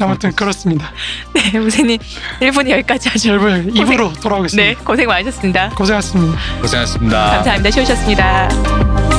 아무튼 0.00 0.32
그렇습니다. 0.34 0.90
네, 1.34 1.58
우선님 1.58 1.98
1분이 2.40 2.70
여기까지 2.70 3.08
하죠. 3.10 3.28
여러분 3.30 3.76
입으로 3.76 4.12
돌아오겠습니다. 4.14 4.68
네, 4.68 4.74
고생 4.84 5.06
많으셨습니다. 5.06 5.68
고생하셨습니다. 5.70 6.38
고생하셨습니다. 6.60 7.30
감사합니다. 7.30 7.70
쉬우셨습니다. 7.70 9.15